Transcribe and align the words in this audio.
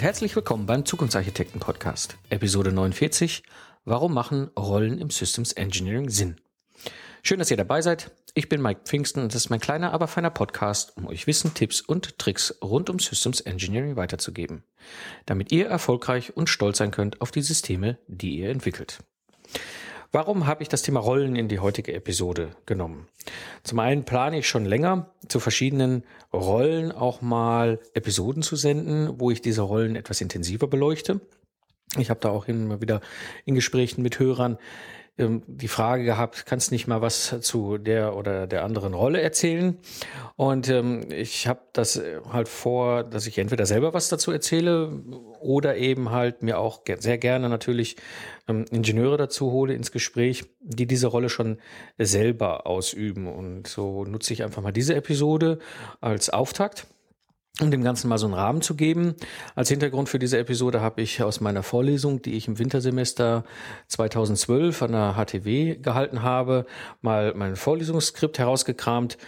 Und 0.00 0.04
herzlich 0.04 0.34
willkommen 0.34 0.64
beim 0.64 0.86
Zukunftsarchitekten 0.86 1.60
Podcast, 1.60 2.16
Episode 2.30 2.72
49. 2.72 3.42
Warum 3.84 4.14
machen 4.14 4.48
Rollen 4.58 4.96
im 4.96 5.10
Systems 5.10 5.52
Engineering 5.52 6.08
Sinn? 6.08 6.40
Schön, 7.22 7.38
dass 7.38 7.50
ihr 7.50 7.58
dabei 7.58 7.82
seid. 7.82 8.10
Ich 8.32 8.48
bin 8.48 8.62
Mike 8.62 8.80
Pfingsten 8.86 9.22
und 9.22 9.34
das 9.34 9.42
ist 9.42 9.50
mein 9.50 9.60
kleiner, 9.60 9.92
aber 9.92 10.08
feiner 10.08 10.30
Podcast, 10.30 10.96
um 10.96 11.06
euch 11.06 11.26
Wissen, 11.26 11.52
Tipps 11.52 11.82
und 11.82 12.18
Tricks 12.18 12.56
rund 12.64 12.88
um 12.88 12.98
Systems 12.98 13.42
Engineering 13.42 13.96
weiterzugeben, 13.96 14.64
damit 15.26 15.52
ihr 15.52 15.66
erfolgreich 15.66 16.34
und 16.34 16.48
stolz 16.48 16.78
sein 16.78 16.92
könnt 16.92 17.20
auf 17.20 17.30
die 17.30 17.42
Systeme, 17.42 17.98
die 18.06 18.38
ihr 18.38 18.48
entwickelt. 18.48 19.00
Warum 20.12 20.48
habe 20.48 20.62
ich 20.64 20.68
das 20.68 20.82
Thema 20.82 20.98
Rollen 20.98 21.36
in 21.36 21.46
die 21.46 21.60
heutige 21.60 21.94
Episode 21.94 22.56
genommen? 22.66 23.06
Zum 23.62 23.78
einen 23.78 24.02
plane 24.02 24.38
ich 24.38 24.48
schon 24.48 24.64
länger, 24.64 25.08
zu 25.28 25.38
verschiedenen 25.38 26.02
Rollen 26.32 26.90
auch 26.90 27.22
mal 27.22 27.78
Episoden 27.94 28.42
zu 28.42 28.56
senden, 28.56 29.20
wo 29.20 29.30
ich 29.30 29.40
diese 29.40 29.62
Rollen 29.62 29.94
etwas 29.94 30.20
intensiver 30.20 30.66
beleuchte. 30.66 31.20
Ich 31.96 32.10
habe 32.10 32.18
da 32.18 32.30
auch 32.30 32.48
immer 32.48 32.80
wieder 32.80 33.00
in 33.44 33.54
Gesprächen 33.54 34.02
mit 34.02 34.18
Hörern 34.18 34.58
ähm, 35.20 35.42
die 35.46 35.68
Frage 35.68 36.04
gehabt, 36.04 36.46
kannst 36.46 36.72
nicht 36.72 36.86
mal 36.86 37.02
was 37.02 37.36
zu 37.40 37.78
der 37.78 38.16
oder 38.16 38.46
der 38.46 38.64
anderen 38.64 38.94
Rolle 38.94 39.20
erzählen? 39.20 39.78
Und 40.36 40.68
ähm, 40.68 41.06
ich 41.10 41.46
habe 41.46 41.60
das 41.72 41.96
äh, 41.96 42.20
halt 42.32 42.48
vor, 42.48 43.04
dass 43.04 43.26
ich 43.26 43.38
entweder 43.38 43.66
selber 43.66 43.94
was 43.94 44.08
dazu 44.08 44.32
erzähle 44.32 44.90
oder 45.40 45.76
eben 45.76 46.10
halt 46.10 46.42
mir 46.42 46.58
auch 46.58 46.80
sehr 46.98 47.18
gerne 47.18 47.48
natürlich 47.48 47.96
ähm, 48.48 48.64
Ingenieure 48.70 49.16
dazu 49.16 49.52
hole 49.52 49.74
ins 49.74 49.92
Gespräch, 49.92 50.44
die 50.60 50.86
diese 50.86 51.06
Rolle 51.06 51.28
schon 51.28 51.58
selber 51.98 52.66
ausüben. 52.66 53.26
Und 53.26 53.66
so 53.66 54.04
nutze 54.04 54.32
ich 54.32 54.42
einfach 54.42 54.62
mal 54.62 54.72
diese 54.72 54.94
Episode 54.94 55.58
als 56.00 56.30
Auftakt 56.30 56.86
um 57.60 57.70
dem 57.70 57.82
Ganzen 57.82 58.08
mal 58.08 58.18
so 58.18 58.26
einen 58.26 58.34
Rahmen 58.34 58.62
zu 58.62 58.74
geben. 58.74 59.14
Als 59.54 59.68
Hintergrund 59.68 60.08
für 60.08 60.18
diese 60.18 60.38
Episode 60.38 60.80
habe 60.80 61.02
ich 61.02 61.22
aus 61.22 61.40
meiner 61.40 61.62
Vorlesung, 61.62 62.22
die 62.22 62.34
ich 62.34 62.48
im 62.48 62.58
Wintersemester 62.58 63.44
2012 63.88 64.82
an 64.82 64.92
der 64.92 65.14
HTW 65.14 65.76
gehalten 65.76 66.22
habe, 66.22 66.66
mal 67.00 67.34
mein 67.34 67.56
Vorlesungsskript 67.56 68.38
herausgekramt 68.38 69.18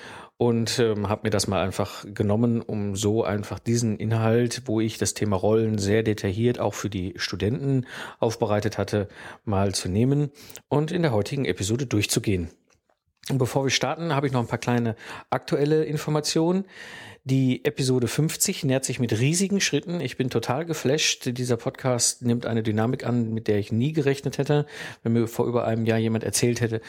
und 0.43 0.81
ähm, 0.81 1.09
habe 1.09 1.23
mir 1.25 1.31
das 1.31 1.47
mal 1.47 1.63
einfach 1.63 2.05
genommen, 2.15 2.63
um 2.63 2.97
so 2.97 3.23
einfach 3.23 3.61
diesen 3.61 3.97
Inhalt, 3.97 4.63
wo 4.67 4.81
ich 4.81 4.99
das 4.99 5.15
Thema 5.15 5.37
Rollen 5.37 5.79
sehr 5.79 6.03
detailliert 6.03 6.59
auch 6.59 6.75
für 6.75 6.91
die 6.91 7.15
Studenten 7.17 7.87
aufbereitet 8.19 8.77
hatte, 8.77 9.09
mal 9.45 9.73
zu 9.73 9.89
nehmen 9.89 10.31
und 10.69 10.91
in 10.91 11.03
der 11.03 11.13
heutigen 11.13 11.45
Episode 11.45 11.87
durchzugehen. 11.87 12.51
Und 13.31 13.39
bevor 13.39 13.65
wir 13.65 13.71
starten, 13.71 14.15
habe 14.15 14.27
ich 14.27 14.33
noch 14.33 14.41
ein 14.41 14.49
paar 14.49 14.59
kleine 14.59 14.97
aktuelle 15.31 15.85
Informationen. 15.85 16.65
Die 17.25 17.65
Episode 17.65 18.09
50 18.09 18.65
nähert 18.65 18.85
sich 18.85 18.99
mit 18.99 19.17
riesigen 19.17 19.61
Schritten. 19.61 20.01
Ich 20.01 20.17
bin 20.17 20.29
total 20.29 20.65
geflasht. 20.65 21.39
Dieser 21.39 21.57
Podcast 21.57 22.23
nimmt 22.23 22.47
eine 22.47 22.65
Dynamik 22.65 23.07
an, 23.07 23.33
mit 23.33 23.47
der 23.47 23.61
ich 23.61 23.71
nie 23.71 23.93
gerechnet 23.93 24.39
hätte. 24.39 24.67
Wenn 25.05 25.13
mir 25.13 25.29
vor 25.29 25.47
über 25.47 25.65
einem 25.65 25.87
Jahr 25.87 25.99
jemand 25.99 26.25
erzählt 26.25 26.61
hätte, 26.61 26.81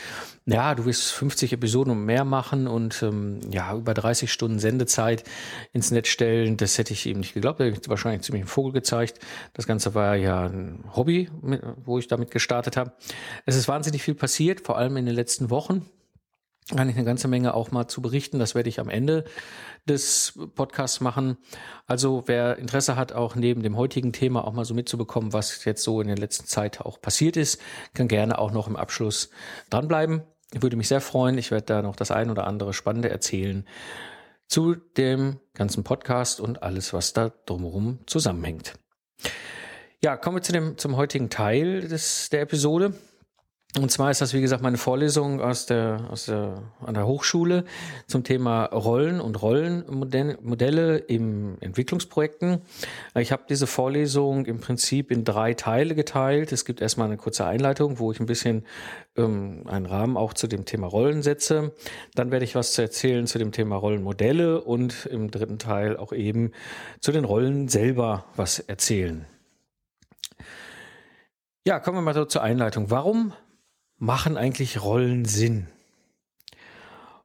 ja, 0.48 0.74
du 0.74 0.86
wirst 0.86 1.12
50 1.12 1.54
Episoden 1.54 1.92
und 1.92 2.06
mehr 2.06 2.26
machen 2.26 2.66
und 2.66 3.04
ähm, 3.04 3.42
ja, 3.52 3.76
über 3.76 3.94
30 3.94 4.34
Stunden 4.34 4.58
Sendezeit 4.58 5.24
ins 5.72 5.92
Netz 5.92 6.08
stellen, 6.08 6.58
das 6.58 6.80
hätte 6.80 6.94
ich 6.94 7.06
ihm 7.06 7.20
nicht 7.20 7.36
geglaubt. 7.36 7.60
Er 7.60 7.72
hätte 7.72 7.92
wahrscheinlich 7.92 8.24
ziemlich 8.24 8.42
einen 8.42 8.50
Vogel 8.50 8.74
gezeigt. 8.74 9.20
Das 9.54 9.68
Ganze 9.68 9.94
war 9.94 10.16
ja 10.16 10.48
ein 10.48 10.84
Hobby, 10.96 11.30
wo 11.86 12.00
ich 12.00 12.08
damit 12.08 12.32
gestartet 12.32 12.76
habe. 12.76 12.94
Es 13.46 13.56
ist 13.56 13.68
wahnsinnig 13.68 14.02
viel 14.02 14.16
passiert, 14.16 14.62
vor 14.62 14.80
allem 14.80 14.98
in 14.98 15.06
den 15.06 15.14
letzten 15.14 15.52
Wochen 15.52 15.86
kann 16.70 16.80
eine 16.80 17.04
ganze 17.04 17.28
Menge 17.28 17.54
auch 17.54 17.72
mal 17.72 17.88
zu 17.88 18.02
berichten. 18.02 18.40
Das 18.40 18.56
werde 18.56 18.70
ich 18.70 18.80
am 18.80 18.90
Ende 18.90 19.26
des 19.88 20.40
Podcasts 20.56 21.02
machen. 21.02 21.38
Also 21.88 22.24
wer 22.26 22.58
Interesse 22.58 22.96
hat, 22.96 23.14
auch 23.14 23.36
neben 23.36 23.64
dem 23.64 23.78
heutigen 23.78 24.14
Thema 24.14 24.46
auch 24.46 24.54
mal 24.54 24.66
so 24.66 24.74
mitzubekommen, 24.74 25.34
was 25.34 25.66
jetzt 25.66 25.84
so 25.84 26.02
in 26.02 26.08
der 26.08 26.18
letzten 26.18 26.46
Zeit 26.46 26.82
auch 26.82 27.02
passiert 27.02 27.38
ist, 27.38 27.62
kann 27.94 28.08
gerne 28.08 28.40
auch 28.40 28.52
noch 28.52 28.68
im 28.68 28.76
Abschluss 28.76 29.30
dranbleiben. 29.70 30.24
Ich 30.54 30.62
würde 30.62 30.78
mich 30.78 30.88
sehr 30.88 31.02
freuen. 31.02 31.38
Ich 31.38 31.52
werde 31.52 31.66
da 31.66 31.82
noch 31.82 31.96
das 31.96 32.12
ein 32.12 32.30
oder 32.30 32.48
andere 32.48 32.74
Spannende 32.74 33.10
erzählen 33.10 33.68
zu 34.48 34.76
dem 34.76 35.40
ganzen 35.54 35.84
Podcast 35.84 36.40
und 36.40 36.62
alles, 36.64 36.94
was 36.94 37.14
da 37.14 37.32
drumherum 37.46 38.00
zusammenhängt. 38.06 38.76
Ja, 40.04 40.18
kommen 40.18 40.38
wir 40.38 40.42
zu 40.44 40.52
dem, 40.52 40.78
zum 40.78 40.96
heutigen 40.96 41.30
Teil 41.30 41.88
des, 41.88 42.30
der 42.30 42.42
Episode. 42.42 42.94
Und 43.80 43.90
zwar 43.90 44.12
ist 44.12 44.22
das, 44.22 44.36
wie 44.36 44.42
gesagt, 44.42 44.62
meine 44.62 44.78
Vorlesung 44.78 45.42
aus 45.42 45.66
der, 45.66 46.08
aus 46.12 46.26
der, 46.26 46.62
an 46.86 46.94
der 46.94 47.08
Hochschule 47.08 47.66
zum 48.06 48.24
Thema 48.24 48.66
Rollen 48.66 49.20
und 49.20 49.42
Rollenmodelle 49.42 50.98
im 50.98 51.58
Entwicklungsprojekten. 51.60 52.62
Ich 53.16 53.32
habe 53.32 53.46
diese 53.50 53.66
Vorlesung 53.66 54.46
im 54.46 54.60
Prinzip 54.60 55.10
in 55.10 55.24
drei 55.24 55.56
Teile 55.56 55.96
geteilt. 55.96 56.52
Es 56.52 56.66
gibt 56.66 56.82
erstmal 56.82 57.08
eine 57.08 57.18
kurze 57.18 57.48
Einleitung, 57.48 57.98
wo 57.98 58.12
ich 58.12 58.20
ein 58.20 58.28
bisschen 58.28 58.64
ähm, 59.18 59.64
einen 59.66 59.88
Rahmen 59.88 60.18
auch 60.18 60.34
zu 60.34 60.46
dem 60.46 60.66
Thema 60.66 60.86
Rollen 60.86 61.24
setze. 61.24 61.74
Dann 62.14 62.30
werde 62.30 62.46
ich 62.46 62.54
was 62.54 62.74
zu 62.74 62.84
erzählen 62.84 63.26
zu 63.26 63.40
dem 63.40 63.52
Thema 63.52 63.78
Rollenmodelle 63.78 64.62
und 64.62 65.08
im 65.08 65.32
dritten 65.32 65.58
Teil 65.58 65.98
auch 65.98 66.14
eben 66.14 66.52
zu 67.00 67.12
den 67.12 67.26
Rollen 67.26 67.70
selber 67.70 68.26
was 68.36 68.60
erzählen. 68.60 69.26
Ja, 71.66 71.80
kommen 71.80 71.98
wir 71.98 72.02
mal 72.02 72.14
so 72.14 72.26
zur 72.26 72.44
Einleitung. 72.44 72.92
Warum 72.92 73.34
machen 74.04 74.36
eigentlich 74.36 74.84
Rollen 74.84 75.24
Sinn? 75.26 75.68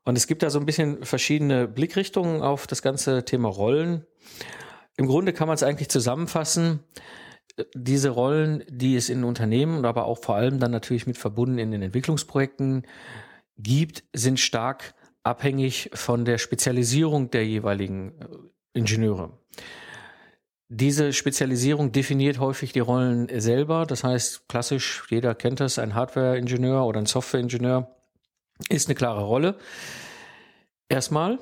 Und 0.04 0.16
es 0.16 0.26
gibt 0.26 0.42
da 0.42 0.48
so 0.48 0.60
ein 0.60 0.66
bisschen 0.66 1.04
verschiedene 1.04 1.66
Blickrichtungen 1.68 2.40
auf 2.40 2.66
das 2.66 2.82
ganze 2.82 3.24
Thema 3.24 3.48
Rollen. 3.48 4.06
Im 4.96 5.06
Grunde 5.06 5.32
kann 5.32 5.48
man 5.48 5.56
es 5.56 5.62
eigentlich 5.62 5.90
zusammenfassen. 5.90 6.80
Diese 7.74 8.10
Rollen, 8.10 8.64
die 8.68 8.96
es 8.96 9.08
in 9.08 9.24
Unternehmen 9.24 9.76
und 9.76 9.84
aber 9.84 10.06
auch 10.06 10.18
vor 10.18 10.36
allem 10.36 10.60
dann 10.60 10.70
natürlich 10.70 11.06
mit 11.06 11.18
verbunden 11.18 11.58
in 11.58 11.72
den 11.72 11.82
Entwicklungsprojekten 11.82 12.86
gibt, 13.58 14.04
sind 14.14 14.38
stark 14.38 14.94
abhängig 15.24 15.90
von 15.94 16.24
der 16.24 16.38
Spezialisierung 16.38 17.30
der 17.30 17.44
jeweiligen 17.44 18.12
äh, 18.20 18.78
Ingenieure. 18.78 19.36
Diese 20.70 21.14
Spezialisierung 21.14 21.92
definiert 21.92 22.40
häufig 22.40 22.72
die 22.72 22.80
Rollen 22.80 23.28
selber. 23.40 23.86
Das 23.86 24.04
heißt, 24.04 24.48
klassisch, 24.48 25.04
jeder 25.08 25.34
kennt 25.34 25.60
das, 25.60 25.78
ein 25.78 25.94
Hardware-Ingenieur 25.94 26.84
oder 26.84 27.00
ein 27.00 27.06
Software-Ingenieur 27.06 27.88
ist 28.68 28.88
eine 28.88 28.94
klare 28.94 29.22
Rolle. 29.22 29.56
Erstmal. 30.88 31.38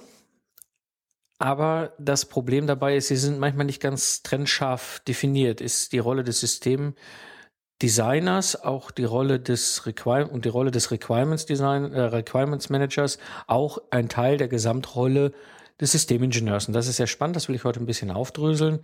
Aber 1.39 1.93
das 1.99 2.25
Problem 2.27 2.67
dabei 2.67 2.97
ist, 2.97 3.09
sie 3.09 3.17
sind 3.17 3.39
manchmal 3.39 3.67
nicht 3.67 3.83
ganz 3.83 4.23
trennscharf 4.23 5.01
definiert. 5.01 5.61
Ist 5.61 5.93
die 5.93 5.99
Rolle 5.99 6.25
des 6.25 6.41
Systemdesigners, 6.41 8.63
auch 8.63 8.91
die 8.91 9.05
Rolle 9.05 9.39
des 9.39 9.85
Requirement 9.87 10.33
und 10.33 10.47
die 10.47 10.51
Rolle 10.51 10.71
des 10.71 10.91
Requirements 10.91 11.45
Design, 11.47 11.93
äh, 11.93 12.01
Requirements 12.01 12.71
Managers 12.71 13.19
auch 13.47 13.79
ein 13.91 14.09
Teil 14.09 14.39
der 14.39 14.49
Gesamtrolle 14.49 15.33
des 15.81 15.93
Systemingenieurs. 15.93 16.69
Und 16.69 16.75
das 16.75 16.89
ist 16.89 16.97
sehr 16.97 17.07
spannend, 17.07 17.37
das 17.37 17.49
will 17.49 17.55
ich 17.55 17.65
heute 17.65 17.81
ein 17.81 17.87
bisschen 17.87 18.11
aufdröseln. 18.11 18.81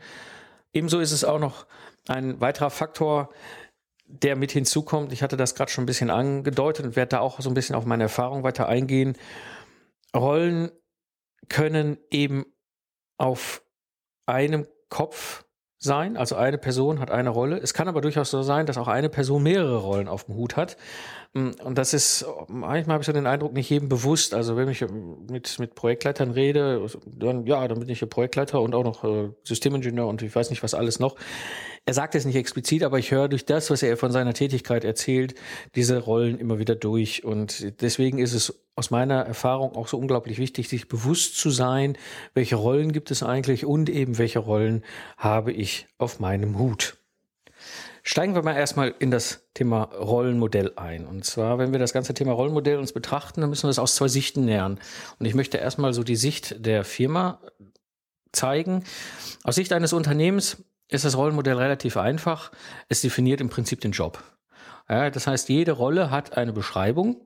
Ebenso 0.73 1.01
ist 1.01 1.13
es 1.13 1.25
auch 1.25 1.39
noch 1.39 1.67
ein 2.09 2.41
weiterer 2.41 2.71
Faktor, 2.71 3.31
der 4.07 4.37
mit 4.37 4.53
hinzukommt. 4.53 5.13
Ich 5.13 5.23
hatte 5.23 5.37
das 5.37 5.55
gerade 5.55 5.71
schon 5.71 5.85
ein 5.85 5.87
bisschen 5.87 6.11
angedeutet 6.11 6.85
und 6.85 6.97
werde 6.97 7.11
da 7.11 7.21
auch 7.21 7.41
so 7.41 7.51
ein 7.51 7.55
bisschen 7.55 7.75
auf 7.77 7.85
meine 7.85 8.05
Erfahrung 8.05 8.43
weiter 8.43 8.69
eingehen. 8.69 9.17
Rollen 10.15 10.71
können 11.49 11.99
eben 12.11 12.45
auf 13.19 13.63
einem 14.27 14.67
Kopf 14.89 15.45
sein, 15.83 16.17
also 16.17 16.37
eine 16.37 16.59
Person 16.59 17.01
hat 17.01 17.11
eine 17.11 17.31
Rolle. 17.31 17.59
Es 17.59 17.75
kann 17.75 17.89
aber 17.89 18.01
durchaus 18.01 18.31
so 18.31 18.43
sein, 18.43 18.67
dass 18.67 18.79
auch 18.79 18.89
eine 18.89 19.09
Person 19.09 19.43
mehrere 19.43 19.79
Rollen 19.79 20.07
auf 20.07 20.25
dem 20.25 20.37
Hut 20.37 20.57
hat. 20.57 20.77
Mm, 21.35 21.51
und 21.65 21.77
das 21.77 21.93
ist, 21.93 22.25
manchmal 22.49 22.95
habe 22.95 23.03
ich 23.03 23.07
so 23.07 23.13
den 23.13 23.27
Eindruck, 23.27 23.53
nicht 23.53 23.69
jedem 23.69 23.89
bewusst. 23.89 24.33
Also 24.33 24.57
wenn 24.57 24.69
ich 24.69 24.85
mit, 25.29 25.59
mit 25.59 25.75
Projektleitern 25.75 26.31
rede, 26.31 26.87
dann, 27.07 27.47
ja, 27.47 27.67
dann 27.67 27.81
bin 27.81 27.89
ich 27.89 28.01
ja 28.01 28.07
Projektleiter 28.07 28.61
und 28.61 28.75
auch 28.75 28.85
noch 28.85 29.03
äh, 29.03 29.31
Systemingenieur 29.43 30.07
und 30.07 30.23
ich 30.23 30.35
weiß 30.35 30.51
nicht, 30.51 30.63
was 30.63 30.75
alles 30.75 31.01
noch. 31.01 31.17
Er 31.85 31.95
sagt 31.95 32.15
es 32.15 32.25
nicht 32.25 32.37
explizit, 32.37 32.85
aber 32.85 33.01
ich 33.01 33.11
höre 33.11 33.29
durch 33.29 33.45
das, 33.45 33.69
was 33.69 33.83
er 33.83 33.97
von 33.97 34.13
seiner 34.13 34.35
Tätigkeit 34.35 34.85
erzählt, 34.85 35.35
diese 35.75 35.99
Rollen 35.99 36.39
immer 36.39 36.61
wieder 36.61 36.77
durch. 36.77 37.25
Und 37.25 37.81
deswegen 37.83 38.19
ist 38.19 38.35
es 38.35 38.63
aus 38.77 38.93
meiner 38.93 39.23
Erfahrung 39.23 39.75
auch 39.75 39.89
so 39.89 39.99
unglaublich 39.99 40.39
wichtig, 40.39 40.69
sich 40.69 40.87
bewusst 40.87 41.37
zu 41.37 41.51
sein, 41.51 41.99
welche 42.35 42.55
Rollen 42.55 42.93
gibt 42.93 43.11
es 43.11 43.25
eigentlich 43.25 43.67
und 43.67 43.91
eben 43.91 44.17
welche 44.19 44.39
Rollen 44.39 44.85
habe 45.17 45.51
ich 45.51 45.89
auf 45.99 46.21
meinem 46.21 46.57
Hut. 46.57 46.99
Steigen 48.05 48.35
wir 48.35 48.43
mal 48.43 48.57
erstmal 48.57 48.95
in 49.01 49.11
das 49.11 49.49
Thema 49.55 49.85
Rollenmodell 49.85 50.73
ein. 50.77 51.07
Und 51.07 51.25
zwar, 51.25 51.59
wenn 51.59 51.73
wir 51.73 51.79
das 51.81 51.93
ganze 51.93 52.15
Thema 52.15 52.33
Rollenmodell 52.33 52.79
uns 52.79 52.93
betrachten, 52.93 53.41
dann 53.41 53.51
müssen 53.51 53.65
wir 53.65 53.71
es 53.71 53.79
aus 53.79 53.97
zwei 53.97 54.09
Sichten 54.09 54.45
nähern. 54.45 54.79
Und 55.19 55.27
ich 55.27 55.35
möchte 55.35 55.59
erstmal 55.59 55.93
so 55.93 56.05
die 56.05 56.17
Sicht 56.17 56.65
der 56.65 56.85
Firma 56.85 57.41
zeigen. 58.33 58.85
Aus 59.45 59.57
Sicht 59.57 59.73
eines 59.73 59.93
Unternehmens 59.93 60.65
ist 60.93 61.05
das 61.05 61.17
Rollenmodell 61.17 61.57
relativ 61.57 61.97
einfach. 61.97 62.53
Es 62.89 63.01
definiert 63.01 63.41
im 63.41 63.49
Prinzip 63.49 63.81
den 63.81 63.93
Job. 63.93 64.23
Ja, 64.89 65.11
das 65.11 65.27
heißt, 65.27 65.49
jede 65.49 65.73
Rolle 65.73 66.11
hat 66.11 66.37
eine 66.37 66.53
Beschreibung. 66.53 67.21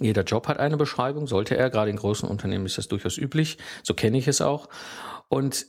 Jeder 0.00 0.22
Job 0.22 0.48
hat 0.48 0.58
eine 0.58 0.76
Beschreibung, 0.76 1.26
sollte 1.26 1.56
er. 1.56 1.70
Gerade 1.70 1.90
in 1.90 1.96
großen 1.96 2.28
Unternehmen 2.28 2.66
ist 2.66 2.78
das 2.78 2.88
durchaus 2.88 3.18
üblich. 3.18 3.58
So 3.82 3.94
kenne 3.94 4.18
ich 4.18 4.28
es 4.28 4.40
auch. 4.40 4.68
Und 5.28 5.66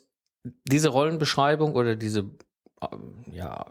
diese 0.65 0.89
Rollenbeschreibung 0.89 1.75
oder 1.75 1.95
diese 1.95 2.25
ja, 3.31 3.65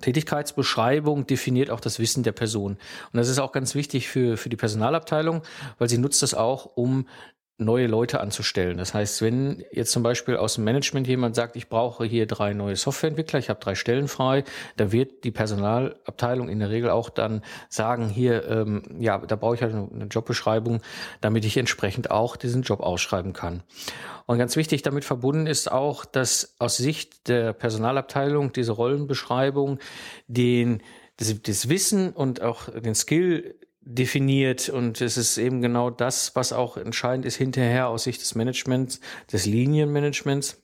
Tätigkeitsbeschreibung 0.00 1.26
definiert 1.26 1.70
auch 1.70 1.80
das 1.80 1.98
Wissen 1.98 2.22
der 2.22 2.32
Person. 2.32 2.72
Und 2.72 3.16
das 3.16 3.28
ist 3.28 3.38
auch 3.38 3.52
ganz 3.52 3.74
wichtig 3.74 4.08
für, 4.08 4.36
für 4.36 4.48
die 4.48 4.56
Personalabteilung, 4.56 5.42
weil 5.78 5.88
sie 5.88 5.98
nutzt 5.98 6.22
das 6.22 6.34
auch, 6.34 6.66
um 6.76 7.06
neue 7.58 7.88
Leute 7.88 8.20
anzustellen. 8.20 8.78
Das 8.78 8.94
heißt, 8.94 9.20
wenn 9.20 9.64
jetzt 9.72 9.90
zum 9.90 10.04
Beispiel 10.04 10.36
aus 10.36 10.54
dem 10.54 10.64
Management 10.64 11.08
jemand 11.08 11.34
sagt, 11.34 11.56
ich 11.56 11.68
brauche 11.68 12.04
hier 12.04 12.26
drei 12.26 12.52
neue 12.52 12.76
Softwareentwickler, 12.76 13.40
ich 13.40 13.50
habe 13.50 13.58
drei 13.58 13.74
Stellen 13.74 14.06
frei, 14.06 14.44
dann 14.76 14.92
wird 14.92 15.24
die 15.24 15.32
Personalabteilung 15.32 16.48
in 16.48 16.60
der 16.60 16.70
Regel 16.70 16.90
auch 16.90 17.10
dann 17.10 17.42
sagen, 17.68 18.08
hier, 18.08 18.48
ähm, 18.48 18.82
ja, 19.00 19.18
da 19.18 19.34
brauche 19.34 19.56
ich 19.56 19.62
halt 19.62 19.74
eine 19.74 20.04
Jobbeschreibung, 20.04 20.82
damit 21.20 21.44
ich 21.44 21.56
entsprechend 21.56 22.12
auch 22.12 22.36
diesen 22.36 22.62
Job 22.62 22.80
ausschreiben 22.80 23.32
kann. 23.32 23.64
Und 24.26 24.38
ganz 24.38 24.54
wichtig 24.54 24.82
damit 24.82 25.04
verbunden 25.04 25.48
ist 25.48 25.72
auch, 25.72 26.04
dass 26.04 26.54
aus 26.60 26.76
Sicht 26.76 27.28
der 27.28 27.52
Personalabteilung 27.52 28.52
diese 28.52 28.72
Rollenbeschreibung 28.72 29.80
den 30.28 30.80
das, 31.16 31.34
das 31.42 31.68
Wissen 31.68 32.12
und 32.12 32.40
auch 32.42 32.68
den 32.70 32.94
Skill 32.94 33.56
definiert 33.90 34.68
und 34.68 35.00
es 35.00 35.16
ist 35.16 35.38
eben 35.38 35.62
genau 35.62 35.88
das, 35.88 36.36
was 36.36 36.52
auch 36.52 36.76
entscheidend 36.76 37.24
ist 37.24 37.36
hinterher 37.36 37.88
aus 37.88 38.04
Sicht 38.04 38.20
des 38.20 38.34
Managements, 38.34 39.00
des 39.32 39.46
Linienmanagements. 39.46 40.60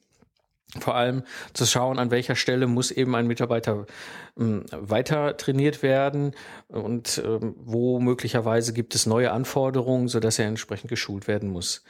Vor 0.78 0.94
allem 0.94 1.22
zu 1.54 1.64
schauen, 1.64 1.98
an 1.98 2.10
welcher 2.10 2.36
Stelle 2.36 2.66
muss 2.66 2.90
eben 2.90 3.14
ein 3.14 3.26
Mitarbeiter 3.26 3.86
weiter 4.36 5.36
trainiert 5.36 5.84
werden 5.84 6.32
und 6.66 7.22
ähm, 7.24 7.54
wo 7.56 8.00
möglicherweise 8.00 8.72
gibt 8.72 8.96
es 8.96 9.06
neue 9.06 9.30
Anforderungen, 9.30 10.08
so 10.08 10.18
dass 10.18 10.40
er 10.40 10.46
entsprechend 10.46 10.90
geschult 10.90 11.28
werden 11.28 11.50
muss. 11.50 11.84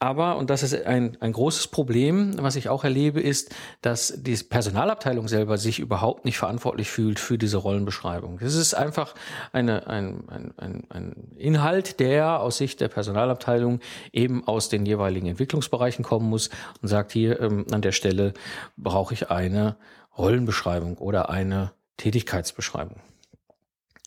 Aber, 0.00 0.36
und 0.36 0.50
das 0.50 0.64
ist 0.64 0.74
ein, 0.86 1.16
ein 1.20 1.32
großes 1.32 1.68
Problem, 1.68 2.34
was 2.38 2.56
ich 2.56 2.68
auch 2.68 2.82
erlebe, 2.82 3.20
ist, 3.20 3.54
dass 3.80 4.12
die 4.16 4.36
Personalabteilung 4.36 5.28
selber 5.28 5.56
sich 5.56 5.78
überhaupt 5.78 6.24
nicht 6.24 6.36
verantwortlich 6.36 6.90
fühlt 6.90 7.20
für 7.20 7.38
diese 7.38 7.58
Rollenbeschreibung. 7.58 8.40
Es 8.40 8.56
ist 8.56 8.74
einfach 8.74 9.14
eine, 9.52 9.86
ein, 9.86 10.28
ein, 10.28 10.54
ein, 10.56 10.84
ein 10.90 11.12
Inhalt, 11.36 12.00
der 12.00 12.40
aus 12.40 12.56
Sicht 12.56 12.80
der 12.80 12.88
Personalabteilung 12.88 13.78
eben 14.12 14.44
aus 14.48 14.68
den 14.68 14.84
jeweiligen 14.84 15.28
Entwicklungsbereichen 15.28 16.04
kommen 16.04 16.28
muss 16.28 16.50
und 16.82 16.88
sagt, 16.88 17.12
hier 17.12 17.38
ähm, 17.40 17.66
an 17.70 17.82
der 17.82 17.92
Stelle 17.92 18.34
brauche 18.76 19.14
ich 19.14 19.30
eine 19.30 19.76
Rollenbeschreibung 20.18 20.98
oder 20.98 21.30
eine 21.30 21.72
Tätigkeitsbeschreibung. 21.96 23.00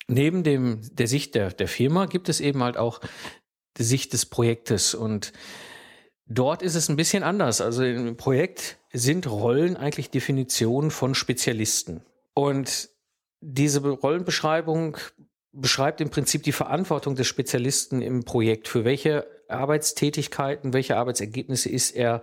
Neben 0.07 0.43
dem, 0.43 0.81
der 0.93 1.07
Sicht 1.07 1.35
der, 1.35 1.51
der 1.51 1.67
Firma 1.67 2.05
gibt 2.05 2.29
es 2.29 2.39
eben 2.39 2.63
halt 2.63 2.77
auch 2.77 3.01
die 3.77 3.83
Sicht 3.83 4.13
des 4.13 4.25
Projektes 4.25 4.95
und 4.95 5.33
dort 6.25 6.61
ist 6.61 6.75
es 6.75 6.89
ein 6.89 6.95
bisschen 6.95 7.23
anders. 7.23 7.61
Also 7.61 7.83
im 7.83 8.15
Projekt 8.17 8.77
sind 8.93 9.29
Rollen 9.29 9.75
eigentlich 9.75 10.09
Definitionen 10.09 10.91
von 10.91 11.13
Spezialisten. 11.13 12.01
Und 12.33 12.89
diese 13.41 13.81
Rollenbeschreibung 13.87 14.97
beschreibt 15.51 16.01
im 16.01 16.09
Prinzip 16.09 16.43
die 16.43 16.51
Verantwortung 16.51 17.15
des 17.15 17.27
Spezialisten 17.27 18.01
im 18.01 18.23
Projekt. 18.23 18.67
Für 18.67 18.85
welche 18.85 19.27
Arbeitstätigkeiten, 19.47 20.73
welche 20.73 20.97
Arbeitsergebnisse 20.97 21.69
ist 21.69 21.91
er 21.91 22.21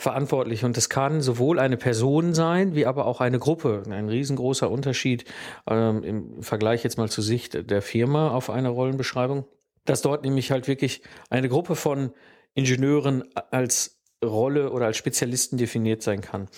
verantwortlich. 0.00 0.64
Und 0.64 0.76
das 0.76 0.88
kann 0.88 1.20
sowohl 1.20 1.58
eine 1.58 1.76
Person 1.76 2.34
sein, 2.34 2.74
wie 2.74 2.86
aber 2.86 3.06
auch 3.06 3.20
eine 3.20 3.38
Gruppe. 3.38 3.82
Ein 3.90 4.08
riesengroßer 4.08 4.70
Unterschied 4.70 5.24
ähm, 5.68 6.02
im 6.02 6.42
Vergleich 6.42 6.82
jetzt 6.84 6.98
mal 6.98 7.08
zur 7.08 7.24
Sicht 7.24 7.70
der 7.70 7.82
Firma 7.82 8.30
auf 8.30 8.50
eine 8.50 8.70
Rollenbeschreibung. 8.70 9.44
Dass 9.84 10.02
dort 10.02 10.24
nämlich 10.24 10.50
halt 10.50 10.68
wirklich 10.68 11.02
eine 11.28 11.48
Gruppe 11.48 11.76
von 11.76 12.12
Ingenieuren 12.54 13.24
als 13.50 13.99
Rolle 14.22 14.70
oder 14.70 14.84
als 14.84 14.98
Spezialisten 14.98 15.56
definiert 15.56 16.02
sein 16.02 16.20
kann. 16.20 16.48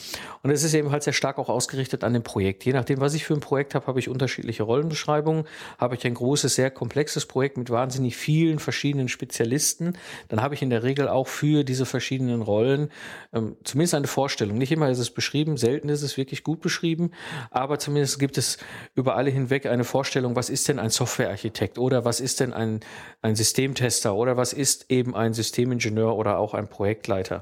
Und 0.43 0.51
es 0.51 0.65
ist 0.65 0.75
eben 0.75 0.91
halt 0.91 1.05
sehr 1.05 1.13
stark 1.13 1.39
auch 1.39 1.49
ausgerichtet 1.49 2.03
an 2.03 2.13
dem 2.13 2.25
Projekt. 2.25 2.65
Je 2.65 2.73
nachdem, 2.73 2.99
was 2.99 3.15
ich 3.15 3.25
für 3.25 3.35
ein 3.35 3.41
Projekt 3.41 3.77
habe, 3.77 3.87
habe 3.87 4.01
ich 4.01 4.09
unterschiedliche 4.09 4.65
Rollenbeschreibungen. 4.65 5.45
Habe 5.79 5.95
ich 5.95 6.05
ein 6.05 6.15
großes, 6.15 6.57
sehr 6.57 6.73
komplexes 6.73 7.27
Projekt 7.27 7.59
mit 7.59 7.71
wahnsinnig 7.71 8.17
vielen 8.17 8.59
verschiedenen 8.59 9.09
Spezialisten, 9.09 9.97
dann 10.29 10.43
habe 10.43 10.57
ich 10.57 10.63
in 10.63 10.71
der 10.71 10.83
Regel 10.83 11.07
auch 11.07 11.29
für 11.29 11.63
diese 11.63 11.87
verschiedenen 11.87 12.43
Rollen 12.43 12.91
ähm, 13.33 13.57
zumindest 13.63 13.95
eine 13.95 14.09
Vorstellung. 14.09 14.59
Nicht 14.59 14.73
immer 14.73 14.91
ist 14.91 14.99
es 14.99 15.11
beschrieben, 15.11 15.57
selten 15.57 15.89
ist 15.89 16.03
es 16.03 16.17
wirklich 16.17 16.43
gut 16.43 16.61
beschrieben, 16.63 17.13
aber 17.51 17.79
zumindest 17.79 18.19
gibt 18.19 18.39
es 18.39 18.59
über 18.97 19.15
alle 19.15 19.31
hinweg 19.31 19.67
eine 19.67 19.85
Vorstellung, 19.85 20.35
was 20.35 20.51
ist 20.51 20.67
denn 20.67 20.81
ein 20.81 20.91
Softwarearchitekt 20.91 21.79
oder 21.79 22.05
was 22.05 22.19
ist 22.19 22.41
denn 22.41 22.53
ein, 22.53 22.81
ein 23.21 23.37
Systemtester 23.37 24.17
oder 24.17 24.37
was 24.37 24.53
ist 24.53 24.91
eben 24.91 25.15
ein 25.15 25.33
Systemingenieur 25.33 26.17
oder 26.17 26.39
auch 26.39 26.55
ein 26.55 26.67
Projektleiter. 26.67 27.41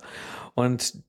Und 0.54 1.02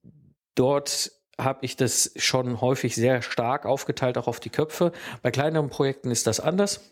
dort 0.55 1.11
habe 1.37 1.65
ich 1.65 1.75
das 1.75 2.11
schon 2.15 2.61
häufig 2.61 2.95
sehr 2.95 3.21
stark 3.21 3.65
aufgeteilt, 3.65 4.17
auch 4.17 4.27
auf 4.27 4.39
die 4.39 4.49
Köpfe. 4.49 4.91
Bei 5.21 5.31
kleineren 5.31 5.69
Projekten 5.69 6.11
ist 6.11 6.27
das 6.27 6.39
anders. 6.39 6.91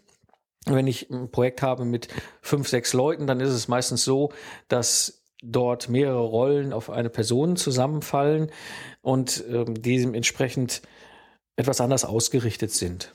Wenn 0.66 0.88
ich 0.88 1.10
ein 1.10 1.32
Projekt 1.32 1.62
habe 1.62 1.86
mit 1.86 2.08
fünf, 2.42 2.68
sechs 2.68 2.94
Leuten, 2.94 3.28
dann 3.28 3.40
ist 3.40 3.50
es 3.50 3.68
meistens 3.68 4.04
so, 4.04 4.32
dass 4.68 5.24
dort 5.42 5.88
mehrere 5.88 6.20
Rollen 6.20 6.74
auf 6.74 6.90
eine 6.90 7.10
Person 7.10 7.56
zusammenfallen 7.56 8.52
und 9.02 9.44
ähm, 9.50 9.82
dementsprechend 9.82 10.82
etwas 11.56 11.80
anders 11.80 12.06
ausgerichtet 12.06 12.72
sind. 12.72 13.14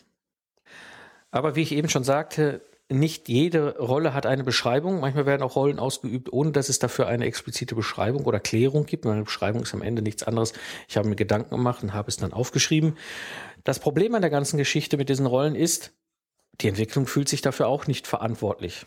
Aber 1.30 1.56
wie 1.56 1.62
ich 1.62 1.72
eben 1.72 1.88
schon 1.88 2.04
sagte, 2.04 2.62
nicht 2.90 3.28
jede 3.28 3.78
Rolle 3.78 4.12
hat 4.12 4.26
eine 4.26 4.44
Beschreibung. 4.44 5.00
Manchmal 5.00 5.26
werden 5.26 5.42
auch 5.42 5.56
Rollen 5.56 5.78
ausgeübt, 5.78 6.32
ohne 6.32 6.52
dass 6.52 6.68
es 6.68 6.78
dafür 6.78 7.06
eine 7.06 7.24
explizite 7.24 7.74
Beschreibung 7.74 8.24
oder 8.24 8.40
Klärung 8.40 8.84
gibt. 8.84 9.04
Meine 9.06 9.24
Beschreibung 9.24 9.62
ist 9.62 9.74
am 9.74 9.82
Ende 9.82 10.02
nichts 10.02 10.22
anderes. 10.22 10.52
Ich 10.88 10.96
habe 10.96 11.08
mir 11.08 11.16
Gedanken 11.16 11.50
gemacht 11.50 11.82
und 11.82 11.94
habe 11.94 12.08
es 12.08 12.18
dann 12.18 12.32
aufgeschrieben. 12.32 12.96
Das 13.64 13.78
Problem 13.78 14.14
an 14.14 14.20
der 14.20 14.30
ganzen 14.30 14.58
Geschichte 14.58 14.98
mit 14.98 15.08
diesen 15.08 15.26
Rollen 15.26 15.54
ist, 15.54 15.94
die 16.60 16.68
Entwicklung 16.68 17.06
fühlt 17.06 17.28
sich 17.28 17.40
dafür 17.40 17.68
auch 17.68 17.86
nicht 17.86 18.06
verantwortlich. 18.06 18.86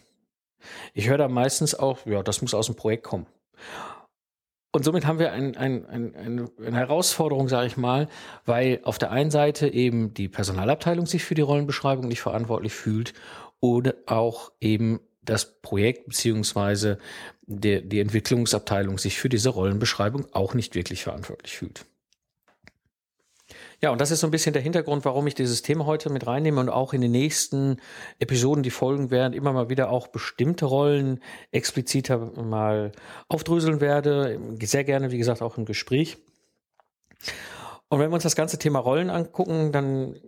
Ich 0.94 1.10
höre 1.10 1.18
da 1.18 1.28
meistens 1.28 1.76
auch, 1.76 2.06
ja, 2.06 2.22
das 2.24 2.42
muss 2.42 2.54
aus 2.54 2.68
dem 2.68 2.76
Projekt 2.76 3.04
kommen. 3.04 3.26
Und 4.74 4.84
somit 4.84 5.08
haben 5.08 5.18
wir 5.18 5.32
ein, 5.32 5.58
ein, 5.58 5.86
ein, 5.88 6.50
eine 6.60 6.78
Herausforderung, 6.78 7.48
sage 7.48 7.68
ich 7.68 7.78
mal, 7.78 8.08
weil 8.46 8.80
auf 8.84 9.00
der 9.00 9.12
einen 9.12 9.32
Seite 9.32 9.74
eben 9.74 10.14
die 10.14 10.28
Personalabteilung 10.28 11.08
sich 11.08 11.24
für 11.24 11.36
die 11.36 11.42
Rollenbeschreibung 11.42 12.08
nicht 12.08 12.22
verantwortlich 12.22 12.74
fühlt 12.74 13.14
oder 13.60 13.96
auch 14.06 14.52
eben 14.62 15.00
das 15.22 15.62
Projekt 15.62 16.08
beziehungsweise 16.08 17.00
die 17.46 18.00
Entwicklungsabteilung 18.00 18.98
sich 18.98 19.18
für 19.18 19.30
diese 19.30 19.50
Rollenbeschreibung 19.50 20.28
auch 20.34 20.54
nicht 20.54 20.76
wirklich 20.76 21.04
verantwortlich 21.04 21.58
fühlt. 21.58 21.86
Ja, 23.80 23.92
und 23.92 24.02
das 24.02 24.10
ist 24.10 24.22
so 24.22 24.28
ein 24.28 24.32
bisschen 24.32 24.54
der 24.54 24.62
Hintergrund, 24.62 25.06
warum 25.06 25.28
ich 25.28 25.36
dieses 25.36 25.62
Thema 25.62 25.86
heute 25.86 26.10
mit 26.10 26.26
reinnehme 26.26 26.60
und 26.60 26.70
auch 26.70 26.94
in 26.94 27.02
den 27.02 27.12
nächsten 27.12 27.78
Episoden, 28.18 28.64
die 28.64 28.72
folgen 28.72 29.12
werden, 29.12 29.34
immer 29.34 29.54
mal 29.54 29.70
wieder 29.70 29.92
auch 29.92 30.08
bestimmte 30.08 30.66
Rollen 30.66 31.22
expliziter 31.52 32.18
mal 32.42 32.92
aufdröseln 33.28 33.80
werde. 33.80 34.40
Sehr 34.62 34.84
gerne, 34.84 35.12
wie 35.12 35.20
gesagt, 35.20 35.44
auch 35.44 35.58
im 35.58 35.66
Gespräch. 35.66 36.18
Und 37.90 38.00
wenn 38.00 38.10
wir 38.10 38.16
uns 38.16 38.24
das 38.24 38.36
ganze 38.36 38.58
Thema 38.58 38.80
Rollen 38.80 39.12
angucken, 39.12 39.72
dann 39.72 40.20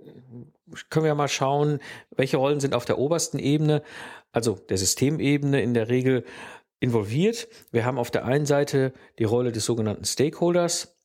können 0.90 1.06
wir 1.06 1.16
mal 1.16 1.28
schauen, 1.28 1.80
welche 2.16 2.38
Rollen 2.38 2.60
sind 2.60 2.74
auf 2.74 2.86
der 2.86 2.98
obersten 2.98 3.40
Ebene, 3.40 3.82
also 4.32 4.56
der 4.70 4.78
Systemebene 4.78 5.62
in 5.62 5.74
der 5.74 5.90
Regel 5.90 6.24
involviert. 6.80 7.48
Wir 7.72 7.86
haben 7.86 7.98
auf 7.98 8.12
der 8.12 8.26
einen 8.26 8.46
Seite 8.46 8.94
die 9.18 9.24
Rolle 9.26 9.52
des 9.52 9.66
sogenannten 9.66 10.06
Stakeholders, 10.06 10.96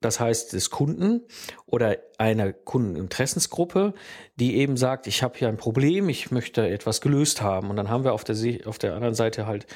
das 0.00 0.20
heißt 0.20 0.52
des 0.52 0.68
Kunden 0.68 1.22
oder 1.64 1.96
einer 2.18 2.52
Kundeninteressensgruppe, 2.52 3.94
die 4.36 4.56
eben 4.56 4.76
sagt, 4.76 5.06
ich 5.06 5.22
habe 5.22 5.38
hier 5.38 5.48
ein 5.48 5.56
Problem, 5.56 6.10
ich 6.10 6.30
möchte 6.30 6.68
etwas 6.68 7.00
gelöst 7.00 7.40
haben. 7.40 7.70
Und 7.70 7.76
dann 7.76 7.88
haben 7.88 8.04
wir 8.04 8.12
auf 8.12 8.24
der, 8.24 8.36
auf 8.66 8.78
der 8.78 8.94
anderen 8.94 9.14
Seite 9.14 9.46
halt 9.46 9.66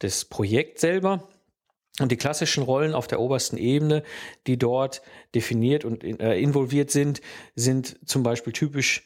das 0.00 0.26
Projekt 0.26 0.78
selber 0.78 1.26
und 2.00 2.12
die 2.12 2.16
klassischen 2.16 2.62
Rollen 2.62 2.94
auf 2.94 3.06
der 3.06 3.20
obersten 3.20 3.56
Ebene, 3.56 4.02
die 4.46 4.58
dort 4.58 5.02
definiert 5.34 5.84
und 5.84 6.04
äh, 6.04 6.38
involviert 6.38 6.90
sind, 6.90 7.20
sind 7.54 7.98
zum 8.04 8.22
Beispiel 8.22 8.52
typisch 8.52 9.04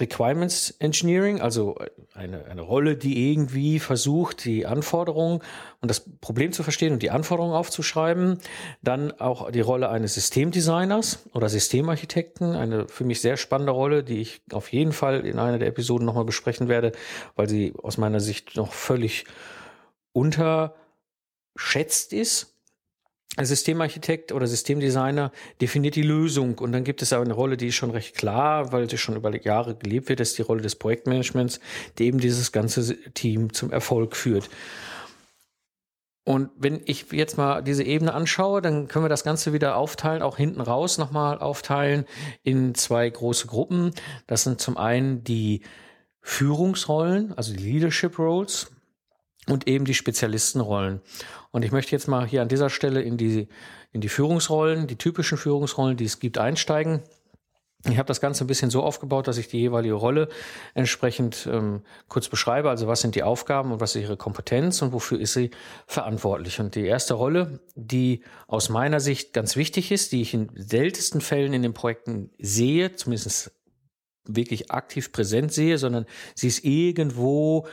Requirements 0.00 0.70
Engineering, 0.78 1.40
also 1.40 1.76
eine, 2.14 2.46
eine 2.46 2.62
Rolle, 2.62 2.96
die 2.96 3.30
irgendwie 3.30 3.78
versucht, 3.78 4.44
die 4.44 4.64
Anforderungen 4.64 5.40
und 5.80 5.90
das 5.90 6.00
Problem 6.20 6.52
zu 6.52 6.62
verstehen 6.62 6.94
und 6.94 7.02
die 7.02 7.10
Anforderungen 7.10 7.54
aufzuschreiben. 7.54 8.38
Dann 8.82 9.12
auch 9.12 9.50
die 9.50 9.60
Rolle 9.60 9.90
eines 9.90 10.14
Systemdesigners 10.14 11.28
oder 11.34 11.48
Systemarchitekten, 11.48 12.56
eine 12.56 12.88
für 12.88 13.04
mich 13.04 13.20
sehr 13.20 13.36
spannende 13.36 13.72
Rolle, 13.72 14.02
die 14.02 14.20
ich 14.20 14.40
auf 14.52 14.72
jeden 14.72 14.92
Fall 14.92 15.26
in 15.26 15.38
einer 15.38 15.58
der 15.58 15.68
Episoden 15.68 16.06
nochmal 16.06 16.24
besprechen 16.24 16.68
werde, 16.68 16.92
weil 17.36 17.48
sie 17.48 17.74
aus 17.82 17.98
meiner 17.98 18.20
Sicht 18.20 18.56
noch 18.56 18.72
völlig 18.72 19.26
unter 20.12 20.74
schätzt 21.56 22.12
ist. 22.12 22.54
Ein 23.36 23.46
Systemarchitekt 23.46 24.32
oder 24.32 24.48
Systemdesigner 24.48 25.30
definiert 25.60 25.94
die 25.94 26.02
Lösung 26.02 26.58
und 26.58 26.72
dann 26.72 26.82
gibt 26.82 27.00
es 27.00 27.12
aber 27.12 27.24
eine 27.24 27.32
Rolle, 27.32 27.56
die 27.56 27.68
ist 27.68 27.76
schon 27.76 27.92
recht 27.92 28.16
klar, 28.16 28.72
weil 28.72 28.90
sie 28.90 28.98
schon 28.98 29.14
über 29.14 29.34
Jahre 29.40 29.76
gelebt 29.76 30.08
wird, 30.08 30.18
das 30.18 30.30
ist 30.30 30.38
die 30.38 30.42
Rolle 30.42 30.62
des 30.62 30.74
Projektmanagements, 30.74 31.60
die 31.98 32.06
eben 32.06 32.18
dieses 32.18 32.50
ganze 32.50 32.96
Team 33.12 33.52
zum 33.52 33.70
Erfolg 33.70 34.16
führt. 34.16 34.50
Und 36.24 36.50
wenn 36.56 36.82
ich 36.84 37.10
jetzt 37.12 37.38
mal 37.38 37.62
diese 37.62 37.82
Ebene 37.82 38.14
anschaue, 38.14 38.60
dann 38.60 38.88
können 38.88 39.04
wir 39.04 39.08
das 39.08 39.24
Ganze 39.24 39.52
wieder 39.52 39.76
aufteilen, 39.76 40.22
auch 40.22 40.36
hinten 40.36 40.60
raus 40.60 40.98
nochmal 40.98 41.38
aufteilen 41.38 42.04
in 42.42 42.74
zwei 42.74 43.08
große 43.08 43.46
Gruppen. 43.46 43.92
Das 44.26 44.42
sind 44.42 44.60
zum 44.60 44.76
einen 44.76 45.24
die 45.24 45.62
Führungsrollen, 46.20 47.32
also 47.32 47.52
die 47.52 47.62
Leadership 47.62 48.18
Roles 48.18 48.70
und 49.46 49.66
eben 49.66 49.84
die 49.84 49.94
Spezialistenrollen. 49.94 51.00
Und 51.50 51.64
ich 51.64 51.72
möchte 51.72 51.92
jetzt 51.92 52.08
mal 52.08 52.26
hier 52.26 52.42
an 52.42 52.48
dieser 52.48 52.70
Stelle 52.70 53.02
in 53.02 53.16
die, 53.16 53.48
in 53.92 54.00
die 54.00 54.08
Führungsrollen, 54.08 54.86
die 54.86 54.96
typischen 54.96 55.38
Führungsrollen, 55.38 55.96
die 55.96 56.04
es 56.04 56.20
gibt, 56.20 56.38
einsteigen. 56.38 57.02
Ich 57.88 57.96
habe 57.96 58.06
das 58.06 58.20
Ganze 58.20 58.44
ein 58.44 58.46
bisschen 58.46 58.70
so 58.70 58.82
aufgebaut, 58.82 59.26
dass 59.26 59.38
ich 59.38 59.48
die 59.48 59.58
jeweilige 59.58 59.94
Rolle 59.94 60.28
entsprechend 60.74 61.48
ähm, 61.50 61.82
kurz 62.08 62.28
beschreibe. 62.28 62.68
Also 62.68 62.86
was 62.86 63.00
sind 63.00 63.14
die 63.14 63.22
Aufgaben 63.22 63.72
und 63.72 63.80
was 63.80 63.96
ist 63.96 64.02
ihre 64.02 64.18
Kompetenz 64.18 64.82
und 64.82 64.92
wofür 64.92 65.18
ist 65.18 65.32
sie 65.32 65.50
verantwortlich. 65.86 66.60
Und 66.60 66.74
die 66.74 66.84
erste 66.84 67.14
Rolle, 67.14 67.60
die 67.76 68.22
aus 68.48 68.68
meiner 68.68 69.00
Sicht 69.00 69.32
ganz 69.32 69.56
wichtig 69.56 69.92
ist, 69.92 70.12
die 70.12 70.20
ich 70.20 70.34
in 70.34 70.50
seltensten 70.54 71.22
Fällen 71.22 71.54
in 71.54 71.62
den 71.62 71.72
Projekten 71.72 72.30
sehe, 72.38 72.94
zumindest 72.96 73.52
wirklich 74.26 74.70
aktiv 74.70 75.10
präsent 75.10 75.50
sehe, 75.50 75.78
sondern 75.78 76.04
sie 76.34 76.48
ist 76.48 76.62
irgendwo 76.64 77.66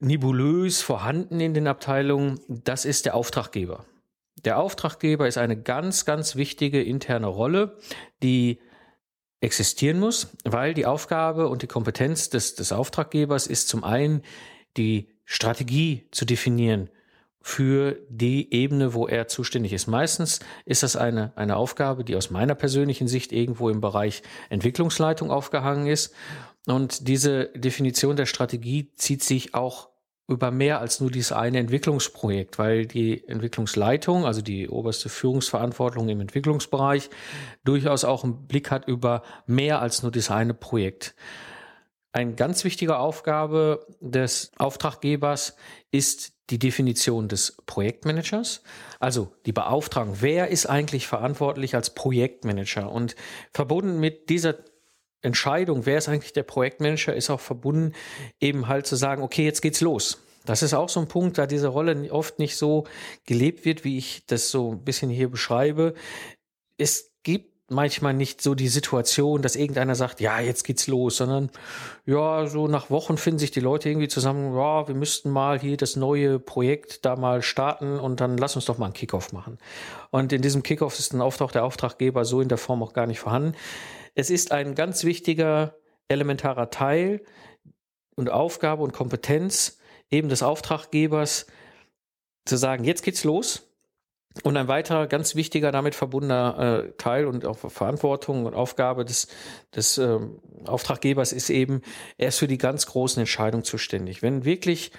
nebulös 0.00 0.80
vorhanden 0.80 1.40
in 1.40 1.54
den 1.54 1.66
Abteilungen, 1.66 2.40
das 2.48 2.84
ist 2.84 3.06
der 3.06 3.14
Auftraggeber. 3.14 3.84
Der 4.44 4.58
Auftraggeber 4.58 5.26
ist 5.26 5.38
eine 5.38 5.60
ganz, 5.60 6.04
ganz 6.04 6.36
wichtige 6.36 6.82
interne 6.82 7.26
Rolle, 7.26 7.76
die 8.22 8.60
existieren 9.40 9.98
muss, 9.98 10.36
weil 10.44 10.74
die 10.74 10.86
Aufgabe 10.86 11.48
und 11.48 11.62
die 11.62 11.66
Kompetenz 11.66 12.30
des, 12.30 12.54
des 12.54 12.72
Auftraggebers 12.72 13.46
ist 13.46 13.68
zum 13.68 13.84
einen 13.84 14.22
die 14.76 15.08
Strategie 15.24 16.08
zu 16.10 16.24
definieren 16.24 16.90
für 17.40 17.98
die 18.08 18.52
Ebene, 18.52 18.94
wo 18.94 19.06
er 19.06 19.28
zuständig 19.28 19.72
ist. 19.72 19.86
Meistens 19.86 20.40
ist 20.64 20.82
das 20.82 20.96
eine, 20.96 21.32
eine 21.36 21.56
Aufgabe, 21.56 22.04
die 22.04 22.16
aus 22.16 22.30
meiner 22.30 22.54
persönlichen 22.54 23.08
Sicht 23.08 23.32
irgendwo 23.32 23.70
im 23.70 23.80
Bereich 23.80 24.22
Entwicklungsleitung 24.50 25.30
aufgehangen 25.30 25.86
ist. 25.86 26.14
Und 26.68 27.08
diese 27.08 27.46
Definition 27.54 28.16
der 28.16 28.26
Strategie 28.26 28.92
zieht 28.96 29.22
sich 29.22 29.54
auch 29.54 29.88
über 30.28 30.50
mehr 30.50 30.80
als 30.80 31.00
nur 31.00 31.10
dieses 31.10 31.32
eine 31.32 31.58
Entwicklungsprojekt, 31.58 32.58
weil 32.58 32.84
die 32.84 33.26
Entwicklungsleitung, 33.26 34.26
also 34.26 34.42
die 34.42 34.68
oberste 34.68 35.08
Führungsverantwortung 35.08 36.10
im 36.10 36.20
Entwicklungsbereich, 36.20 37.08
durchaus 37.64 38.04
auch 38.04 38.24
einen 38.24 38.46
Blick 38.46 38.70
hat 38.70 38.86
über 38.86 39.22
mehr 39.46 39.80
als 39.80 40.02
nur 40.02 40.12
dieses 40.12 40.30
eine 40.30 40.52
Projekt. 40.52 41.14
Eine 42.12 42.34
ganz 42.34 42.64
wichtige 42.64 42.98
Aufgabe 42.98 43.86
des 44.00 44.52
Auftraggebers 44.58 45.56
ist 45.90 46.32
die 46.50 46.58
Definition 46.58 47.28
des 47.28 47.56
Projektmanagers, 47.64 48.62
also 49.00 49.32
die 49.46 49.52
Beauftragung. 49.52 50.16
Wer 50.20 50.48
ist 50.48 50.66
eigentlich 50.66 51.06
verantwortlich 51.06 51.74
als 51.74 51.94
Projektmanager? 51.94 52.90
Und 52.90 53.16
verbunden 53.52 54.00
mit 54.00 54.28
dieser 54.28 54.56
Entscheidung, 55.22 55.86
wer 55.86 55.98
ist 55.98 56.08
eigentlich 56.08 56.32
der 56.32 56.44
Projektmanager, 56.44 57.14
ist 57.14 57.30
auch 57.30 57.40
verbunden, 57.40 57.94
eben 58.40 58.68
halt 58.68 58.86
zu 58.86 58.96
sagen, 58.96 59.22
okay, 59.22 59.44
jetzt 59.44 59.62
geht's 59.62 59.80
los. 59.80 60.18
Das 60.44 60.62
ist 60.62 60.72
auch 60.72 60.88
so 60.88 61.00
ein 61.00 61.08
Punkt, 61.08 61.36
da 61.36 61.46
diese 61.46 61.68
Rolle 61.68 62.10
oft 62.10 62.38
nicht 62.38 62.56
so 62.56 62.84
gelebt 63.26 63.64
wird, 63.64 63.84
wie 63.84 63.98
ich 63.98 64.24
das 64.26 64.50
so 64.50 64.72
ein 64.72 64.84
bisschen 64.84 65.10
hier 65.10 65.28
beschreibe. 65.28 65.94
Es 66.78 67.12
gibt 67.22 67.58
manchmal 67.70 68.14
nicht 68.14 68.40
so 68.40 68.54
die 68.54 68.68
Situation, 68.68 69.42
dass 69.42 69.56
irgendeiner 69.56 69.94
sagt, 69.94 70.20
ja, 70.20 70.40
jetzt 70.40 70.64
geht's 70.64 70.86
los, 70.86 71.18
sondern 71.18 71.50
ja, 72.06 72.46
so 72.46 72.66
nach 72.66 72.88
Wochen 72.88 73.18
finden 73.18 73.38
sich 73.38 73.50
die 73.50 73.60
Leute 73.60 73.90
irgendwie 73.90 74.08
zusammen, 74.08 74.56
ja, 74.56 74.88
wir 74.88 74.94
müssten 74.94 75.30
mal 75.30 75.60
hier 75.60 75.76
das 75.76 75.96
neue 75.96 76.38
Projekt 76.38 77.04
da 77.04 77.16
mal 77.16 77.42
starten 77.42 77.98
und 77.98 78.20
dann 78.20 78.38
lass 78.38 78.56
uns 78.56 78.64
doch 78.64 78.78
mal 78.78 78.86
einen 78.86 78.94
Kickoff 78.94 79.32
machen. 79.32 79.58
Und 80.10 80.32
in 80.32 80.40
diesem 80.40 80.62
Kickoff 80.62 80.98
ist 80.98 81.12
ein 81.12 81.20
Auftrag 81.20 81.52
der 81.52 81.64
Auftraggeber 81.64 82.24
so 82.24 82.40
in 82.40 82.48
der 82.48 82.58
Form 82.58 82.82
auch 82.82 82.94
gar 82.94 83.06
nicht 83.06 83.20
vorhanden. 83.20 83.54
Es 84.18 84.30
ist 84.30 84.50
ein 84.50 84.74
ganz 84.74 85.04
wichtiger, 85.04 85.76
elementarer 86.08 86.70
Teil 86.70 87.22
und 88.16 88.30
Aufgabe 88.30 88.82
und 88.82 88.92
Kompetenz 88.92 89.78
eben 90.10 90.28
des 90.28 90.42
Auftraggebers 90.42 91.46
zu 92.44 92.56
sagen, 92.56 92.82
jetzt 92.82 93.04
geht's 93.04 93.22
los. 93.22 93.70
Und 94.42 94.56
ein 94.56 94.66
weiterer 94.66 95.06
ganz 95.06 95.36
wichtiger 95.36 95.70
damit 95.70 95.94
verbundener 95.94 96.88
äh, 96.88 96.92
Teil 96.96 97.28
und 97.28 97.46
auch 97.46 97.58
Verantwortung 97.58 98.44
und 98.44 98.54
Aufgabe 98.54 99.04
des, 99.04 99.28
des 99.72 99.98
äh, 99.98 100.18
Auftraggebers 100.66 101.32
ist 101.32 101.48
eben, 101.48 101.82
er 102.16 102.28
ist 102.28 102.40
für 102.40 102.48
die 102.48 102.58
ganz 102.58 102.86
großen 102.86 103.20
Entscheidungen 103.20 103.62
zuständig. 103.62 104.20
Wenn 104.20 104.44
wirklich 104.44 104.90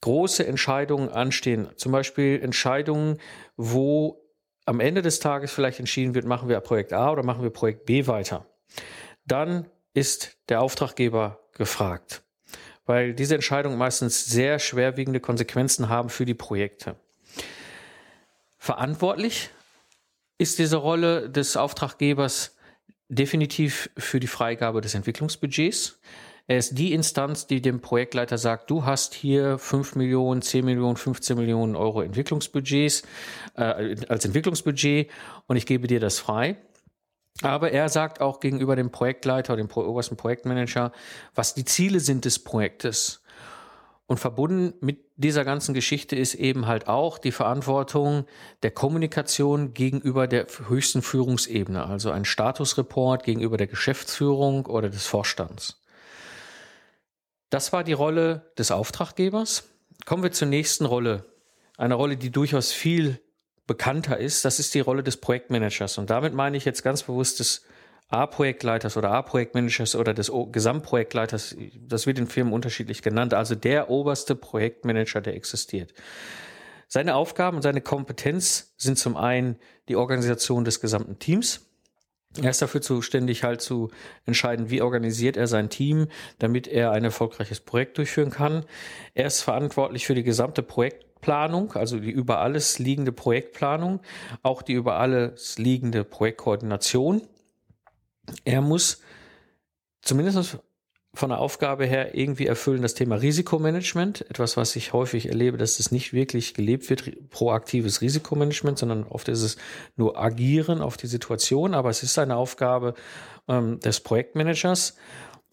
große 0.00 0.44
Entscheidungen 0.44 1.08
anstehen, 1.08 1.68
zum 1.76 1.92
Beispiel 1.92 2.40
Entscheidungen, 2.42 3.20
wo 3.56 4.26
am 4.64 4.80
Ende 4.80 5.02
des 5.02 5.20
Tages 5.20 5.52
vielleicht 5.52 5.78
entschieden 5.78 6.16
wird, 6.16 6.26
machen 6.26 6.48
wir 6.48 6.58
Projekt 6.58 6.92
A 6.92 7.12
oder 7.12 7.22
machen 7.22 7.44
wir 7.44 7.50
Projekt 7.50 7.86
B 7.86 8.08
weiter, 8.08 8.44
dann 9.24 9.66
ist 9.94 10.36
der 10.48 10.60
Auftraggeber 10.60 11.40
gefragt, 11.52 12.22
weil 12.84 13.14
diese 13.14 13.34
Entscheidungen 13.34 13.78
meistens 13.78 14.26
sehr 14.26 14.58
schwerwiegende 14.58 15.20
Konsequenzen 15.20 15.88
haben 15.88 16.10
für 16.10 16.24
die 16.24 16.34
Projekte. 16.34 16.96
Verantwortlich 18.58 19.50
ist 20.38 20.58
diese 20.58 20.76
Rolle 20.76 21.30
des 21.30 21.56
Auftraggebers 21.56 22.56
definitiv 23.08 23.90
für 23.96 24.20
die 24.20 24.26
Freigabe 24.26 24.80
des 24.80 24.94
Entwicklungsbudgets. 24.94 26.00
Er 26.48 26.58
ist 26.58 26.78
die 26.78 26.92
Instanz, 26.92 27.46
die 27.46 27.60
dem 27.60 27.80
Projektleiter 27.80 28.38
sagt, 28.38 28.70
du 28.70 28.84
hast 28.84 29.14
hier 29.14 29.58
5 29.58 29.96
Millionen, 29.96 30.42
10 30.42 30.64
Millionen, 30.64 30.96
15 30.96 31.36
Millionen 31.36 31.74
Euro 31.74 32.02
Entwicklungsbudgets 32.02 33.02
äh, 33.56 33.96
als 34.08 34.24
Entwicklungsbudget 34.24 35.10
und 35.46 35.56
ich 35.56 35.66
gebe 35.66 35.88
dir 35.88 35.98
das 35.98 36.18
frei. 36.18 36.56
Aber 37.42 37.70
er 37.72 37.88
sagt 37.88 38.20
auch 38.20 38.40
gegenüber 38.40 38.76
dem 38.76 38.90
Projektleiter, 38.90 39.56
dem 39.56 39.70
obersten 39.70 40.16
Projektmanager, 40.16 40.92
was 41.34 41.54
die 41.54 41.64
Ziele 41.64 42.00
sind 42.00 42.24
des 42.24 42.38
Projektes. 42.38 43.22
Und 44.06 44.18
verbunden 44.18 44.74
mit 44.80 45.00
dieser 45.16 45.44
ganzen 45.44 45.74
Geschichte 45.74 46.14
ist 46.14 46.34
eben 46.34 46.66
halt 46.66 46.86
auch 46.86 47.18
die 47.18 47.32
Verantwortung 47.32 48.24
der 48.62 48.70
Kommunikation 48.70 49.74
gegenüber 49.74 50.28
der 50.28 50.46
höchsten 50.68 51.02
Führungsebene, 51.02 51.84
also 51.84 52.12
ein 52.12 52.24
Statusreport 52.24 53.24
gegenüber 53.24 53.56
der 53.56 53.66
Geschäftsführung 53.66 54.66
oder 54.66 54.88
des 54.88 55.06
Vorstands. 55.06 55.82
Das 57.50 57.72
war 57.72 57.82
die 57.82 57.94
Rolle 57.94 58.52
des 58.58 58.70
Auftraggebers. 58.70 59.64
Kommen 60.04 60.22
wir 60.22 60.32
zur 60.32 60.48
nächsten 60.48 60.84
Rolle. 60.84 61.24
Eine 61.76 61.94
Rolle, 61.94 62.16
die 62.16 62.30
durchaus 62.30 62.72
viel 62.72 63.20
bekannter 63.66 64.18
ist. 64.18 64.44
Das 64.44 64.58
ist 64.58 64.74
die 64.74 64.80
Rolle 64.80 65.02
des 65.02 65.16
Projektmanagers. 65.16 65.98
Und 65.98 66.10
damit 66.10 66.34
meine 66.34 66.56
ich 66.56 66.64
jetzt 66.64 66.82
ganz 66.82 67.02
bewusst 67.02 67.40
des 67.40 67.64
A-Projektleiters 68.08 68.96
oder 68.96 69.10
A-Projektmanagers 69.10 69.96
oder 69.96 70.14
des 70.14 70.30
Gesamtprojektleiters. 70.52 71.56
Das 71.88 72.06
wird 72.06 72.18
in 72.18 72.28
Firmen 72.28 72.52
unterschiedlich 72.52 73.02
genannt. 73.02 73.34
Also 73.34 73.54
der 73.54 73.90
oberste 73.90 74.36
Projektmanager, 74.36 75.20
der 75.20 75.34
existiert. 75.34 75.92
Seine 76.88 77.16
Aufgaben 77.16 77.56
und 77.56 77.62
seine 77.62 77.80
Kompetenz 77.80 78.74
sind 78.76 78.96
zum 78.96 79.16
einen 79.16 79.58
die 79.88 79.96
Organisation 79.96 80.64
des 80.64 80.80
gesamten 80.80 81.18
Teams. 81.18 81.62
Er 82.40 82.50
ist 82.50 82.62
dafür 82.62 82.82
zuständig, 82.82 83.42
halt 83.42 83.60
zu 83.60 83.90
entscheiden, 84.24 84.70
wie 84.70 84.82
organisiert 84.82 85.36
er 85.36 85.46
sein 85.46 85.70
Team, 85.70 86.08
damit 86.38 86.68
er 86.68 86.92
ein 86.92 87.02
erfolgreiches 87.02 87.60
Projekt 87.60 87.98
durchführen 87.98 88.30
kann. 88.30 88.64
Er 89.14 89.26
ist 89.26 89.40
verantwortlich 89.40 90.06
für 90.06 90.14
die 90.14 90.22
gesamte 90.22 90.62
Projektplanung, 91.26 91.72
also 91.72 91.98
die 91.98 92.10
über 92.10 92.38
alles 92.38 92.78
liegende 92.78 93.10
Projektplanung, 93.10 94.00
auch 94.42 94.62
die 94.62 94.74
über 94.74 94.96
alles 94.96 95.58
liegende 95.58 96.04
Projektkoordination. 96.04 97.22
Er 98.44 98.60
muss 98.60 99.00
zumindest 100.02 100.58
von 101.14 101.30
der 101.30 101.38
Aufgabe 101.38 101.86
her 101.86 102.14
irgendwie 102.14 102.46
erfüllen 102.46 102.82
das 102.82 102.94
Thema 102.94 103.16
Risikomanagement. 103.16 104.28
Etwas, 104.30 104.56
was 104.56 104.76
ich 104.76 104.92
häufig 104.92 105.28
erlebe, 105.28 105.56
dass 105.56 105.80
es 105.80 105.90
nicht 105.90 106.12
wirklich 106.12 106.54
gelebt 106.54 106.88
wird, 106.90 107.30
proaktives 107.30 108.02
Risikomanagement, 108.02 108.78
sondern 108.78 109.04
oft 109.04 109.28
ist 109.28 109.42
es 109.42 109.56
nur 109.96 110.20
agieren 110.20 110.80
auf 110.80 110.96
die 110.96 111.06
Situation. 111.08 111.74
Aber 111.74 111.90
es 111.90 112.02
ist 112.02 112.18
eine 112.18 112.36
Aufgabe 112.36 112.94
ähm, 113.48 113.80
des 113.80 114.00
Projektmanagers. 114.00 114.96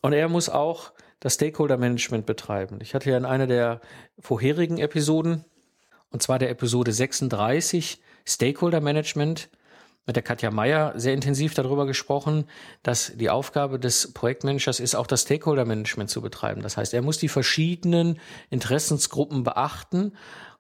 Und 0.02 0.14
er 0.14 0.28
muss 0.28 0.50
auch 0.50 0.92
das 1.22 1.36
Stakeholder 1.36 1.78
Management 1.78 2.26
betreiben. 2.26 2.80
Ich 2.82 2.94
hatte 2.94 3.10
ja 3.10 3.18
in 3.18 3.26
einer 3.26 3.48
der 3.48 3.80
vorherigen 4.20 4.78
Episoden, 4.78 5.46
und 6.14 6.22
zwar 6.22 6.40
der 6.40 6.50
Episode 6.50 6.94
36, 6.94 8.00
Stakeholder 8.26 8.80
Management, 8.80 9.50
mit 10.06 10.16
der 10.16 10.24
Katja 10.24 10.52
Meyer 10.52 10.94
sehr 10.96 11.14
intensiv 11.14 11.54
darüber 11.54 11.86
gesprochen, 11.86 12.46
dass 12.84 13.14
die 13.16 13.30
Aufgabe 13.30 13.80
des 13.80 14.14
Projektmanagers 14.14 14.80
ist, 14.80 14.96
auch 14.96 15.08
das 15.08 15.22
Stakeholder-Management 15.22 16.10
zu 16.10 16.22
betreiben. 16.22 16.62
Das 16.62 16.76
heißt, 16.78 16.94
er 16.94 17.02
muss 17.02 17.18
die 17.18 17.30
verschiedenen 17.30 18.20
Interessensgruppen 18.50 19.44
beachten 19.44 20.14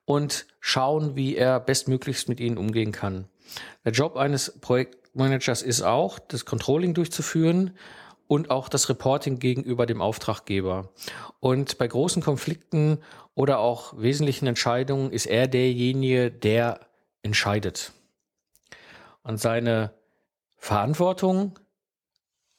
und 0.06 0.48
schauen, 0.60 1.16
wie 1.16 1.36
er 1.36 1.60
bestmöglichst 1.60 2.30
mit 2.30 2.40
ihnen 2.40 2.58
umgehen 2.58 2.94
kann. 2.94 3.26
Der 3.84 3.92
Job 3.92 4.16
eines 4.16 4.60
Projektmanagers 4.62 5.62
ist 5.62 5.82
auch, 5.82 6.20
das 6.20 6.46
Controlling 6.46 6.94
durchzuführen 6.94 7.78
und 8.28 8.50
auch 8.50 8.70
das 8.70 8.88
Reporting 8.90 9.40
gegenüber 9.40 9.86
dem 9.86 10.02
Auftraggeber. 10.02 10.90
Und 11.40 11.78
bei 11.78 11.88
großen 11.88 12.24
Konflikten 12.24 13.00
oder 13.36 13.60
auch 13.60 13.94
wesentlichen 13.98 14.48
Entscheidungen 14.48 15.12
ist 15.12 15.26
er 15.26 15.48
derjenige, 15.48 16.32
der 16.32 16.82
entscheidet. 17.24 17.94
Und 19.24 19.40
seine 19.40 19.94
Verantwortung 20.58 21.60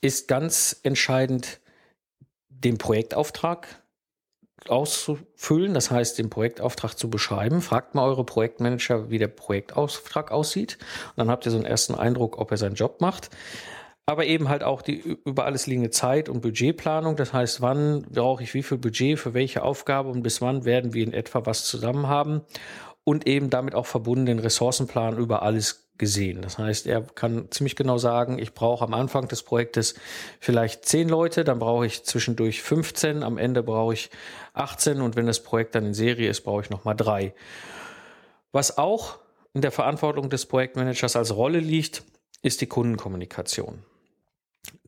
ist 0.01 0.29
ganz 0.29 0.81
entscheidend, 0.83 1.61
den 2.49 2.79
Projektauftrag 2.79 3.83
auszufüllen, 4.69 5.75
das 5.75 5.91
heißt, 5.91 6.19
den 6.19 6.31
Projektauftrag 6.31 6.99
zu 6.99 7.11
beschreiben. 7.11 7.61
Fragt 7.61 7.95
mal 7.95 8.05
eure 8.05 8.25
Projektmanager, 8.25 9.11
wie 9.11 9.19
der 9.19 9.29
Projektauftrag 9.29 10.31
aussieht. 10.31 10.79
Und 11.11 11.19
dann 11.19 11.31
habt 11.31 11.45
ihr 11.47 11.53
so 11.53 11.59
einen 11.59 11.67
ersten 11.67 11.95
Eindruck, 11.95 12.39
ob 12.39 12.51
er 12.51 12.57
seinen 12.57 12.75
Job 12.75 13.01
macht. 13.01 13.31
Aber 14.07 14.27
eben 14.27 14.51
halt 14.51 14.63
auch 14.63 14.83
die 14.83 14.97
über 15.25 15.47
alles 15.47 15.67
liegende 15.67 15.91
Zeit 15.91 16.29
und 16.29 16.43
Budgetplanung. 16.43 17.17
Das 17.17 17.33
heißt, 17.33 17.63
wann 17.63 18.03
brauche 18.03 18.43
ich 18.43 18.53
wie 18.53 18.63
viel 18.63 18.77
Budget 18.77 19.19
für 19.19 19.33
welche 19.33 19.63
Aufgabe 19.63 20.11
und 20.11 20.23
bis 20.23 20.43
wann 20.43 20.65
werden 20.65 20.93
wir 20.93 21.05
in 21.05 21.15
etwa 21.15 21.47
was 21.47 21.65
zusammen 21.65 22.07
haben. 22.07 22.43
Und 23.05 23.27
eben 23.27 23.51
damit 23.51 23.75
auch 23.75 23.87
verbunden 23.87 24.27
den 24.27 24.39
Ressourcenplan 24.39 25.19
über 25.19 25.43
alles 25.43 25.85
gesehen. 25.99 26.43
Das 26.43 26.59
heißt, 26.59 26.87
er 26.87 27.03
kann 27.03 27.51
ziemlich 27.51 27.77
genau 27.77 27.99
sagen, 27.99 28.39
ich 28.39 28.53
brauche 28.55 28.85
am 28.85 28.95
Anfang 28.95 29.29
des 29.29 29.43
Projektes 29.43 29.95
vielleicht 30.41 30.87
zehn 30.87 31.09
Leute, 31.09 31.45
dann 31.45 31.59
brauche 31.59 31.87
ich 31.87 32.05
zwischendurch 32.05 32.63
15, 32.63 33.23
am 33.23 33.39
Ende 33.39 33.63
brauche 33.63 33.95
ich 33.95 34.11
18 34.55 35.01
und 35.01 35.17
wenn 35.17 35.27
das 35.27 35.43
Projekt 35.43 35.75
dann 35.75 35.87
in 35.87 35.95
Serie 35.95 36.31
ist, 36.31 36.43
brauche 36.43 36.63
ich 36.63 36.71
nochmal 36.71 36.97
drei. 36.97 37.35
Was 38.51 38.77
auch 38.77 39.19
in 39.53 39.61
der 39.61 39.71
Verantwortung 39.71 40.31
des 40.31 40.47
Projektmanagers 40.47 41.15
als 41.15 41.37
Rolle 41.37 41.61
liegt, 41.61 42.03
ist 42.43 42.61
die 42.61 42.67
Kundenkommunikation. 42.67 43.85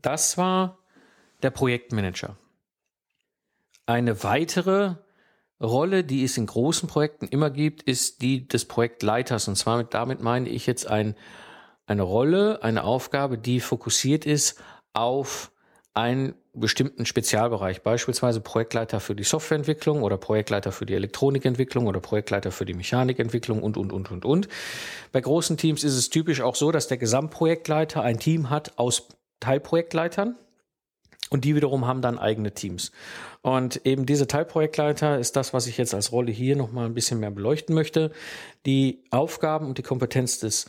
Das 0.07 0.39
war 0.39 0.79
der 1.43 1.51
Projektmanager. 1.51 2.37
Eine 3.87 4.23
weitere 4.23 4.95
Rolle, 5.61 6.05
die 6.05 6.23
es 6.23 6.39
in 6.39 6.47
großen 6.47 6.89
Projekten 6.89 7.27
immer 7.27 7.51
gibt, 7.51 7.83
ist 7.83 8.23
die 8.23 8.47
des 8.47 8.67
Projektleiters. 8.67 9.49
Und 9.49 9.57
zwar 9.57 9.79
mit, 9.79 9.95
damit 9.95 10.21
meine 10.21 10.49
ich 10.49 10.65
jetzt 10.69 10.87
ein, 10.87 11.17
eine 11.87 12.03
Rolle, 12.03 12.63
eine 12.63 12.85
Aufgabe, 12.85 13.37
die 13.37 13.59
fokussiert 13.59 14.27
ist 14.27 14.63
auf 14.93 15.51
einen 15.93 16.37
bestimmten 16.53 17.05
Spezialbereich, 17.05 17.83
beispielsweise 17.83 18.41
Projektleiter 18.41 19.01
für 19.01 19.17
die 19.17 19.25
Softwareentwicklung 19.25 20.05
oder 20.05 20.19
Projektleiter 20.19 20.71
für 20.71 20.87
die 20.87 20.95
Elektronikentwicklung 20.95 21.89
oder 21.89 21.99
Projektleiter 21.99 22.53
für 22.53 22.65
die 22.65 22.75
Mechanikentwicklung 22.75 23.61
und, 23.61 23.77
und, 23.77 23.93
und, 23.93 24.13
und, 24.13 24.25
und. 24.25 24.49
Bei 25.11 25.21
großen 25.21 25.57
Teams 25.57 25.83
ist 25.83 25.97
es 25.97 26.11
typisch 26.11 26.43
auch 26.43 26.55
so, 26.55 26.71
dass 26.71 26.87
der 26.87 26.99
Gesamtprojektleiter 26.99 28.03
ein 28.03 28.21
Team 28.21 28.51
hat 28.51 28.79
aus 28.79 29.09
Teilprojektleitern 29.41 30.37
und 31.31 31.45
die 31.45 31.55
wiederum 31.55 31.87
haben 31.87 32.03
dann 32.03 32.19
eigene 32.19 32.53
Teams. 32.53 32.93
Und 33.43 33.85
eben 33.85 34.07
diese 34.07 34.27
Teilprojektleiter 34.27 35.19
ist 35.19 35.37
das, 35.37 35.53
was 35.53 35.67
ich 35.67 35.77
jetzt 35.77 35.95
als 35.95 36.13
Rolle 36.13 36.31
hier 36.33 36.57
nochmal 36.57 36.87
ein 36.87 36.95
bisschen 36.95 37.21
mehr 37.21 37.31
beleuchten 37.31 37.75
möchte. 37.75 38.13
Die 38.65 39.05
Aufgaben 39.11 39.67
und 39.67 39.79
die 39.79 39.83
Kompetenz 39.83 40.39
des 40.39 40.67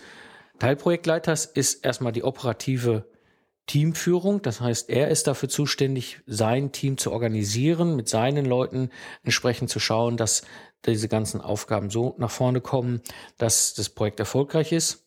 Teilprojektleiters 0.59 1.45
ist 1.45 1.85
erstmal 1.85 2.11
die 2.11 2.23
operative 2.23 3.05
Teamführung. 3.67 4.41
Das 4.41 4.61
heißt, 4.61 4.89
er 4.89 5.09
ist 5.09 5.27
dafür 5.27 5.49
zuständig, 5.49 6.21
sein 6.25 6.71
Team 6.71 6.97
zu 6.97 7.11
organisieren, 7.11 7.95
mit 7.95 8.09
seinen 8.09 8.45
Leuten 8.45 8.89
entsprechend 9.23 9.69
zu 9.69 9.79
schauen, 9.79 10.17
dass 10.17 10.41
diese 10.85 11.07
ganzen 11.07 11.41
Aufgaben 11.41 11.89
so 11.89 12.15
nach 12.17 12.31
vorne 12.31 12.61
kommen, 12.61 13.01
dass 13.37 13.73
das 13.73 13.89
Projekt 13.89 14.19
erfolgreich 14.19 14.71
ist. 14.71 15.06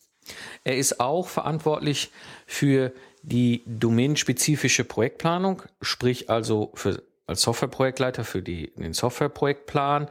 Er 0.65 0.77
ist 0.77 1.01
auch 1.01 1.29
verantwortlich 1.29 2.11
für 2.47 2.93
die 3.23 3.63
domänenspezifische 3.67 4.85
Projektplanung, 4.85 5.63
sprich 5.81 6.31
also 6.31 6.73
für 6.75 7.03
als 7.31 7.43
Softwareprojektleiter 7.43 8.25
für 8.25 8.43
die, 8.43 8.73
den 8.75 8.93
Softwareprojektplan 8.93 10.09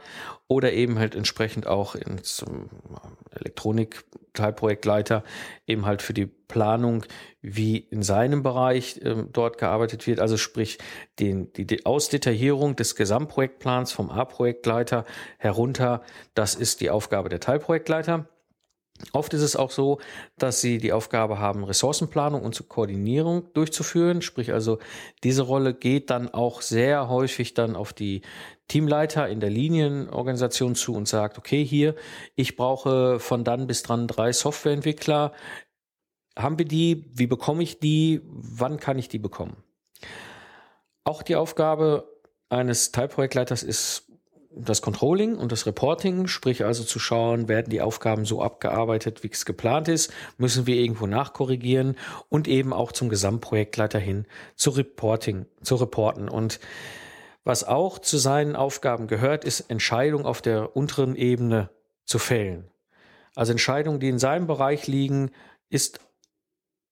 oder 0.48 0.72
eben 0.72 0.98
halt 0.98 1.14
entsprechend 1.14 1.66
auch 1.66 1.94
ins 1.94 2.42
Elektronik-Teilprojektleiter 3.32 5.22
eben 5.66 5.84
halt 5.84 6.00
für 6.00 6.14
die 6.14 6.24
Planung, 6.24 7.04
wie 7.42 7.76
in 7.76 8.02
seinem 8.02 8.42
Bereich 8.42 9.02
äh, 9.02 9.24
dort 9.30 9.58
gearbeitet 9.58 10.06
wird. 10.06 10.18
Also 10.18 10.38
sprich 10.38 10.78
den, 11.18 11.52
die, 11.52 11.66
die 11.66 11.84
Ausdetaillierung 11.84 12.74
des 12.74 12.96
Gesamtprojektplans 12.96 13.92
vom 13.92 14.10
A-Projektleiter 14.10 15.04
herunter. 15.36 16.02
Das 16.34 16.54
ist 16.54 16.80
die 16.80 16.88
Aufgabe 16.88 17.28
der 17.28 17.40
Teilprojektleiter. 17.40 18.26
Oft 19.12 19.34
ist 19.34 19.42
es 19.42 19.56
auch 19.56 19.70
so, 19.70 19.98
dass 20.38 20.60
sie 20.60 20.78
die 20.78 20.92
Aufgabe 20.92 21.38
haben, 21.38 21.64
Ressourcenplanung 21.64 22.42
und 22.42 22.68
Koordinierung 22.68 23.52
durchzuführen. 23.54 24.22
Sprich 24.22 24.52
also, 24.52 24.78
diese 25.24 25.42
Rolle 25.42 25.74
geht 25.74 26.10
dann 26.10 26.28
auch 26.28 26.62
sehr 26.62 27.08
häufig 27.08 27.54
dann 27.54 27.76
auf 27.76 27.92
die 27.92 28.22
Teamleiter 28.68 29.28
in 29.28 29.40
der 29.40 29.50
Linienorganisation 29.50 30.74
zu 30.74 30.94
und 30.94 31.08
sagt, 31.08 31.38
okay, 31.38 31.64
hier, 31.64 31.94
ich 32.36 32.56
brauche 32.56 33.18
von 33.18 33.42
dann 33.42 33.66
bis 33.66 33.82
dran 33.82 34.06
drei 34.06 34.32
Softwareentwickler. 34.32 35.32
Haben 36.38 36.58
wir 36.58 36.66
die? 36.66 37.10
Wie 37.12 37.26
bekomme 37.26 37.62
ich 37.62 37.80
die? 37.80 38.20
Wann 38.24 38.78
kann 38.78 38.98
ich 38.98 39.08
die 39.08 39.18
bekommen? 39.18 39.56
Auch 41.02 41.22
die 41.22 41.36
Aufgabe 41.36 42.08
eines 42.48 42.92
Teilprojektleiters 42.92 43.62
ist 43.62 44.09
das 44.52 44.82
Controlling 44.82 45.36
und 45.36 45.52
das 45.52 45.66
Reporting, 45.66 46.26
sprich 46.26 46.64
also 46.64 46.82
zu 46.82 46.98
schauen, 46.98 47.48
werden 47.48 47.70
die 47.70 47.80
Aufgaben 47.80 48.24
so 48.24 48.42
abgearbeitet, 48.42 49.22
wie 49.22 49.30
es 49.30 49.44
geplant 49.44 49.88
ist, 49.88 50.12
müssen 50.38 50.66
wir 50.66 50.76
irgendwo 50.76 51.06
nachkorrigieren 51.06 51.96
und 52.28 52.48
eben 52.48 52.72
auch 52.72 52.90
zum 52.92 53.08
Gesamtprojektleiter 53.08 54.00
hin 54.00 54.26
zu 54.56 54.70
Reporting, 54.70 55.46
zu 55.62 55.76
reporten. 55.76 56.28
Und 56.28 56.58
was 57.44 57.64
auch 57.64 58.00
zu 58.00 58.18
seinen 58.18 58.56
Aufgaben 58.56 59.06
gehört, 59.06 59.44
ist 59.44 59.60
Entscheidungen 59.70 60.26
auf 60.26 60.42
der 60.42 60.76
unteren 60.76 61.14
Ebene 61.14 61.70
zu 62.04 62.18
fällen. 62.18 62.68
Also 63.36 63.52
Entscheidungen, 63.52 64.00
die 64.00 64.08
in 64.08 64.18
seinem 64.18 64.48
Bereich 64.48 64.88
liegen, 64.88 65.30
ist 65.68 66.00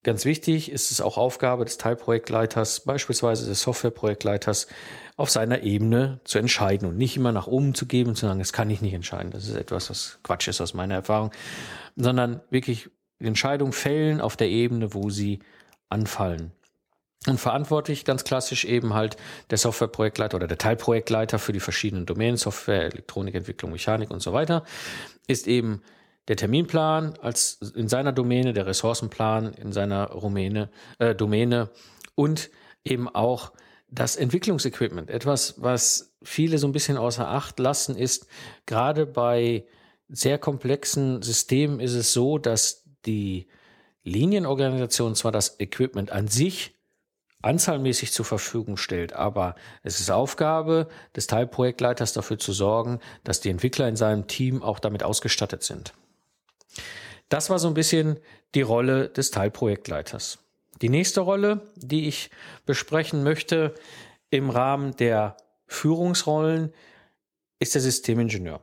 Ganz 0.05 0.25
wichtig 0.25 0.71
ist 0.71 0.93
es 0.93 1.01
auch 1.01 1.19
Aufgabe 1.19 1.65
des 1.65 1.77
Teilprojektleiters, 1.77 2.81
beispielsweise 2.81 3.47
des 3.47 3.63
Softwareprojektleiters, 3.63 4.69
auf 5.17 5.31
seiner 5.31 5.63
Ebene 5.63 6.21
zu 6.23 6.39
entscheiden 6.39 6.89
und 6.89 6.97
nicht 6.97 7.17
immer 7.17 7.33
nach 7.33 7.49
oben 7.49 7.75
zu 7.75 7.87
geben 7.87 8.11
und 8.11 8.17
zu 8.17 8.27
sagen, 8.27 8.39
das 8.39 8.53
kann 8.53 8.71
ich 8.71 8.81
nicht 8.81 8.95
entscheiden. 8.95 9.33
Das 9.33 9.49
ist 9.49 9.57
etwas, 9.57 9.91
was 9.91 10.21
Quatsch 10.23 10.47
ist 10.47 10.61
aus 10.61 10.75
meiner 10.75 10.95
Erfahrung, 10.95 11.33
sondern 11.97 12.41
wirklich 12.51 12.89
Entscheidungen 13.19 13.73
fällen 13.73 14.21
auf 14.21 14.37
der 14.37 14.49
Ebene, 14.49 14.95
wo 14.95 15.11
sie 15.11 15.41
anfallen. 15.89 16.53
Und 17.27 17.41
verantwortlich 17.41 18.05
ganz 18.05 18.23
klassisch 18.23 18.65
eben 18.65 18.95
halt 18.95 19.17
der 19.51 19.59
Softwareprojektleiter 19.59 20.37
oder 20.37 20.47
der 20.47 20.59
Teilprojektleiter 20.59 21.41
für 21.41 21.53
die 21.53 21.59
verschiedenen 21.59 22.07
Domänen, 22.07 22.37
Software, 22.37 22.85
Elektronikentwicklung, 22.85 23.73
Mechanik 23.73 24.13
und 24.13 24.21
so 24.21 24.33
weiter, 24.33 24.63
ist 25.27 25.49
eben 25.49 25.83
der 26.29 26.37
Terminplan 26.37 27.15
als 27.21 27.59
in 27.75 27.89
seiner 27.89 28.13
Domäne, 28.13 28.53
der 28.53 28.67
Ressourcenplan 28.67 29.55
in 29.55 29.73
seiner 29.73 30.11
Rumäne, 30.11 30.71
äh, 30.99 31.15
Domäne 31.15 31.71
und 32.15 32.51
eben 32.85 33.09
auch 33.09 33.53
das 33.91 34.17
Entwicklungsequipment. 34.17 35.11
Etwas, 35.11 35.55
was 35.59 36.15
viele 36.23 36.59
so 36.59 36.67
ein 36.69 36.73
bisschen 36.73 36.99
außer 36.99 37.27
Acht 37.27 37.59
lassen, 37.59 37.97
ist, 37.97 38.27
gerade 38.67 39.07
bei 39.07 39.65
sehr 40.09 40.39
komplexen 40.39 41.23
Systemen 41.23 41.81
ist 41.81 41.95
es 41.95 42.13
so, 42.13 42.39
dass 42.39 42.85
die 43.07 43.49
Linienorganisation 44.05 45.15
zwar 45.15 45.33
das 45.33 45.59
Equipment 45.61 46.11
an 46.13 46.29
sich 46.29 46.75
anzahlmäßig 47.41 48.13
zur 48.13 48.25
Verfügung 48.25 48.77
stellt, 48.77 49.13
aber 49.13 49.55
es 49.83 50.01
ist 50.01 50.11
Aufgabe 50.11 50.89
des 51.15 51.29
Teilprojektleiters 51.29 52.13
dafür 52.13 52.39
zu 52.39 52.53
sorgen, 52.53 53.01
dass 53.23 53.41
die 53.41 53.51
Entwickler 53.51 53.89
in 53.89 53.97
seinem 53.97 54.27
Team 54.27 54.63
auch 54.63 54.81
damit 54.81 55.05
ausgestattet 55.05 55.63
sind. 55.63 55.95
Das 57.29 57.51
war 57.51 57.59
so 57.59 57.69
ein 57.69 57.75
bisschen 57.75 58.19
die 58.55 58.63
Rolle 58.63 59.09
des 59.09 59.31
Teilprojektleiters. 59.31 60.39
Die 60.81 60.89
nächste 60.89 61.21
Rolle, 61.21 61.63
die 61.77 62.09
ich 62.09 62.31
besprechen 62.65 63.23
möchte 63.23 63.75
im 64.31 64.51
Rahmen 64.51 64.97
der 64.97 65.37
Führungsrollen, 65.67 66.73
ist 67.59 67.75
der 67.75 67.83
Systemingenieur. 67.83 68.61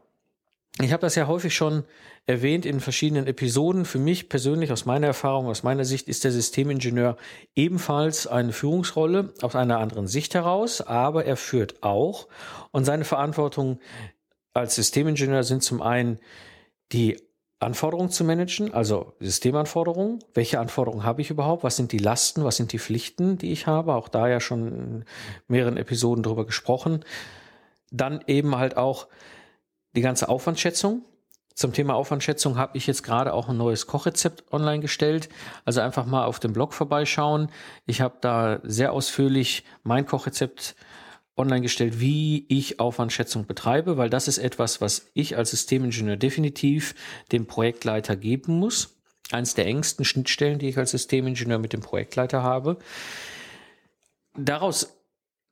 Ich 0.81 0.91
habe 0.91 1.01
das 1.01 1.15
ja 1.15 1.27
häufig 1.27 1.55
schon 1.55 1.85
erwähnt 2.25 2.65
in 2.65 2.79
verschiedenen 2.79 3.27
Episoden. 3.27 3.85
Für 3.85 3.99
mich 3.99 4.27
persönlich, 4.27 4.71
aus 4.71 4.85
meiner 4.85 5.07
Erfahrung, 5.07 5.47
aus 5.47 5.63
meiner 5.63 5.85
Sicht, 5.85 6.09
ist 6.09 6.23
der 6.23 6.31
Systemingenieur 6.31 7.17
ebenfalls 7.55 8.27
eine 8.27 8.51
Führungsrolle 8.51 9.33
aus 9.41 9.55
einer 9.55 9.79
anderen 9.79 10.07
Sicht 10.07 10.33
heraus, 10.33 10.81
aber 10.81 11.25
er 11.25 11.37
führt 11.37 11.81
auch. 11.83 12.27
Und 12.71 12.83
seine 12.83 13.05
Verantwortung 13.05 13.79
als 14.53 14.75
Systemingenieur 14.75 15.43
sind 15.43 15.63
zum 15.63 15.81
einen 15.81 16.19
die 16.91 17.24
Anforderungen 17.59 18.09
zu 18.09 18.23
managen, 18.23 18.73
also 18.73 19.13
Systemanforderungen. 19.19 20.19
Welche 20.33 20.59
Anforderungen 20.59 21.03
habe 21.03 21.21
ich 21.21 21.29
überhaupt? 21.29 21.63
Was 21.63 21.77
sind 21.77 21.91
die 21.91 21.97
Lasten? 21.97 22.43
Was 22.43 22.57
sind 22.57 22.73
die 22.73 22.79
Pflichten, 22.79 23.37
die 23.37 23.51
ich 23.51 23.65
habe? 23.65 23.95
Auch 23.95 24.09
da 24.09 24.27
ja 24.27 24.39
schon 24.39 24.67
in 24.67 25.05
mehreren 25.47 25.77
Episoden 25.77 26.23
drüber 26.23 26.45
gesprochen. 26.45 27.05
Dann 27.91 28.21
eben 28.27 28.57
halt 28.57 28.75
auch 28.75 29.07
die 29.95 30.01
ganze 30.01 30.27
Aufwandschätzung. 30.27 31.03
Zum 31.53 31.71
Thema 31.71 31.95
Aufwandschätzung 31.95 32.57
habe 32.57 32.77
ich 32.77 32.85
jetzt 32.85 33.03
gerade 33.03 33.33
auch 33.33 33.47
ein 33.47 33.55
neues 33.55 33.87
Kochrezept 33.87 34.51
online 34.51 34.81
gestellt. 34.81 35.29
Also 35.63 35.79
einfach 35.79 36.05
mal 36.05 36.25
auf 36.25 36.39
dem 36.39 36.51
Blog 36.51 36.73
vorbeischauen. 36.73 37.49
Ich 37.85 38.01
habe 38.01 38.17
da 38.19 38.59
sehr 38.63 38.91
ausführlich 38.91 39.63
mein 39.83 40.05
Kochrezept 40.05 40.75
online 41.37 41.61
gestellt, 41.61 41.99
wie 41.99 42.45
ich 42.47 42.79
Aufwandschätzung 42.79 43.45
betreibe, 43.45 43.97
weil 43.97 44.09
das 44.09 44.27
ist 44.27 44.37
etwas, 44.37 44.81
was 44.81 45.07
ich 45.13 45.37
als 45.37 45.51
Systemingenieur 45.51 46.17
definitiv 46.17 46.95
dem 47.31 47.45
Projektleiter 47.45 48.15
geben 48.15 48.59
muss. 48.59 48.95
Eins 49.31 49.53
der 49.53 49.65
engsten 49.65 50.05
Schnittstellen, 50.05 50.59
die 50.59 50.69
ich 50.69 50.77
als 50.77 50.91
Systemingenieur 50.91 51.57
mit 51.57 51.73
dem 51.73 51.81
Projektleiter 51.81 52.43
habe. 52.43 52.77
Daraus 54.37 54.95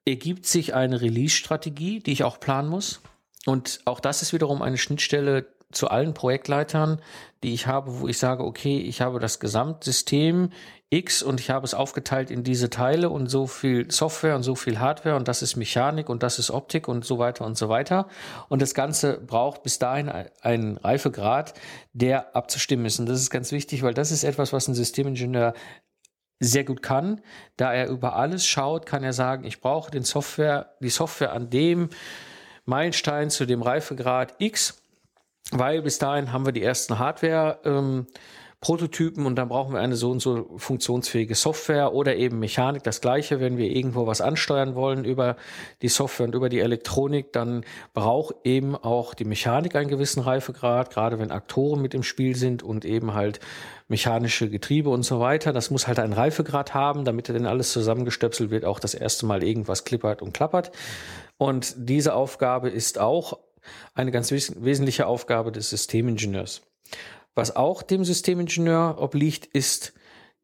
ergibt 0.05 0.45
sich 0.45 0.73
eine 0.73 1.01
Release-Strategie, 1.01 1.99
die 1.99 2.11
ich 2.11 2.23
auch 2.23 2.39
planen 2.39 2.69
muss. 2.69 3.01
Und 3.45 3.81
auch 3.85 3.99
das 3.99 4.21
ist 4.21 4.33
wiederum 4.33 4.61
eine 4.61 4.77
Schnittstelle 4.77 5.47
zu 5.73 5.89
allen 5.89 6.13
Projektleitern, 6.13 7.01
die 7.43 7.53
ich 7.53 7.67
habe, 7.67 7.99
wo 7.99 8.07
ich 8.07 8.17
sage, 8.17 8.43
okay, 8.43 8.79
ich 8.79 9.01
habe 9.01 9.19
das 9.19 9.39
Gesamtsystem 9.39 10.49
X 10.89 11.23
und 11.23 11.39
ich 11.39 11.49
habe 11.49 11.65
es 11.65 11.73
aufgeteilt 11.73 12.29
in 12.29 12.43
diese 12.43 12.69
Teile 12.69 13.09
und 13.09 13.27
so 13.27 13.47
viel 13.47 13.89
Software 13.91 14.35
und 14.35 14.43
so 14.43 14.53
viel 14.53 14.79
Hardware 14.79 15.15
und 15.15 15.27
das 15.27 15.41
ist 15.41 15.55
Mechanik 15.55 16.07
und 16.07 16.21
das 16.21 16.37
ist 16.37 16.51
Optik 16.51 16.87
und 16.87 17.03
so 17.03 17.17
weiter 17.17 17.45
und 17.45 17.57
so 17.57 17.67
weiter. 17.67 18.07
Und 18.47 18.61
das 18.61 18.75
Ganze 18.75 19.19
braucht 19.19 19.63
bis 19.63 19.79
dahin 19.79 20.09
einen 20.41 20.77
Reifegrad, 20.77 21.55
der 21.93 22.35
abzustimmen 22.35 22.85
ist. 22.85 22.99
Und 22.99 23.07
das 23.07 23.19
ist 23.19 23.31
ganz 23.31 23.51
wichtig, 23.51 23.81
weil 23.81 23.95
das 23.95 24.11
ist 24.11 24.23
etwas, 24.23 24.53
was 24.53 24.67
ein 24.67 24.75
Systemingenieur 24.75 25.53
sehr 26.39 26.63
gut 26.63 26.83
kann. 26.83 27.21
Da 27.57 27.73
er 27.73 27.89
über 27.89 28.15
alles 28.15 28.45
schaut, 28.45 28.85
kann 28.85 29.03
er 29.03 29.13
sagen, 29.13 29.45
ich 29.45 29.61
brauche 29.61 29.89
den 29.89 30.03
Software, 30.03 30.75
die 30.79 30.89
Software 30.89 31.33
an 31.33 31.49
dem 31.49 31.89
Meilenstein 32.65 33.29
zu 33.29 33.45
dem 33.45 33.61
Reifegrad 33.61 34.35
X 34.37 34.82
weil 35.51 35.81
bis 35.81 35.99
dahin 35.99 36.31
haben 36.31 36.45
wir 36.45 36.53
die 36.53 36.63
ersten 36.63 36.99
Hardware. 36.99 37.59
Ähm, 37.65 38.07
Prototypen 38.63 39.25
und 39.25 39.35
dann 39.35 39.49
brauchen 39.49 39.73
wir 39.73 39.81
eine 39.81 39.97
so 39.97 40.09
und 40.09 40.21
so 40.21 40.55
funktionsfähige 40.55 41.35
Software 41.35 41.93
oder 41.93 42.15
eben 42.15 42.39
Mechanik. 42.39 42.81
Das 42.83 43.01
gleiche, 43.01 43.41
wenn 43.41 43.57
wir 43.57 43.69
irgendwo 43.69 44.07
was 44.07 44.21
ansteuern 44.21 44.73
wollen 44.73 45.03
über 45.03 45.35
die 45.81 45.89
Software 45.89 46.27
und 46.27 46.33
über 46.33 46.47
die 46.47 46.61
Elektronik, 46.61 47.33
dann 47.33 47.65
braucht 47.93 48.35
eben 48.45 48.77
auch 48.77 49.15
die 49.15 49.25
Mechanik 49.25 49.75
einen 49.75 49.89
gewissen 49.89 50.21
Reifegrad, 50.21 50.91
gerade 50.91 51.19
wenn 51.19 51.29
Aktoren 51.29 51.81
mit 51.81 51.93
im 51.93 52.03
Spiel 52.03 52.37
sind 52.37 52.63
und 52.63 52.85
eben 52.85 53.13
halt 53.13 53.41
mechanische 53.89 54.49
Getriebe 54.49 54.89
und 54.89 55.03
so 55.03 55.19
weiter. 55.19 55.51
Das 55.51 55.69
muss 55.69 55.87
halt 55.87 55.99
einen 55.99 56.13
Reifegrad 56.13 56.73
haben, 56.73 57.03
damit 57.03 57.27
dann 57.27 57.45
alles 57.45 57.73
zusammengestöpselt 57.73 58.49
wird, 58.49 58.63
auch 58.63 58.79
das 58.79 58.93
erste 58.93 59.25
Mal 59.25 59.43
irgendwas 59.43 59.83
klippert 59.83 60.21
und 60.21 60.33
klappert. 60.33 60.71
Und 61.37 61.75
diese 61.77 62.15
Aufgabe 62.15 62.69
ist 62.69 62.97
auch 62.97 63.39
eine 63.93 64.11
ganz 64.11 64.31
wes 64.31 64.53
wesentliche 64.63 65.07
Aufgabe 65.07 65.51
des 65.51 65.69
Systemingenieurs. 65.69 66.61
Was 67.35 67.55
auch 67.55 67.81
dem 67.81 68.05
Systemingenieur 68.05 68.97
obliegt, 68.99 69.45
ist 69.45 69.93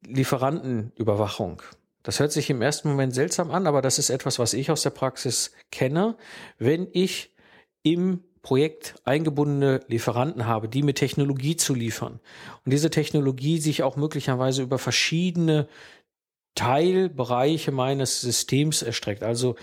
Lieferantenüberwachung. 0.06 1.62
Das 2.04 2.20
hört 2.20 2.32
sich 2.32 2.50
im 2.50 2.62
ersten 2.62 2.90
Moment 2.90 3.14
seltsam 3.14 3.52
an, 3.52 3.68
aber 3.68 3.82
das 3.82 4.00
ist 4.00 4.10
etwas, 4.10 4.40
was 4.40 4.54
ich 4.54 4.72
aus 4.72 4.82
der 4.82 4.90
Praxis 4.90 5.52
kenne. 5.72 6.16
Wenn 6.58 6.88
ich 6.92 7.36
im 7.84 8.24
Projekt 8.42 8.96
eingebundene 9.04 9.82
Lieferanten 9.88 10.46
habe, 10.46 10.70
die 10.70 10.82
mit 10.82 10.98
Technologie 10.98 11.58
zu 11.58 11.74
liefern 11.74 12.20
und 12.66 12.72
diese 12.72 12.90
Technologie 12.90 13.60
sich 13.60 13.84
auch 13.84 13.98
möglicherweise 13.98 14.62
über 14.62 14.80
verschiedene 14.80 15.68
Teilbereiche 16.56 17.72
meines 17.72 18.22
Systems 18.22 18.82
erstreckt. 18.82 19.24
Also 19.24 19.56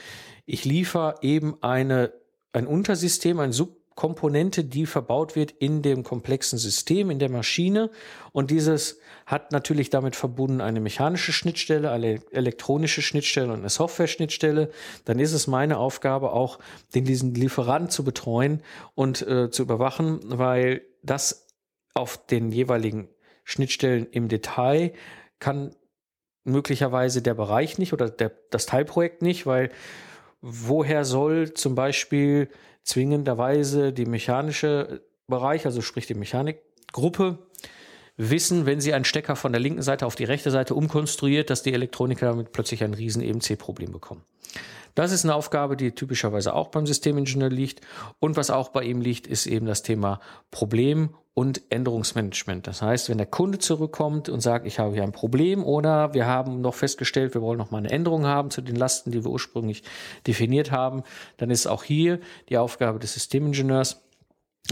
ich 0.45 0.65
liefere 0.65 1.17
eben 1.23 1.63
eine 1.63 2.13
ein 2.57 2.67
Untersystem, 2.67 3.39
eine 3.39 3.53
Subkomponente, 3.53 4.65
die 4.65 4.87
verbaut 4.87 5.37
wird 5.37 5.51
in 5.51 5.83
dem 5.83 6.03
komplexen 6.03 6.59
System, 6.59 7.11
in 7.11 7.19
der 7.19 7.31
Maschine. 7.31 7.91
Und 8.33 8.51
dieses 8.51 8.99
hat 9.27 9.53
natürlich 9.53 9.91
damit 9.91 10.17
verbunden 10.17 10.61
eine 10.61 10.81
mechanische 10.81 11.33
Schnittstelle, 11.33 11.91
eine 11.91 12.21
elektronische 12.31 13.03
Schnittstelle 13.03 13.53
und 13.53 13.59
eine 13.59 13.69
Software-Schnittstelle. 13.69 14.71
Dann 15.05 15.19
ist 15.19 15.33
es 15.33 15.47
meine 15.47 15.77
Aufgabe 15.77 16.33
auch, 16.33 16.59
den 16.95 17.05
diesen 17.05 17.35
Lieferanten 17.35 17.91
zu 17.91 18.05
betreuen 18.05 18.63
und 18.95 19.21
äh, 19.27 19.51
zu 19.51 19.63
überwachen, 19.63 20.21
weil 20.25 20.83
das 21.03 21.47
auf 21.93 22.27
den 22.27 22.53
jeweiligen 22.53 23.09
Schnittstellen 23.45 24.07
im 24.11 24.29
Detail 24.29 24.93
kann 25.39 25.77
möglicherweise 26.45 27.23
der 27.23 27.35
Bereich 27.35 27.77
nicht 27.79 27.93
oder 27.93 28.09
der, 28.09 28.33
das 28.51 28.67
Teilprojekt 28.67 29.21
nicht, 29.21 29.47
weil 29.47 29.71
woher 30.41 31.05
soll 31.05 31.53
zum 31.55 31.75
Beispiel 31.75 32.49
zwingenderweise 32.83 33.93
die 33.93 34.07
mechanische 34.07 35.03
Bereich, 35.27 35.67
also 35.67 35.83
sprich 35.83 36.07
die 36.07 36.15
Mechanikgruppe, 36.15 37.39
wissen, 38.17 38.65
wenn 38.65 38.81
sie 38.81 38.95
einen 38.95 39.05
Stecker 39.05 39.37
von 39.37 39.53
der 39.53 39.61
linken 39.61 39.83
Seite 39.83 40.07
auf 40.07 40.15
die 40.15 40.25
rechte 40.25 40.51
Seite 40.51 40.75
umkonstruiert, 40.75 41.51
dass 41.51 41.63
die 41.63 41.73
Elektroniker 41.73 42.27
damit 42.27 42.53
plötzlich 42.53 42.83
ein 42.83 42.95
riesen 42.95 43.23
EMC-Problem 43.23 43.93
bekommen. 43.93 44.23
Das 44.97 45.13
ist 45.13 45.25
eine 45.25 45.35
Aufgabe, 45.35 45.77
die 45.77 45.93
typischerweise 45.93 46.55
auch 46.55 46.69
beim 46.69 46.87
Systemingenieur 46.87 47.51
liegt. 47.51 47.83
Und 48.19 48.37
was 48.37 48.51
auch 48.51 48.71
bei 48.71 48.83
ihm 48.83 49.03
liegt, 49.03 49.27
ist 49.27 49.47
eben 49.47 49.67
das 49.67 49.83
Thema 49.83 50.21
Problem 50.51 51.11
und 51.35 51.61
Änderungsmanagement. 51.69 52.67
Das 52.67 52.81
heißt, 52.81 53.11
wenn 53.11 53.19
der 53.19 53.27
Kunde 53.27 53.59
zurückkommt 53.59 54.31
und 54.31 54.41
sagt, 54.41 54.67
ich 54.67 54.79
habe 54.79 54.95
hier 54.95 55.03
ein 55.03 55.13
Problem 55.13 55.63
oder 55.63 56.15
wir 56.15 56.27
haben 56.27 56.63
noch 56.63 56.75
festgestellt, 56.75 57.35
wir 57.35 57.43
wollen 57.43 57.59
noch 57.59 57.71
mal 57.71 57.79
eine 57.79 57.91
Änderung 57.91 58.25
haben 58.25 58.51
zu 58.51 58.63
den 58.63 58.75
Lasten, 58.75 59.11
die 59.11 59.23
wir 59.23 59.31
ursprünglich 59.31 59.83
definiert 60.27 60.73
haben, 60.73 61.03
dann 61.37 61.51
ist 61.51 61.67
auch 61.67 61.85
hier 61.85 62.19
die 62.49 62.57
Aufgabe 62.57 62.99
des 62.99 63.13
Systemingenieurs, 63.13 64.03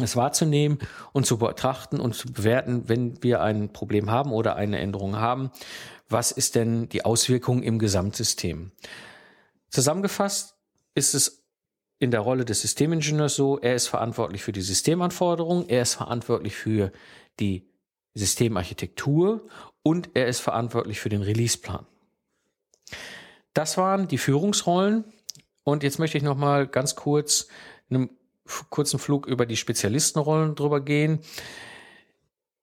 es 0.03 0.17
wahrzunehmen 0.17 0.79
und 1.13 1.27
zu 1.27 1.37
betrachten 1.37 2.01
und 2.01 2.15
zu 2.15 2.33
bewerten, 2.33 2.89
wenn 2.89 3.23
wir 3.23 3.43
ein 3.43 3.75
Problem 3.75 4.11
haben 4.11 4.33
oder 4.33 4.57
eine 4.57 4.79
Änderung 4.79 5.17
haben, 5.17 5.51
was 6.09 6.33
ist 6.33 6.55
denn 6.55 6.89
die 6.89 7.05
Auswirkung 7.05 7.63
im 7.63 7.79
Gesamtsystem? 7.79 8.73
Zusammengefasst 9.75 10.55
ist 10.95 11.15
es 11.15 11.45
in 11.99 12.13
der 12.13 12.21
Rolle 12.21 12.45
des 12.45 12.61
Systemingenieurs 12.61 13.35
so, 13.35 13.59
er 13.59 13.75
ist 13.75 13.89
verantwortlich 13.89 14.45
für 14.45 14.53
die 14.53 14.61
Systemanforderungen, 14.61 15.69
er 15.69 15.83
ist 15.83 15.95
verantwortlich 15.95 16.55
für 16.55 16.93
die 17.41 17.69
Systemarchitektur 18.15 19.49
und 19.83 20.11
er 20.15 20.29
ist 20.29 20.39
verantwortlich 20.39 21.01
für 21.01 21.09
den 21.09 21.23
Releaseplan. 21.23 21.85
Das 23.53 23.77
waren 23.77 24.07
die 24.07 24.19
Führungsrollen 24.19 25.07
und 25.65 25.83
jetzt 25.83 25.99
möchte 25.99 26.19
ich 26.19 26.23
noch 26.23 26.37
mal 26.37 26.69
ganz 26.69 26.95
kurz 26.95 27.49
einen 27.91 28.11
kurzen 28.71 29.01
Flug 29.01 29.27
über 29.27 29.45
die 29.45 29.57
Spezialistenrollen 29.57 30.55
drüber 30.55 30.81
gehen. 30.85 31.19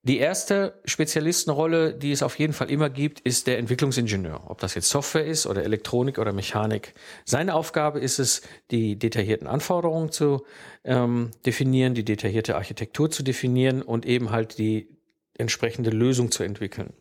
Die 0.03 0.17
erste 0.17 0.81
Spezialistenrolle, 0.83 1.93
die 1.93 2.11
es 2.11 2.23
auf 2.23 2.39
jeden 2.39 2.53
Fall 2.53 2.71
immer 2.71 2.89
gibt, 2.89 3.19
ist 3.19 3.45
der 3.45 3.59
Entwicklungsingenieur. 3.59 4.49
Ob 4.49 4.59
das 4.59 4.73
jetzt 4.73 4.89
Software 4.89 5.25
ist 5.25 5.45
oder 5.45 5.63
Elektronik 5.63 6.17
oder 6.17 6.33
Mechanik. 6.33 6.95
Seine 7.23 7.53
Aufgabe 7.53 7.99
ist 7.99 8.17
es, 8.17 8.41
die 8.71 8.97
detaillierten 8.97 9.47
Anforderungen 9.47 10.11
zu 10.11 10.43
ähm, 10.83 11.29
definieren, 11.45 11.93
die 11.93 12.03
detaillierte 12.03 12.55
Architektur 12.55 13.11
zu 13.11 13.21
definieren 13.21 13.83
und 13.83 14.07
eben 14.07 14.31
halt 14.31 14.57
die 14.57 14.89
entsprechende 15.37 15.91
Lösung 15.91 16.31
zu 16.31 16.41
entwickeln. 16.41 16.93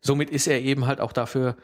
Somit 0.00 0.30
ist 0.30 0.48
er 0.48 0.60
eben 0.60 0.86
halt 0.86 1.00
auch 1.00 1.12
dafür 1.12 1.56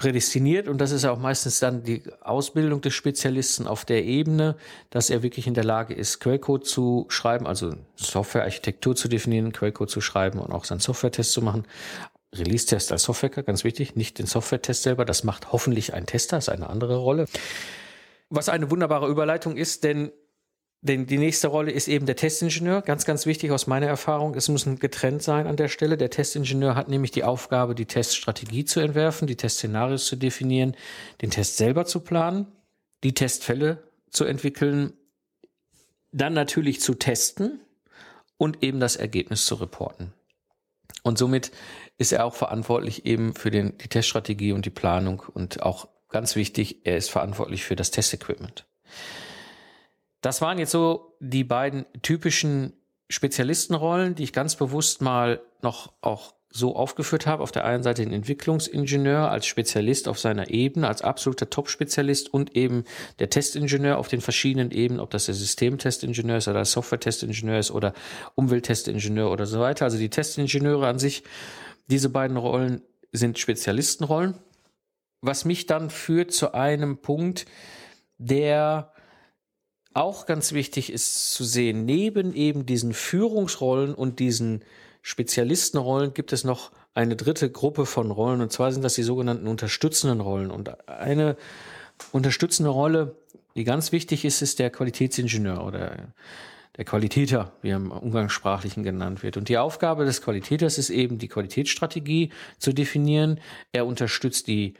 prädestiniert 0.00 0.66
und 0.66 0.80
das 0.80 0.92
ist 0.92 1.04
auch 1.04 1.18
meistens 1.18 1.60
dann 1.60 1.84
die 1.84 2.02
Ausbildung 2.22 2.80
des 2.80 2.94
Spezialisten 2.94 3.66
auf 3.66 3.84
der 3.84 4.02
Ebene, 4.04 4.56
dass 4.88 5.10
er 5.10 5.22
wirklich 5.22 5.46
in 5.46 5.52
der 5.52 5.62
Lage 5.62 5.92
ist, 5.92 6.20
Quellcode 6.20 6.66
zu 6.66 7.04
schreiben, 7.10 7.46
also 7.46 7.74
Softwarearchitektur 7.96 8.96
zu 8.96 9.08
definieren, 9.08 9.52
Quellcode 9.52 9.90
zu 9.90 10.00
schreiben 10.00 10.38
und 10.38 10.52
auch 10.52 10.64
seinen 10.64 10.80
Software-Test 10.80 11.32
zu 11.32 11.42
machen. 11.42 11.64
Release-Test 12.34 12.92
als 12.92 13.02
Software, 13.02 13.28
ganz 13.28 13.62
wichtig, 13.62 13.94
nicht 13.94 14.18
den 14.18 14.26
Software-Test 14.26 14.84
selber, 14.84 15.04
das 15.04 15.22
macht 15.22 15.52
hoffentlich 15.52 15.92
ein 15.92 16.06
Tester, 16.06 16.38
ist 16.38 16.48
eine 16.48 16.70
andere 16.70 16.96
Rolle. 16.96 17.26
Was 18.30 18.48
eine 18.48 18.70
wunderbare 18.70 19.06
Überleitung 19.06 19.58
ist, 19.58 19.84
denn 19.84 20.12
denn 20.82 21.06
die 21.06 21.18
nächste 21.18 21.48
Rolle 21.48 21.72
ist 21.72 21.88
eben 21.88 22.06
der 22.06 22.16
Testingenieur. 22.16 22.80
Ganz, 22.80 23.04
ganz 23.04 23.26
wichtig 23.26 23.50
aus 23.50 23.66
meiner 23.66 23.86
Erfahrung. 23.86 24.34
Es 24.34 24.48
muss 24.48 24.64
getrennt 24.78 25.22
sein 25.22 25.46
an 25.46 25.56
der 25.56 25.68
Stelle. 25.68 25.98
Der 25.98 26.08
Testingenieur 26.08 26.74
hat 26.74 26.88
nämlich 26.88 27.10
die 27.10 27.24
Aufgabe, 27.24 27.74
die 27.74 27.84
Teststrategie 27.84 28.64
zu 28.64 28.80
entwerfen, 28.80 29.26
die 29.26 29.36
Testszenarios 29.36 30.06
zu 30.06 30.16
definieren, 30.16 30.74
den 31.20 31.30
Test 31.30 31.58
selber 31.58 31.84
zu 31.84 32.00
planen, 32.00 32.46
die 33.04 33.12
Testfälle 33.12 33.82
zu 34.08 34.24
entwickeln, 34.24 34.94
dann 36.12 36.32
natürlich 36.32 36.80
zu 36.80 36.94
testen 36.94 37.60
und 38.38 38.62
eben 38.62 38.80
das 38.80 38.96
Ergebnis 38.96 39.44
zu 39.44 39.56
reporten. 39.56 40.14
Und 41.02 41.18
somit 41.18 41.52
ist 41.98 42.12
er 42.12 42.24
auch 42.24 42.34
verantwortlich 42.34 43.04
eben 43.04 43.34
für 43.34 43.50
den, 43.50 43.76
die 43.78 43.88
Teststrategie 43.88 44.52
und 44.52 44.64
die 44.64 44.70
Planung 44.70 45.22
und 45.34 45.62
auch 45.62 45.88
ganz 46.08 46.36
wichtig, 46.36 46.78
er 46.84 46.96
ist 46.96 47.10
verantwortlich 47.10 47.64
für 47.64 47.76
das 47.76 47.90
Testequipment. 47.90 48.66
Das 50.20 50.42
waren 50.42 50.58
jetzt 50.58 50.72
so 50.72 51.16
die 51.20 51.44
beiden 51.44 51.86
typischen 52.02 52.74
Spezialistenrollen, 53.08 54.14
die 54.14 54.24
ich 54.24 54.32
ganz 54.32 54.56
bewusst 54.56 55.00
mal 55.00 55.40
noch 55.62 55.92
auch 56.00 56.34
so 56.52 56.74
aufgeführt 56.74 57.26
habe. 57.26 57.42
Auf 57.42 57.52
der 57.52 57.64
einen 57.64 57.82
Seite 57.82 58.02
den 58.02 58.12
Entwicklungsingenieur 58.12 59.30
als 59.30 59.46
Spezialist 59.46 60.08
auf 60.08 60.18
seiner 60.18 60.50
Ebene, 60.50 60.88
als 60.88 61.02
absoluter 61.02 61.48
Top-Spezialist 61.48 62.32
und 62.32 62.56
eben 62.56 62.84
der 63.20 63.30
Testingenieur 63.30 63.98
auf 63.98 64.08
den 64.08 64.20
verschiedenen 64.20 64.72
Ebenen, 64.72 65.00
ob 65.00 65.10
das 65.10 65.26
der 65.26 65.34
Systemtestingenieur 65.34 66.38
ist 66.38 66.48
oder 66.48 66.64
Software-Testingenieur 66.64 67.58
ist 67.58 67.70
oder 67.70 67.94
Umwelttestingenieur 68.34 69.30
oder 69.30 69.46
so 69.46 69.60
weiter. 69.60 69.84
Also 69.84 69.98
die 69.98 70.10
Testingenieure 70.10 70.88
an 70.88 70.98
sich, 70.98 71.22
diese 71.86 72.08
beiden 72.08 72.36
Rollen 72.36 72.82
sind 73.12 73.38
Spezialistenrollen. 73.38 74.34
Was 75.20 75.44
mich 75.44 75.66
dann 75.66 75.90
führt 75.90 76.32
zu 76.32 76.54
einem 76.54 76.98
Punkt, 76.98 77.46
der 78.18 78.92
auch 79.92 80.26
ganz 80.26 80.52
wichtig 80.52 80.92
ist 80.92 81.32
zu 81.32 81.44
sehen, 81.44 81.84
neben 81.84 82.34
eben 82.34 82.66
diesen 82.66 82.94
Führungsrollen 82.94 83.94
und 83.94 84.18
diesen 84.18 84.62
Spezialistenrollen 85.02 86.14
gibt 86.14 86.32
es 86.32 86.44
noch 86.44 86.70
eine 86.94 87.16
dritte 87.16 87.50
Gruppe 87.50 87.86
von 87.86 88.10
Rollen 88.10 88.40
und 88.40 88.52
zwar 88.52 88.72
sind 88.72 88.82
das 88.82 88.94
die 88.94 89.02
sogenannten 89.02 89.46
unterstützenden 89.46 90.20
Rollen. 90.20 90.50
Und 90.50 90.88
eine 90.88 91.36
unterstützende 92.12 92.70
Rolle, 92.70 93.16
die 93.54 93.64
ganz 93.64 93.92
wichtig 93.92 94.24
ist, 94.24 94.42
ist 94.42 94.58
der 94.58 94.70
Qualitätsingenieur 94.70 95.64
oder 95.64 95.96
der 96.76 96.84
Qualitäter, 96.84 97.52
wie 97.62 97.70
er 97.70 97.76
im 97.76 97.90
Umgangssprachlichen 97.90 98.82
genannt 98.82 99.22
wird. 99.22 99.36
Und 99.36 99.48
die 99.48 99.58
Aufgabe 99.58 100.04
des 100.04 100.22
Qualitäters 100.22 100.78
ist 100.78 100.90
eben, 100.90 101.18
die 101.18 101.28
Qualitätsstrategie 101.28 102.30
zu 102.58 102.72
definieren. 102.72 103.40
Er 103.72 103.86
unterstützt 103.86 104.46
die 104.46 104.74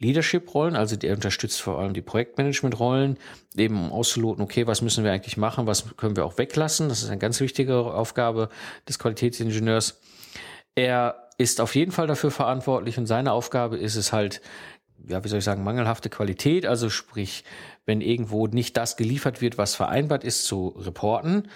Leadership-Rollen, 0.00 0.76
also 0.76 0.96
der 0.96 1.14
unterstützt 1.14 1.60
vor 1.60 1.78
allem 1.78 1.92
die 1.92 2.02
Projektmanagement-Rollen, 2.02 3.18
eben 3.56 3.86
um 3.86 3.92
auszuloten, 3.92 4.42
okay, 4.42 4.66
was 4.66 4.80
müssen 4.80 5.04
wir 5.04 5.12
eigentlich 5.12 5.36
machen, 5.36 5.66
was 5.66 5.96
können 5.96 6.16
wir 6.16 6.24
auch 6.24 6.38
weglassen. 6.38 6.88
Das 6.88 7.02
ist 7.02 7.08
eine 7.08 7.18
ganz 7.18 7.40
wichtige 7.40 7.76
Aufgabe 7.76 8.48
des 8.88 8.98
Qualitätsingenieurs. 8.98 10.00
Er 10.76 11.28
ist 11.36 11.60
auf 11.60 11.74
jeden 11.74 11.92
Fall 11.92 12.06
dafür 12.06 12.30
verantwortlich 12.30 12.98
und 12.98 13.06
seine 13.06 13.32
Aufgabe 13.32 13.76
ist 13.76 13.96
es 13.96 14.12
halt, 14.12 14.40
ja, 15.08 15.24
wie 15.24 15.28
soll 15.28 15.38
ich 15.38 15.44
sagen, 15.44 15.64
mangelhafte 15.64 16.10
Qualität, 16.10 16.66
also 16.66 16.90
sprich, 16.90 17.44
wenn 17.84 18.00
irgendwo 18.00 18.46
nicht 18.46 18.76
das 18.76 18.96
geliefert 18.96 19.40
wird, 19.40 19.58
was 19.58 19.74
vereinbart 19.74 20.22
ist, 20.22 20.44
zu 20.44 20.68
reporten 20.78 21.48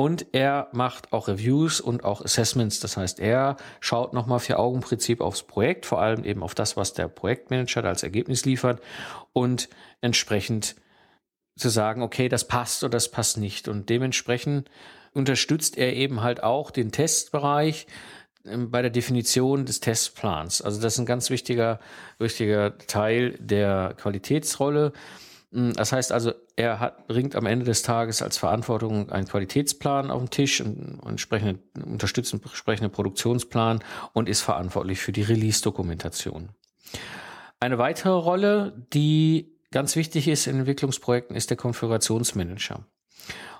und 0.00 0.28
er 0.32 0.68
macht 0.72 1.12
auch 1.12 1.28
Reviews 1.28 1.78
und 1.78 2.04
auch 2.04 2.24
Assessments. 2.24 2.80
Das 2.80 2.96
heißt, 2.96 3.20
er 3.20 3.58
schaut 3.80 4.14
nochmal 4.14 4.38
vier 4.38 4.58
Augenprinzip 4.58 5.20
aufs 5.20 5.42
Projekt, 5.42 5.84
vor 5.84 6.00
allem 6.00 6.24
eben 6.24 6.42
auf 6.42 6.54
das, 6.54 6.74
was 6.74 6.94
der 6.94 7.06
Projektmanager 7.06 7.84
als 7.84 8.02
Ergebnis 8.02 8.46
liefert 8.46 8.80
und 9.34 9.68
entsprechend 10.00 10.74
zu 11.58 11.68
sagen, 11.68 12.00
okay, 12.00 12.30
das 12.30 12.48
passt 12.48 12.82
oder 12.82 12.92
das 12.92 13.10
passt 13.10 13.36
nicht. 13.36 13.68
Und 13.68 13.90
dementsprechend 13.90 14.70
unterstützt 15.12 15.76
er 15.76 15.92
eben 15.94 16.22
halt 16.22 16.42
auch 16.42 16.70
den 16.70 16.92
Testbereich 16.92 17.86
ähm, 18.46 18.70
bei 18.70 18.80
der 18.80 18.90
Definition 18.90 19.66
des 19.66 19.80
Testplans. 19.80 20.62
Also 20.62 20.80
das 20.80 20.94
ist 20.94 20.98
ein 20.98 21.04
ganz 21.04 21.28
wichtiger, 21.28 21.78
wichtiger 22.18 22.78
Teil 22.78 23.36
der 23.38 23.92
Qualitätsrolle. 23.98 24.94
Hm, 25.52 25.72
das 25.72 25.92
heißt 25.92 26.12
also, 26.12 26.32
er 26.56 26.80
hat, 26.80 27.08
bringt 27.08 27.34
am 27.36 27.46
Ende 27.46 27.64
des 27.64 27.82
Tages 27.82 28.22
als 28.22 28.38
Verantwortung 28.38 29.10
einen 29.10 29.26
Qualitätsplan 29.26 30.10
auf 30.10 30.20
den 30.22 30.30
Tisch, 30.30 30.60
einen 30.60 31.00
entsprechenden, 31.06 31.60
unterstützt 31.82 32.32
einen 32.32 32.42
entsprechenden 32.42 32.92
Produktionsplan 32.92 33.82
und 34.12 34.28
ist 34.28 34.42
verantwortlich 34.42 35.00
für 35.00 35.12
die 35.12 35.22
Release-Dokumentation. 35.22 36.50
Eine 37.58 37.78
weitere 37.78 38.12
Rolle, 38.12 38.86
die 38.92 39.52
ganz 39.70 39.96
wichtig 39.96 40.28
ist 40.28 40.46
in 40.46 40.58
Entwicklungsprojekten, 40.58 41.36
ist 41.36 41.50
der 41.50 41.56
Konfigurationsmanager. 41.56 42.86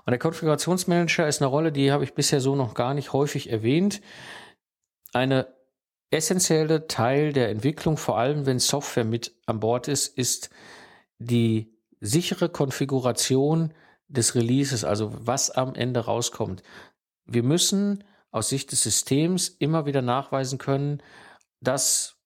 Und 0.06 0.10
der 0.10 0.18
Konfigurationsmanager 0.18 1.28
ist 1.28 1.42
eine 1.42 1.48
Rolle, 1.48 1.72
die 1.72 1.92
habe 1.92 2.04
ich 2.04 2.14
bisher 2.14 2.40
so 2.40 2.56
noch 2.56 2.74
gar 2.74 2.94
nicht 2.94 3.12
häufig 3.12 3.50
erwähnt. 3.50 4.00
Eine 5.12 5.48
essentielle 6.10 6.88
Teil 6.88 7.32
der 7.32 7.50
Entwicklung, 7.50 7.96
vor 7.96 8.18
allem 8.18 8.46
wenn 8.46 8.58
Software 8.58 9.04
mit 9.04 9.34
an 9.46 9.60
Bord 9.60 9.86
ist, 9.86 10.16
ist 10.16 10.50
die 11.18 11.79
sichere 12.00 12.48
Konfiguration 12.48 13.72
des 14.08 14.34
Releases, 14.34 14.84
also 14.84 15.12
was 15.14 15.50
am 15.50 15.74
Ende 15.74 16.00
rauskommt. 16.00 16.62
Wir 17.24 17.42
müssen 17.42 18.04
aus 18.30 18.48
Sicht 18.48 18.72
des 18.72 18.82
Systems 18.82 19.48
immer 19.48 19.86
wieder 19.86 20.02
nachweisen 20.02 20.58
können, 20.58 21.02
dass 21.60 22.19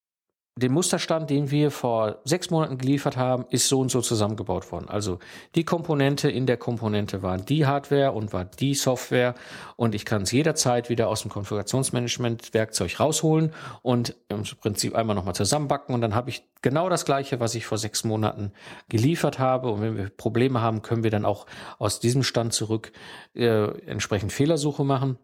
den 0.57 0.73
Musterstand, 0.73 1.31
den 1.31 1.51
wir 1.51 1.73
vor 1.73 2.19
sechs 2.25 2.49
Monaten 2.51 2.79
geliefert 2.79 3.17
haben, 3.17 3.45
ist 3.51 3.69
so 3.69 3.81
und 3.81 3.91
so 3.91 4.01
zusammengebaut 4.01 4.71
worden. 4.71 4.89
Also 4.89 5.19
die 5.57 5.65
Komponente 5.65 6.31
in 6.31 6.47
der 6.47 6.57
Komponente 6.57 7.23
waren 7.23 7.45
die 7.45 7.67
Hardware 7.67 8.13
und 8.13 8.33
war 8.33 8.45
die 8.45 8.75
Software 8.75 9.35
und 9.75 9.97
ich 9.97 10.05
kann 10.05 10.23
es 10.23 10.31
jederzeit 10.31 10.89
wieder 10.91 11.09
aus 11.09 11.23
dem 11.23 11.33
Konfigurationsmanagement-Werkzeug 11.33 13.01
rausholen 13.01 13.53
und 13.83 14.15
im 14.29 14.45
Prinzip 14.61 14.95
einmal 14.95 15.17
nochmal 15.17 15.35
zusammenbacken 15.35 15.93
und 15.93 16.01
dann 16.01 16.15
habe 16.15 16.31
ich 16.31 16.45
genau 16.63 16.89
das 16.89 17.05
gleiche, 17.05 17.41
was 17.41 17.57
ich 17.57 17.67
vor 17.67 17.79
sechs 17.79 18.05
Monaten 18.05 18.53
geliefert 18.89 19.41
habe. 19.41 19.71
Und 19.71 19.83
wenn 19.83 19.97
wir 19.97 20.09
Probleme 20.09 20.61
haben, 20.61 20.83
können 20.83 21.03
wir 21.03 21.11
dann 21.11 21.25
auch 21.25 21.47
aus 21.79 22.01
diesem 22.01 22.23
Stand 22.23 22.53
zurück 22.53 22.93
äh, 23.35 23.67
entsprechend 23.87 24.33
Fehlersuche 24.33 24.85
machen. 24.85 25.19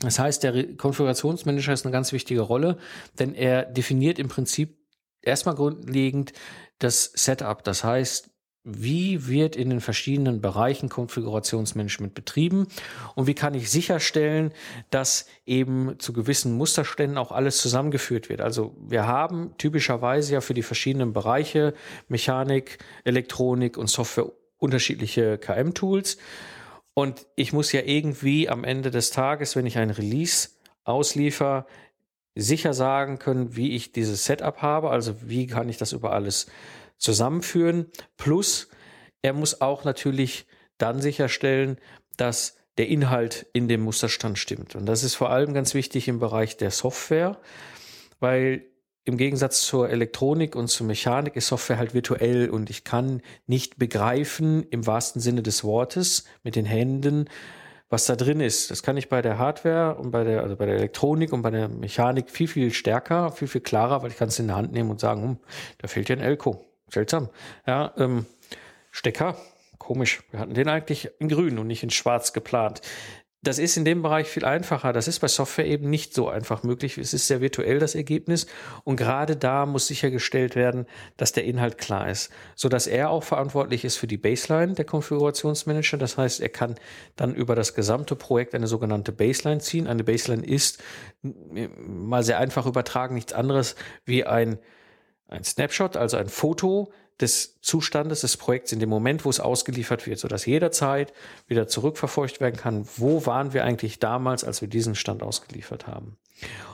Das 0.00 0.18
heißt, 0.18 0.42
der 0.42 0.76
Konfigurationsmanager 0.76 1.72
ist 1.72 1.84
eine 1.84 1.92
ganz 1.92 2.12
wichtige 2.12 2.40
Rolle, 2.40 2.78
denn 3.18 3.34
er 3.34 3.64
definiert 3.64 4.18
im 4.18 4.28
Prinzip 4.28 4.78
erstmal 5.20 5.54
grundlegend 5.54 6.32
das 6.78 7.12
Setup. 7.14 7.62
Das 7.62 7.84
heißt, 7.84 8.32
wie 8.64 9.26
wird 9.26 9.56
in 9.56 9.70
den 9.70 9.80
verschiedenen 9.80 10.40
Bereichen 10.40 10.88
Konfigurationsmanagement 10.88 12.14
betrieben 12.14 12.68
und 13.16 13.26
wie 13.26 13.34
kann 13.34 13.54
ich 13.54 13.70
sicherstellen, 13.70 14.52
dass 14.90 15.26
eben 15.44 15.98
zu 15.98 16.12
gewissen 16.12 16.56
Musterständen 16.56 17.18
auch 17.18 17.32
alles 17.32 17.58
zusammengeführt 17.58 18.28
wird. 18.28 18.40
Also 18.40 18.76
wir 18.86 19.06
haben 19.06 19.54
typischerweise 19.58 20.34
ja 20.34 20.40
für 20.40 20.54
die 20.54 20.62
verschiedenen 20.62 21.12
Bereiche 21.12 21.74
Mechanik, 22.08 22.78
Elektronik 23.04 23.76
und 23.76 23.88
Software 23.88 24.30
unterschiedliche 24.58 25.38
KM-Tools. 25.38 26.18
Und 26.94 27.26
ich 27.36 27.52
muss 27.52 27.72
ja 27.72 27.82
irgendwie 27.82 28.48
am 28.48 28.64
Ende 28.64 28.90
des 28.90 29.10
Tages, 29.10 29.56
wenn 29.56 29.66
ich 29.66 29.78
ein 29.78 29.90
Release 29.90 30.50
ausliefer, 30.84 31.66
sicher 32.34 32.74
sagen 32.74 33.18
können, 33.18 33.56
wie 33.56 33.74
ich 33.74 33.92
dieses 33.92 34.24
Setup 34.24 34.62
habe, 34.62 34.90
also 34.90 35.14
wie 35.22 35.46
kann 35.46 35.68
ich 35.68 35.76
das 35.76 35.92
über 35.92 36.12
alles 36.12 36.46
zusammenführen. 36.98 37.90
Plus, 38.16 38.68
er 39.22 39.32
muss 39.32 39.60
auch 39.60 39.84
natürlich 39.84 40.46
dann 40.78 41.00
sicherstellen, 41.00 41.78
dass 42.16 42.56
der 42.78 42.88
Inhalt 42.88 43.46
in 43.52 43.68
dem 43.68 43.82
Musterstand 43.82 44.38
stimmt. 44.38 44.74
Und 44.74 44.86
das 44.86 45.02
ist 45.04 45.14
vor 45.14 45.30
allem 45.30 45.52
ganz 45.52 45.74
wichtig 45.74 46.08
im 46.08 46.18
Bereich 46.18 46.56
der 46.56 46.70
Software, 46.70 47.38
weil 48.18 48.64
im 49.04 49.16
Gegensatz 49.16 49.62
zur 49.62 49.90
Elektronik 49.90 50.54
und 50.54 50.68
zur 50.68 50.86
Mechanik 50.86 51.36
ist 51.36 51.48
Software 51.48 51.78
halt 51.78 51.94
virtuell 51.94 52.48
und 52.50 52.70
ich 52.70 52.84
kann 52.84 53.20
nicht 53.46 53.78
begreifen 53.78 54.64
im 54.70 54.86
wahrsten 54.86 55.20
Sinne 55.20 55.42
des 55.42 55.64
Wortes 55.64 56.24
mit 56.44 56.54
den 56.54 56.66
Händen, 56.66 57.28
was 57.88 58.06
da 58.06 58.16
drin 58.16 58.40
ist. 58.40 58.70
Das 58.70 58.82
kann 58.82 58.96
ich 58.96 59.08
bei 59.08 59.20
der 59.20 59.38
Hardware 59.38 59.96
und 59.96 60.12
bei 60.12 60.24
der, 60.24 60.42
also 60.42 60.56
bei 60.56 60.66
der 60.66 60.76
Elektronik 60.76 61.32
und 61.32 61.42
bei 61.42 61.50
der 61.50 61.68
Mechanik 61.68 62.30
viel, 62.30 62.48
viel 62.48 62.72
stärker, 62.72 63.32
viel, 63.32 63.48
viel 63.48 63.60
klarer, 63.60 64.02
weil 64.02 64.10
ich 64.10 64.16
kann 64.16 64.28
es 64.28 64.38
in 64.38 64.46
der 64.46 64.56
Hand 64.56 64.72
nehmen 64.72 64.90
und 64.90 65.00
sagen, 65.00 65.22
hm, 65.22 65.36
da 65.78 65.88
fehlt 65.88 66.08
ja 66.08 66.16
ein 66.16 66.22
Elko. 66.22 66.64
Seltsam. 66.88 67.28
Ja, 67.66 67.92
ähm, 67.96 68.26
Stecker, 68.90 69.36
komisch. 69.78 70.22
Wir 70.30 70.40
hatten 70.40 70.54
den 70.54 70.68
eigentlich 70.68 71.08
in 71.18 71.28
grün 71.28 71.58
und 71.58 71.66
nicht 71.66 71.82
in 71.82 71.90
schwarz 71.90 72.32
geplant. 72.32 72.82
Das 73.44 73.58
ist 73.58 73.76
in 73.76 73.84
dem 73.84 74.02
Bereich 74.02 74.28
viel 74.28 74.44
einfacher. 74.44 74.92
Das 74.92 75.08
ist 75.08 75.18
bei 75.18 75.26
Software 75.26 75.66
eben 75.66 75.90
nicht 75.90 76.14
so 76.14 76.28
einfach 76.28 76.62
möglich. 76.62 76.96
Es 76.96 77.12
ist 77.12 77.26
sehr 77.26 77.40
virtuell 77.40 77.80
das 77.80 77.96
Ergebnis 77.96 78.46
und 78.84 78.94
gerade 78.96 79.36
da 79.36 79.66
muss 79.66 79.88
sichergestellt 79.88 80.54
werden, 80.54 80.86
dass 81.16 81.32
der 81.32 81.44
Inhalt 81.44 81.76
klar 81.76 82.08
ist, 82.08 82.30
so 82.54 82.68
dass 82.68 82.86
er 82.86 83.10
auch 83.10 83.24
verantwortlich 83.24 83.84
ist 83.84 83.96
für 83.96 84.06
die 84.06 84.16
Baseline 84.16 84.74
der 84.74 84.84
Konfigurationsmanager. 84.84 85.98
Das 85.98 86.16
heißt, 86.16 86.40
er 86.40 86.50
kann 86.50 86.76
dann 87.16 87.34
über 87.34 87.56
das 87.56 87.74
gesamte 87.74 88.14
Projekt 88.14 88.54
eine 88.54 88.68
sogenannte 88.68 89.10
Baseline 89.10 89.60
ziehen. 89.60 89.88
Eine 89.88 90.04
Baseline 90.04 90.46
ist 90.46 90.80
mal 91.22 92.22
sehr 92.22 92.38
einfach 92.38 92.66
übertragen 92.66 93.16
nichts 93.16 93.32
anderes 93.32 93.74
wie 94.04 94.24
ein 94.24 94.60
ein 95.32 95.44
Snapshot, 95.44 95.96
also 95.96 96.18
ein 96.18 96.28
Foto 96.28 96.92
des 97.20 97.60
Zustandes 97.60 98.22
des 98.22 98.36
Projekts 98.36 98.72
in 98.72 98.80
dem 98.80 98.88
Moment, 98.88 99.24
wo 99.24 99.30
es 99.30 99.40
ausgeliefert 99.40 100.06
wird, 100.06 100.18
sodass 100.18 100.46
jederzeit 100.46 101.12
wieder 101.46 101.68
zurückverfolgt 101.68 102.40
werden 102.40 102.56
kann, 102.56 102.86
wo 102.96 103.26
waren 103.26 103.52
wir 103.52 103.64
eigentlich 103.64 103.98
damals, 103.98 104.44
als 104.44 104.60
wir 104.60 104.68
diesen 104.68 104.94
Stand 104.94 105.22
ausgeliefert 105.22 105.86
haben. 105.86 106.16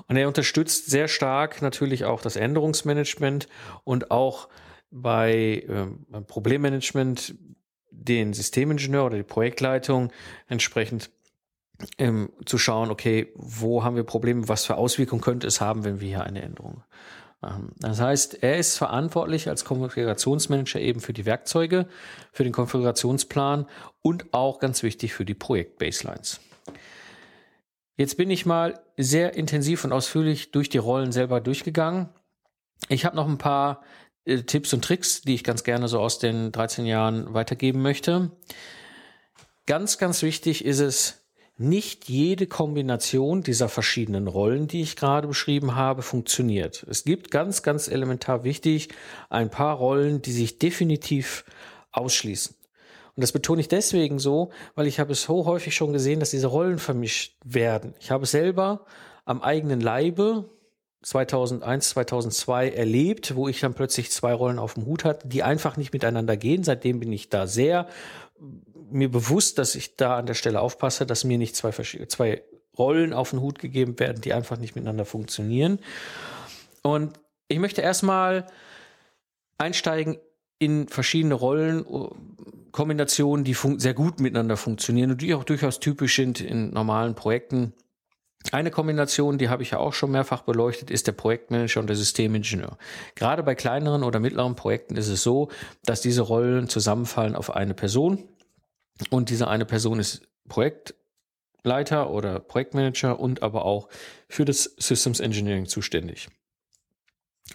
Und 0.06 0.16
er 0.16 0.28
unterstützt 0.28 0.86
sehr 0.86 1.08
stark 1.08 1.60
natürlich 1.60 2.04
auch 2.04 2.22
das 2.22 2.36
Änderungsmanagement 2.36 3.48
und 3.84 4.10
auch 4.10 4.48
bei 4.90 5.66
äh, 5.68 6.20
Problemmanagement 6.22 7.34
den 7.90 8.32
Systemingenieur 8.32 9.06
oder 9.06 9.16
die 9.16 9.22
Projektleitung 9.22 10.12
entsprechend 10.46 11.10
ähm, 11.98 12.30
zu 12.44 12.58
schauen, 12.58 12.90
okay, 12.90 13.32
wo 13.34 13.84
haben 13.84 13.96
wir 13.96 14.04
Probleme, 14.04 14.48
was 14.48 14.64
für 14.64 14.76
Auswirkungen 14.76 15.20
könnte 15.20 15.46
es 15.46 15.60
haben, 15.60 15.84
wenn 15.84 16.00
wir 16.00 16.08
hier 16.08 16.24
eine 16.24 16.42
Änderung. 16.42 16.82
Das 17.40 18.00
heißt, 18.00 18.42
er 18.42 18.58
ist 18.58 18.76
verantwortlich 18.76 19.48
als 19.48 19.64
Konfigurationsmanager 19.64 20.80
eben 20.80 21.00
für 21.00 21.12
die 21.12 21.24
Werkzeuge, 21.24 21.86
für 22.32 22.42
den 22.42 22.52
Konfigurationsplan 22.52 23.66
und 24.02 24.34
auch 24.34 24.58
ganz 24.58 24.82
wichtig 24.82 25.14
für 25.14 25.24
die 25.24 25.34
Projektbaselines. 25.34 26.40
Jetzt 27.96 28.16
bin 28.16 28.30
ich 28.30 28.46
mal 28.46 28.80
sehr 28.96 29.34
intensiv 29.34 29.84
und 29.84 29.92
ausführlich 29.92 30.50
durch 30.50 30.68
die 30.68 30.78
Rollen 30.78 31.12
selber 31.12 31.40
durchgegangen. 31.40 32.08
Ich 32.88 33.04
habe 33.04 33.16
noch 33.16 33.28
ein 33.28 33.38
paar 33.38 33.82
äh, 34.24 34.42
Tipps 34.42 34.72
und 34.72 34.84
Tricks, 34.84 35.22
die 35.22 35.34
ich 35.34 35.44
ganz 35.44 35.64
gerne 35.64 35.88
so 35.88 36.00
aus 36.00 36.18
den 36.18 36.52
13 36.52 36.86
Jahren 36.86 37.34
weitergeben 37.34 37.82
möchte. 37.82 38.30
Ganz, 39.66 39.98
ganz 39.98 40.22
wichtig 40.22 40.64
ist 40.64 40.80
es, 40.80 41.27
nicht 41.58 42.08
jede 42.08 42.46
Kombination 42.46 43.42
dieser 43.42 43.68
verschiedenen 43.68 44.28
Rollen, 44.28 44.68
die 44.68 44.80
ich 44.80 44.94
gerade 44.94 45.26
beschrieben 45.26 45.74
habe, 45.74 46.02
funktioniert. 46.02 46.86
Es 46.88 47.04
gibt 47.04 47.32
ganz, 47.32 47.62
ganz 47.62 47.88
elementar 47.88 48.44
wichtig 48.44 48.88
ein 49.28 49.50
paar 49.50 49.76
Rollen, 49.76 50.22
die 50.22 50.32
sich 50.32 50.58
definitiv 50.58 51.44
ausschließen. 51.90 52.54
Und 53.16 53.22
das 53.22 53.32
betone 53.32 53.60
ich 53.60 53.66
deswegen 53.66 54.20
so, 54.20 54.50
weil 54.76 54.86
ich 54.86 55.00
habe 55.00 55.10
es 55.10 55.24
so 55.24 55.46
häufig 55.46 55.74
schon 55.74 55.92
gesehen, 55.92 56.20
dass 56.20 56.30
diese 56.30 56.46
Rollen 56.46 56.78
vermischt 56.78 57.36
werden. 57.44 57.94
Ich 57.98 58.12
habe 58.12 58.22
es 58.22 58.30
selber 58.30 58.86
am 59.24 59.42
eigenen 59.42 59.80
Leibe 59.80 60.48
2001, 61.02 61.88
2002 61.90 62.70
erlebt, 62.70 63.34
wo 63.34 63.48
ich 63.48 63.58
dann 63.58 63.74
plötzlich 63.74 64.12
zwei 64.12 64.32
Rollen 64.32 64.60
auf 64.60 64.74
dem 64.74 64.86
Hut 64.86 65.04
hatte, 65.04 65.26
die 65.26 65.42
einfach 65.42 65.76
nicht 65.76 65.92
miteinander 65.92 66.36
gehen. 66.36 66.62
Seitdem 66.62 67.00
bin 67.00 67.12
ich 67.12 67.28
da 67.28 67.48
sehr 67.48 67.88
mir 68.90 69.10
bewusst, 69.10 69.58
dass 69.58 69.74
ich 69.74 69.96
da 69.96 70.16
an 70.16 70.26
der 70.26 70.34
Stelle 70.34 70.60
aufpasse, 70.60 71.06
dass 71.06 71.24
mir 71.24 71.38
nicht 71.38 71.56
zwei, 71.56 71.72
zwei 71.72 72.42
Rollen 72.76 73.12
auf 73.12 73.30
den 73.30 73.40
Hut 73.40 73.58
gegeben 73.58 73.98
werden, 73.98 74.20
die 74.20 74.32
einfach 74.32 74.58
nicht 74.58 74.76
miteinander 74.76 75.04
funktionieren. 75.04 75.80
Und 76.82 77.18
ich 77.48 77.58
möchte 77.58 77.82
erstmal 77.82 78.46
einsteigen 79.58 80.18
in 80.58 80.88
verschiedene 80.88 81.34
Rollenkombinationen, 81.34 83.44
die 83.44 83.54
sehr 83.76 83.94
gut 83.94 84.18
miteinander 84.20 84.56
funktionieren 84.56 85.10
und 85.12 85.22
die 85.22 85.34
auch 85.34 85.44
durchaus 85.44 85.78
typisch 85.80 86.16
sind 86.16 86.40
in 86.40 86.70
normalen 86.70 87.14
Projekten. 87.14 87.72
Eine 88.52 88.70
Kombination, 88.70 89.38
die 89.38 89.48
habe 89.48 89.64
ich 89.64 89.72
ja 89.72 89.78
auch 89.78 89.92
schon 89.92 90.12
mehrfach 90.12 90.42
beleuchtet, 90.42 90.90
ist 90.90 91.08
der 91.08 91.12
Projektmanager 91.12 91.80
und 91.80 91.88
der 91.88 91.96
Systemingenieur. 91.96 92.78
Gerade 93.14 93.42
bei 93.42 93.56
kleineren 93.56 94.04
oder 94.04 94.20
mittleren 94.20 94.54
Projekten 94.54 94.96
ist 94.96 95.08
es 95.08 95.22
so, 95.22 95.48
dass 95.84 96.00
diese 96.00 96.22
Rollen 96.22 96.68
zusammenfallen 96.68 97.34
auf 97.34 97.54
eine 97.54 97.74
Person. 97.74 98.24
Und 99.10 99.30
diese 99.30 99.48
eine 99.48 99.64
Person 99.64 99.98
ist 99.98 100.28
Projektleiter 100.48 102.10
oder 102.10 102.40
Projektmanager 102.40 103.18
und 103.18 103.42
aber 103.42 103.64
auch 103.64 103.88
für 104.28 104.44
das 104.44 104.64
Systems 104.78 105.20
Engineering 105.20 105.66
zuständig. 105.66 106.28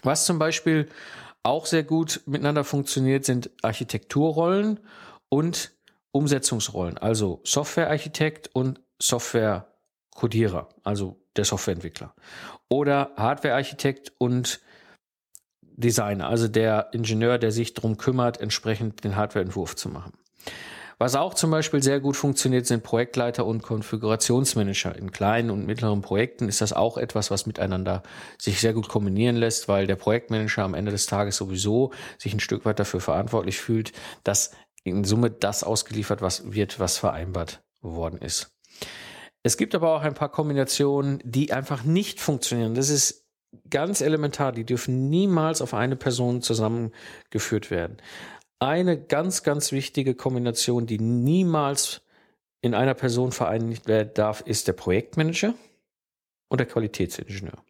Was 0.02 0.26
zum 0.26 0.38
Beispiel 0.38 0.88
auch 1.42 1.66
sehr 1.66 1.84
gut 1.84 2.22
miteinander 2.26 2.64
funktioniert, 2.64 3.24
sind 3.24 3.50
Architekturrollen 3.62 4.80
und 5.28 5.72
Umsetzungsrollen, 6.10 6.96
also 6.98 7.40
Softwarearchitekt 7.44 8.50
und 8.54 8.80
Softwarekodierer, 9.00 10.68
also 10.84 11.20
der 11.36 11.44
Softwareentwickler. 11.44 12.14
Oder 12.68 13.12
Hardwarearchitekt 13.16 14.12
und 14.18 14.60
Designer, 15.60 16.28
also 16.28 16.48
der 16.48 16.90
Ingenieur, 16.92 17.38
der 17.38 17.50
sich 17.50 17.74
darum 17.74 17.96
kümmert, 17.96 18.40
entsprechend 18.40 19.02
den 19.04 19.16
Hardwareentwurf 19.16 19.74
zu 19.74 19.88
machen. 19.88 20.12
Was 20.98 21.16
auch 21.16 21.34
zum 21.34 21.50
Beispiel 21.50 21.82
sehr 21.82 22.00
gut 22.00 22.16
funktioniert, 22.16 22.66
sind 22.66 22.82
Projektleiter 22.82 23.44
und 23.44 23.62
Konfigurationsmanager. 23.62 24.96
In 24.96 25.10
kleinen 25.10 25.50
und 25.50 25.66
mittleren 25.66 26.02
Projekten 26.02 26.48
ist 26.48 26.60
das 26.60 26.72
auch 26.72 26.96
etwas, 26.96 27.30
was 27.30 27.46
miteinander 27.46 28.02
sich 28.38 28.60
sehr 28.60 28.72
gut 28.72 28.88
kombinieren 28.88 29.36
lässt, 29.36 29.68
weil 29.68 29.86
der 29.86 29.96
Projektmanager 29.96 30.62
am 30.62 30.74
Ende 30.74 30.92
des 30.92 31.06
Tages 31.06 31.36
sowieso 31.36 31.92
sich 32.18 32.32
ein 32.32 32.40
Stück 32.40 32.64
weit 32.64 32.78
dafür 32.78 33.00
verantwortlich 33.00 33.58
fühlt, 33.58 33.92
dass 34.22 34.52
in 34.84 35.04
Summe 35.04 35.30
das 35.30 35.64
ausgeliefert 35.64 36.22
was 36.22 36.52
wird, 36.52 36.78
was 36.78 36.98
vereinbart 36.98 37.62
worden 37.80 38.20
ist. 38.20 38.52
Es 39.42 39.56
gibt 39.56 39.74
aber 39.74 39.94
auch 39.94 40.02
ein 40.02 40.14
paar 40.14 40.30
Kombinationen, 40.30 41.20
die 41.24 41.52
einfach 41.52 41.84
nicht 41.84 42.20
funktionieren. 42.20 42.74
Das 42.74 42.88
ist 42.88 43.24
ganz 43.70 44.00
elementar. 44.00 44.52
Die 44.52 44.64
dürfen 44.64 45.10
niemals 45.10 45.60
auf 45.60 45.74
eine 45.74 45.96
Person 45.96 46.42
zusammengeführt 46.42 47.70
werden 47.70 47.98
eine 48.58 49.00
ganz, 49.00 49.42
ganz 49.42 49.72
wichtige 49.72 50.14
Kombination, 50.14 50.86
die 50.86 50.98
niemals 50.98 52.02
in 52.60 52.74
einer 52.74 52.94
Person 52.94 53.32
vereinigt 53.32 53.86
werden 53.86 54.12
darf, 54.14 54.40
ist 54.40 54.68
der 54.68 54.72
Projektmanager 54.72 55.54
und 56.48 56.58
der 56.58 56.66
Qualitätsingenieur. 56.66 57.62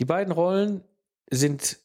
Die 0.00 0.04
beiden 0.04 0.32
Rollen 0.32 0.82
sind 1.30 1.78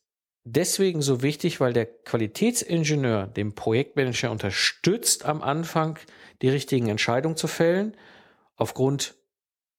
deswegen 0.43 1.01
so 1.01 1.21
wichtig, 1.21 1.59
weil 1.59 1.73
der 1.73 1.85
Qualitätsingenieur 1.85 3.27
dem 3.27 3.53
Projektmanager 3.53 4.31
unterstützt, 4.31 5.25
am 5.25 5.41
Anfang 5.41 5.99
die 6.41 6.49
richtigen 6.49 6.87
Entscheidungen 6.87 7.37
zu 7.37 7.47
fällen, 7.47 7.95
aufgrund 8.55 9.15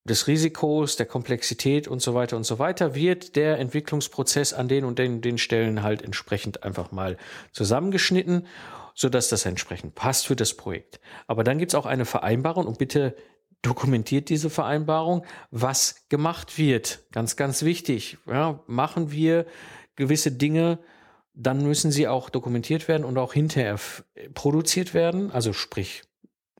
des 0.04 0.26
Risikos, 0.26 0.96
der 0.96 1.06
Komplexität 1.06 1.86
und 1.86 2.02
so 2.02 2.14
weiter 2.14 2.36
und 2.36 2.44
so 2.44 2.58
weiter, 2.58 2.94
wird 2.94 3.36
der 3.36 3.58
Entwicklungsprozess 3.58 4.52
an 4.52 4.68
den 4.68 4.84
und 4.84 4.98
den, 4.98 5.20
den 5.20 5.38
Stellen 5.38 5.82
halt 5.82 6.02
entsprechend 6.02 6.64
einfach 6.64 6.90
mal 6.90 7.16
zusammengeschnitten, 7.52 8.46
so 8.94 9.08
dass 9.08 9.28
das 9.28 9.46
entsprechend 9.46 9.94
passt 9.94 10.26
für 10.26 10.36
das 10.36 10.54
Projekt. 10.54 11.00
Aber 11.26 11.44
dann 11.44 11.58
gibt's 11.58 11.74
auch 11.74 11.86
eine 11.86 12.04
Vereinbarung 12.04 12.66
und 12.66 12.78
bitte 12.78 13.14
dokumentiert 13.62 14.28
diese 14.28 14.50
Vereinbarung, 14.50 15.24
was 15.52 16.08
gemacht 16.08 16.58
wird. 16.58 17.00
Ganz, 17.12 17.36
ganz 17.36 17.62
wichtig. 17.62 18.18
Ja, 18.26 18.60
machen 18.66 19.12
wir 19.12 19.46
gewisse 19.94 20.32
Dinge, 20.32 20.78
dann 21.34 21.62
müssen 21.62 21.90
sie 21.90 22.08
auch 22.08 22.28
dokumentiert 22.28 22.88
werden 22.88 23.04
und 23.04 23.16
auch 23.18 23.32
hinterher 23.32 23.78
produziert 24.34 24.94
werden. 24.94 25.30
Also 25.30 25.52
sprich, 25.52 26.02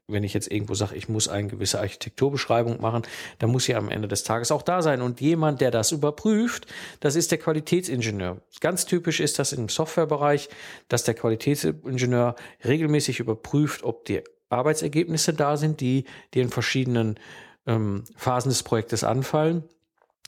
wenn 0.09 0.25
ich 0.25 0.35
jetzt 0.35 0.51
irgendwo 0.51 0.75
sage, 0.75 0.97
ich 0.97 1.09
muss 1.09 1.29
eine 1.29 1.49
gewisse 1.49 1.79
Architekturbeschreibung 1.81 2.81
machen, 2.81 3.03
dann 3.39 3.51
muss 3.51 3.65
sie 3.65 3.75
am 3.75 3.89
Ende 3.89 4.09
des 4.09 4.25
Tages 4.25 4.51
auch 4.51 4.63
da 4.63 4.83
sein. 4.83 5.01
Und 5.01 5.21
jemand, 5.21 5.61
der 5.61 5.71
das 5.71 5.93
überprüft, 5.93 6.67
das 7.01 7.17
ist 7.17 7.31
der 7.31 7.39
Qualitätsingenieur. 7.39 8.41
Ganz 8.61 8.87
typisch 8.87 9.21
ist 9.21 9.39
das 9.39 9.53
im 9.53 9.69
Softwarebereich, 9.69 10.49
dass 10.89 11.05
der 11.05 11.15
Qualitätsingenieur 11.15 12.35
regelmäßig 12.65 13.21
überprüft, 13.21 13.85
ob 13.85 14.05
die 14.05 14.23
Arbeitsergebnisse 14.49 15.33
da 15.35 15.57
sind, 15.57 15.81
die, 15.81 16.05
in 16.35 16.51
verschiedenen 16.51 17.19
ähm, 17.67 18.05
Phasen 18.17 18.51
des 18.51 18.63
Projektes 18.63 19.05
anfallen. 19.05 19.65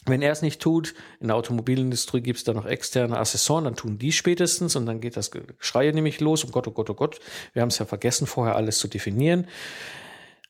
Wenn 0.07 0.21
er 0.21 0.33
es 0.33 0.43
nicht 0.43 0.61
tut, 0.61 0.95
in 1.21 1.29
der 1.29 1.37
Automobilindustrie 1.37 2.21
gibt 2.21 2.39
es 2.39 2.45
da 2.45 2.53
noch 2.53 2.67
externe 2.67 3.19
Assessoren, 3.19 3.65
dann 3.65 3.77
tun 3.77 3.99
die 3.99 4.13
spätestens 4.13 4.77
und 4.77 4.85
dann 4.87 5.01
geht 5.01 5.17
das 5.17 5.31
Geschrei 5.31 5.91
nämlich 5.91 6.21
los. 6.21 6.45
Oh 6.45 6.49
Gott, 6.49 6.69
oh 6.69 6.73
Gott, 6.73 6.91
oh 6.91 6.95
Gott, 6.95 7.21
wir 7.55 7.63
haben 7.63 7.71
es 7.71 7.79
ja 7.79 7.87
vergessen, 7.87 8.27
vorher 8.27 8.57
alles 8.57 8.79
zu 8.79 8.89
definieren. 8.89 9.47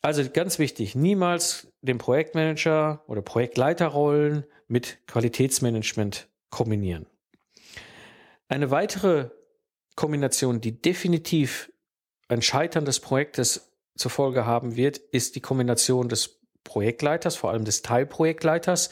Also 0.02 0.22
ganz 0.28 0.58
wichtig, 0.58 0.94
niemals 0.94 1.68
den 1.80 1.98
Projektmanager 1.98 3.02
oder 3.06 3.22
Projektleiterrollen 3.22 4.44
mit 4.66 4.98
Qualitätsmanagement 5.06 6.28
kombinieren. 6.50 7.06
Eine 8.48 8.70
weitere 8.70 9.30
Kombination, 9.94 10.60
die 10.60 10.80
definitiv 10.80 11.72
ein 12.28 12.42
Scheitern 12.42 12.84
des 12.84 13.00
Projektes 13.00 13.72
zur 13.96 14.10
Folge 14.10 14.44
haben 14.44 14.76
wird, 14.76 14.98
ist 14.98 15.36
die 15.36 15.40
Kombination 15.40 16.08
des 16.08 16.40
Projektleiters, 16.64 17.36
vor 17.36 17.50
allem 17.50 17.64
des 17.64 17.82
Teilprojektleiters 17.82 18.90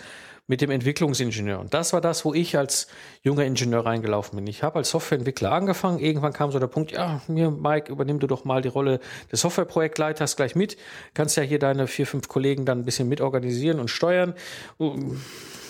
mit 0.53 0.61
dem 0.61 0.71
Entwicklungsingenieur. 0.71 1.59
Und 1.61 1.73
das 1.73 1.95
war 1.95 2.03
das, 2.03 2.27
wo 2.27 2.35
ich 2.35 2.59
als 2.59 2.87
junger 3.23 3.47
Ingenieur 3.47 3.87
reingelaufen 3.87 4.37
bin. 4.37 4.47
Ich 4.47 4.63
habe 4.63 4.81
als 4.81 4.91
Softwareentwickler 4.91 5.51
angefangen. 5.51 5.99
Irgendwann 5.99 6.35
kam 6.35 6.53
so 6.53 6.59
der 6.59 6.67
Punkt, 6.67 6.93
ja, 6.93 7.23
mir, 7.27 7.51
Mike, 7.51 7.91
übernimm 7.91 8.19
du 8.19 8.27
doch 8.27 8.45
mal 8.45 8.61
die 8.61 8.69
Rolle 8.69 9.01
des 9.33 9.41
Softwareprojektleiters 9.41 10.37
gleich 10.37 10.55
mit. 10.55 10.77
Kannst 11.15 11.39
ja 11.39 11.43
hier 11.43 11.59
deine 11.59 11.87
vier, 11.87 12.07
fünf 12.07 12.29
Kollegen 12.29 12.67
dann 12.67 12.81
ein 12.81 12.85
bisschen 12.85 13.09
mitorganisieren 13.09 13.81
und 13.81 13.89
steuern. 13.89 14.35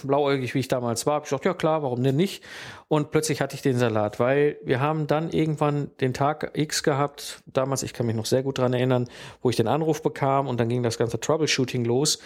Blauäugig, 0.02 0.52
wie 0.52 0.58
ich 0.58 0.66
damals 0.66 1.06
war, 1.06 1.14
habe 1.14 1.26
ich 1.26 1.30
gedacht, 1.30 1.44
ja 1.44 1.54
klar, 1.54 1.84
warum 1.84 2.02
denn 2.02 2.16
nicht? 2.16 2.42
Und 2.88 3.12
plötzlich 3.12 3.40
hatte 3.40 3.54
ich 3.54 3.62
den 3.62 3.78
Salat, 3.78 4.18
weil 4.18 4.56
wir 4.64 4.80
haben 4.80 5.06
dann 5.06 5.30
irgendwann 5.30 5.92
den 6.00 6.12
Tag 6.12 6.50
X 6.54 6.82
gehabt, 6.82 7.40
damals, 7.46 7.84
ich 7.84 7.92
kann 7.92 8.06
mich 8.06 8.16
noch 8.16 8.26
sehr 8.26 8.42
gut 8.42 8.58
dran 8.58 8.72
erinnern, 8.72 9.08
wo 9.42 9.50
ich 9.50 9.54
den 9.54 9.68
Anruf 9.68 10.02
bekam 10.02 10.48
und 10.48 10.58
dann 10.58 10.68
ging 10.68 10.82
das 10.82 10.98
ganze 10.98 11.20
Troubleshooting 11.20 11.84
los. 11.84 12.18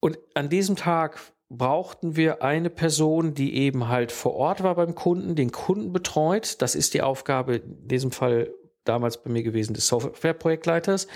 Und 0.00 0.18
an 0.34 0.48
diesem 0.48 0.76
Tag 0.76 1.18
brauchten 1.50 2.16
wir 2.16 2.42
eine 2.42 2.70
Person, 2.70 3.34
die 3.34 3.54
eben 3.54 3.88
halt 3.88 4.12
vor 4.12 4.34
Ort 4.34 4.62
war 4.62 4.74
beim 4.74 4.94
Kunden, 4.94 5.34
den 5.34 5.50
Kunden 5.50 5.92
betreut. 5.92 6.60
Das 6.60 6.74
ist 6.74 6.94
die 6.94 7.02
Aufgabe 7.02 7.56
in 7.56 7.88
diesem 7.88 8.10
Fall 8.10 8.52
damals 8.84 9.22
bei 9.22 9.30
mir 9.30 9.42
gewesen 9.42 9.74
des 9.74 9.88
Softwareprojektleiters. 9.88 11.08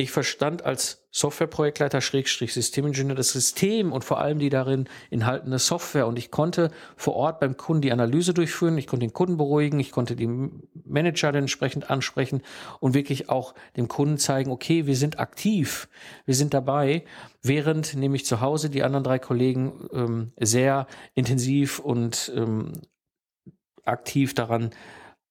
Ich 0.00 0.12
verstand 0.12 0.64
als 0.64 1.06
Softwareprojektleiter 1.10 2.00
Schrägstrich 2.00 2.54
Systemingenieur 2.54 3.14
das 3.14 3.32
System 3.32 3.92
und 3.92 4.02
vor 4.02 4.18
allem 4.18 4.38
die 4.38 4.48
darin 4.48 4.88
enthaltene 5.10 5.58
Software. 5.58 6.06
Und 6.06 6.18
ich 6.18 6.30
konnte 6.30 6.70
vor 6.96 7.16
Ort 7.16 7.38
beim 7.38 7.58
Kunden 7.58 7.82
die 7.82 7.92
Analyse 7.92 8.32
durchführen, 8.32 8.78
ich 8.78 8.86
konnte 8.86 9.06
den 9.06 9.12
Kunden 9.12 9.36
beruhigen, 9.36 9.78
ich 9.78 9.90
konnte 9.90 10.16
die 10.16 10.26
Manager 10.86 11.34
entsprechend 11.34 11.90
ansprechen 11.90 12.40
und 12.80 12.94
wirklich 12.94 13.28
auch 13.28 13.54
dem 13.76 13.88
Kunden 13.88 14.16
zeigen, 14.16 14.50
okay, 14.50 14.86
wir 14.86 14.96
sind 14.96 15.18
aktiv, 15.18 15.86
wir 16.24 16.34
sind 16.34 16.54
dabei, 16.54 17.04
während 17.42 17.94
nämlich 17.94 18.24
zu 18.24 18.40
Hause 18.40 18.70
die 18.70 18.82
anderen 18.82 19.04
drei 19.04 19.18
Kollegen 19.18 19.86
ähm, 19.92 20.32
sehr 20.40 20.86
intensiv 21.12 21.78
und 21.78 22.32
ähm, 22.34 22.72
aktiv 23.84 24.32
daran 24.32 24.70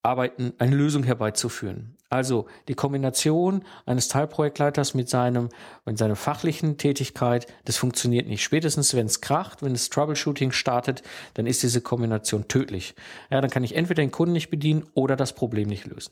arbeiten, 0.04 0.54
eine 0.60 0.76
Lösung 0.76 1.02
herbeizuführen. 1.02 1.98
Also 2.10 2.48
die 2.68 2.74
Kombination 2.74 3.64
eines 3.86 4.08
Teilprojektleiters 4.08 4.96
mit 4.96 5.10
seinem, 5.10 5.50
mit 5.86 6.00
seiner 6.00 6.16
fachlichen 6.16 6.78
Tätigkeit, 6.78 7.46
das 7.66 7.78
funktioniert 7.78 8.28
nicht. 8.28 8.42
Spätestens 8.42 8.96
wenn 8.96 9.06
es 9.06 9.22
kracht, 9.22 9.62
wenn 9.62 9.74
das 9.74 9.90
Troubleshooting 9.90 10.52
startet, 10.52 11.04
dann 11.36 11.46
ist 11.46 11.62
diese 11.62 11.82
Kombination 11.82 12.48
tödlich. 12.48 12.96
Ja, 13.30 13.42
dann 13.42 13.52
kann 13.52 13.64
ich 13.64 13.76
entweder 13.76 14.02
den 14.02 14.12
Kunden 14.12 14.34
nicht 14.34 14.50
bedienen 14.50 14.88
oder 14.96 15.16
das 15.16 15.34
Problem 15.34 15.68
nicht 15.70 15.86
lösen. 15.86 16.12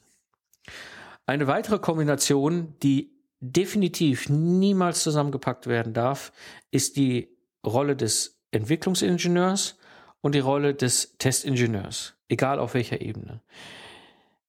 Eine 1.25 1.47
weitere 1.47 1.79
Kombination, 1.79 2.75
die 2.83 3.11
definitiv 3.39 4.29
niemals 4.29 5.01
zusammengepackt 5.03 5.65
werden 5.65 5.93
darf, 5.93 6.31
ist 6.69 6.95
die 6.95 7.29
Rolle 7.65 7.95
des 7.95 8.39
Entwicklungsingenieurs 8.51 9.77
und 10.21 10.35
die 10.35 10.39
Rolle 10.39 10.73
des 10.73 11.17
Testingenieurs, 11.17 12.15
egal 12.29 12.59
auf 12.59 12.75
welcher 12.75 13.01
Ebene. 13.01 13.41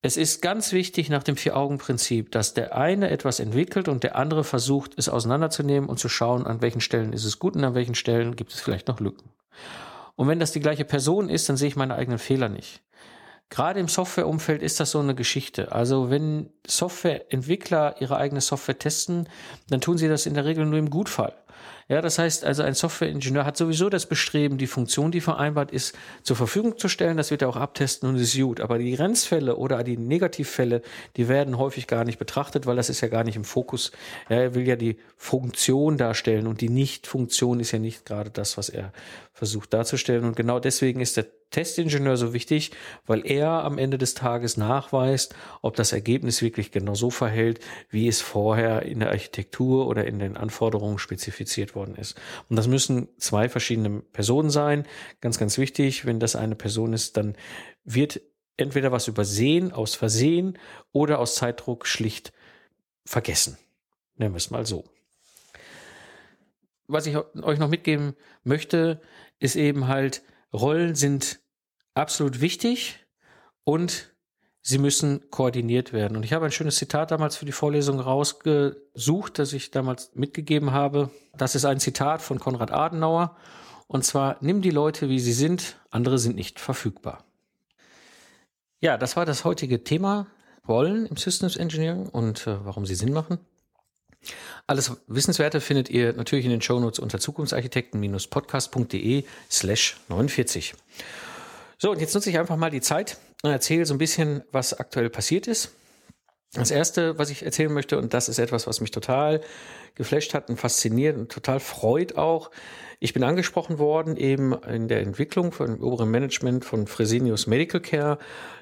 Es 0.00 0.16
ist 0.16 0.42
ganz 0.42 0.72
wichtig 0.72 1.10
nach 1.10 1.24
dem 1.24 1.36
Vier-Augen-Prinzip, 1.36 2.30
dass 2.30 2.54
der 2.54 2.76
eine 2.76 3.10
etwas 3.10 3.40
entwickelt 3.40 3.88
und 3.88 4.04
der 4.04 4.14
andere 4.14 4.44
versucht, 4.44 4.92
es 4.96 5.08
auseinanderzunehmen 5.08 5.88
und 5.88 5.98
zu 5.98 6.08
schauen, 6.08 6.46
an 6.46 6.62
welchen 6.62 6.80
Stellen 6.80 7.12
ist 7.12 7.24
es 7.24 7.40
gut 7.40 7.56
und 7.56 7.64
an 7.64 7.74
welchen 7.74 7.96
Stellen 7.96 8.36
gibt 8.36 8.52
es 8.52 8.60
vielleicht 8.60 8.86
noch 8.86 9.00
Lücken. 9.00 9.30
Und 10.14 10.28
wenn 10.28 10.38
das 10.38 10.52
die 10.52 10.60
gleiche 10.60 10.84
Person 10.84 11.28
ist, 11.28 11.48
dann 11.48 11.56
sehe 11.56 11.66
ich 11.68 11.76
meine 11.76 11.96
eigenen 11.96 12.20
Fehler 12.20 12.48
nicht. 12.48 12.80
Gerade 13.50 13.80
im 13.80 13.88
Softwareumfeld 13.88 14.62
ist 14.62 14.78
das 14.78 14.92
so 14.92 15.00
eine 15.00 15.16
Geschichte. 15.16 15.72
Also 15.72 16.10
wenn 16.10 16.50
Softwareentwickler 16.66 18.00
ihre 18.00 18.18
eigene 18.18 18.40
Software 18.40 18.78
testen, 18.78 19.28
dann 19.68 19.80
tun 19.80 19.98
sie 19.98 20.08
das 20.08 20.26
in 20.26 20.34
der 20.34 20.44
Regel 20.44 20.66
nur 20.66 20.78
im 20.78 20.90
Gutfall. 20.90 21.34
Ja, 21.90 22.02
das 22.02 22.18
heißt 22.18 22.44
also, 22.44 22.62
ein 22.62 22.74
Softwareingenieur 22.74 23.46
hat 23.46 23.56
sowieso 23.56 23.88
das 23.88 24.04
Bestreben, 24.04 24.58
die 24.58 24.66
Funktion, 24.66 25.10
die 25.10 25.22
vereinbart 25.22 25.70
ist, 25.70 25.96
zur 26.22 26.36
Verfügung 26.36 26.76
zu 26.76 26.86
stellen. 26.88 27.16
Das 27.16 27.30
wird 27.30 27.40
er 27.40 27.48
auch 27.48 27.56
abtesten 27.56 28.06
und 28.10 28.16
ist 28.16 28.36
gut. 28.36 28.60
Aber 28.60 28.76
die 28.76 28.94
Grenzfälle 28.94 29.56
oder 29.56 29.82
die 29.82 29.96
Negativfälle, 29.96 30.82
die 31.16 31.28
werden 31.28 31.56
häufig 31.56 31.86
gar 31.86 32.04
nicht 32.04 32.18
betrachtet, 32.18 32.66
weil 32.66 32.76
das 32.76 32.90
ist 32.90 33.00
ja 33.00 33.08
gar 33.08 33.24
nicht 33.24 33.36
im 33.36 33.44
Fokus. 33.44 33.90
Ja, 34.28 34.36
er 34.36 34.54
will 34.54 34.68
ja 34.68 34.76
die 34.76 34.98
Funktion 35.16 35.96
darstellen 35.96 36.46
und 36.46 36.60
die 36.60 36.68
Nicht-Funktion 36.68 37.58
ist 37.58 37.72
ja 37.72 37.78
nicht 37.78 38.04
gerade 38.04 38.28
das, 38.28 38.58
was 38.58 38.68
er 38.68 38.92
versucht 39.32 39.72
darzustellen. 39.72 40.26
Und 40.26 40.36
genau 40.36 40.60
deswegen 40.60 41.00
ist 41.00 41.16
der 41.16 41.26
Testingenieur 41.50 42.16
so 42.16 42.34
wichtig, 42.34 42.72
weil 43.06 43.26
er 43.26 43.48
am 43.64 43.78
Ende 43.78 43.96
des 43.96 44.14
Tages 44.14 44.56
nachweist, 44.56 45.34
ob 45.62 45.76
das 45.76 45.92
Ergebnis 45.92 46.42
wirklich 46.42 46.72
genau 46.72 46.94
so 46.94 47.10
verhält, 47.10 47.60
wie 47.88 48.06
es 48.06 48.20
vorher 48.20 48.82
in 48.82 49.00
der 49.00 49.10
Architektur 49.10 49.86
oder 49.86 50.06
in 50.06 50.18
den 50.18 50.36
Anforderungen 50.36 50.98
spezifiziert 50.98 51.74
worden 51.74 51.94
ist. 51.94 52.20
Und 52.50 52.56
das 52.56 52.66
müssen 52.66 53.08
zwei 53.16 53.48
verschiedene 53.48 54.00
Personen 54.00 54.50
sein. 54.50 54.86
Ganz, 55.20 55.38
ganz 55.38 55.56
wichtig. 55.56 56.04
Wenn 56.04 56.20
das 56.20 56.36
eine 56.36 56.54
Person 56.54 56.92
ist, 56.92 57.16
dann 57.16 57.34
wird 57.84 58.20
entweder 58.58 58.92
was 58.92 59.08
übersehen, 59.08 59.72
aus 59.72 59.94
Versehen 59.94 60.58
oder 60.92 61.18
aus 61.18 61.36
Zeitdruck 61.36 61.86
schlicht 61.86 62.32
vergessen. 63.06 63.56
Nennen 64.16 64.34
wir 64.34 64.38
es 64.38 64.50
mal 64.50 64.66
so. 64.66 64.84
Was 66.88 67.06
ich 67.06 67.16
euch 67.16 67.58
noch 67.58 67.68
mitgeben 67.68 68.14
möchte, 68.44 69.00
ist 69.38 69.56
eben 69.56 69.88
halt, 69.88 70.22
Rollen 70.52 70.94
sind 70.94 71.40
absolut 71.94 72.40
wichtig 72.40 73.06
und 73.64 74.14
sie 74.62 74.78
müssen 74.78 75.30
koordiniert 75.30 75.92
werden. 75.92 76.16
Und 76.16 76.24
ich 76.24 76.32
habe 76.32 76.44
ein 76.44 76.52
schönes 76.52 76.76
Zitat 76.76 77.10
damals 77.10 77.36
für 77.36 77.46
die 77.46 77.52
Vorlesung 77.52 78.00
rausgesucht, 78.00 79.38
das 79.38 79.52
ich 79.52 79.70
damals 79.70 80.10
mitgegeben 80.14 80.72
habe. 80.72 81.10
Das 81.36 81.54
ist 81.54 81.64
ein 81.64 81.80
Zitat 81.80 82.22
von 82.22 82.38
Konrad 82.38 82.70
Adenauer. 82.70 83.36
Und 83.86 84.04
zwar, 84.04 84.36
nimm 84.40 84.60
die 84.60 84.70
Leute, 84.70 85.08
wie 85.08 85.18
sie 85.18 85.32
sind, 85.32 85.76
andere 85.90 86.18
sind 86.18 86.36
nicht 86.36 86.60
verfügbar. 86.60 87.24
Ja, 88.80 88.96
das 88.98 89.16
war 89.16 89.24
das 89.24 89.44
heutige 89.44 89.82
Thema 89.82 90.26
Rollen 90.68 91.06
im 91.06 91.16
Systems 91.16 91.56
Engineering 91.56 92.06
und 92.06 92.46
äh, 92.46 92.64
warum 92.64 92.84
sie 92.84 92.94
Sinn 92.94 93.12
machen. 93.12 93.38
Alles 94.66 94.92
Wissenswerte 95.06 95.60
findet 95.60 95.88
ihr 95.88 96.12
natürlich 96.12 96.44
in 96.44 96.50
den 96.50 96.60
Shownotes 96.60 96.98
unter 96.98 97.18
zukunftsarchitekten-podcast.de 97.18 99.24
slash 99.50 99.96
49. 100.08 100.74
So, 101.78 101.90
und 101.90 102.00
jetzt 102.00 102.14
nutze 102.14 102.30
ich 102.30 102.38
einfach 102.38 102.56
mal 102.56 102.70
die 102.70 102.80
Zeit 102.80 103.18
und 103.42 103.50
erzähle 103.50 103.86
so 103.86 103.94
ein 103.94 103.98
bisschen, 103.98 104.42
was 104.50 104.74
aktuell 104.74 105.10
passiert 105.10 105.46
ist. 105.46 105.70
Das 106.52 106.70
erste, 106.70 107.18
was 107.18 107.30
ich 107.30 107.44
erzählen 107.44 107.72
möchte, 107.72 107.98
und 107.98 108.14
das 108.14 108.28
ist 108.28 108.38
etwas, 108.38 108.66
was 108.66 108.80
mich 108.80 108.90
total 108.90 109.42
geflasht 109.94 110.34
hat 110.34 110.48
und 110.48 110.58
fasziniert 110.58 111.16
und 111.16 111.30
total 111.30 111.60
freut 111.60 112.16
auch. 112.16 112.50
Ich 113.00 113.12
bin 113.12 113.22
angesprochen 113.22 113.78
worden, 113.78 114.16
eben 114.16 114.54
in 114.64 114.88
der 114.88 115.02
Entwicklung 115.02 115.52
von 115.52 115.80
oberen 115.80 116.10
Management 116.10 116.64
von 116.64 116.88
Fresenius 116.88 117.46
Medical 117.46 117.80
Care 117.80 118.18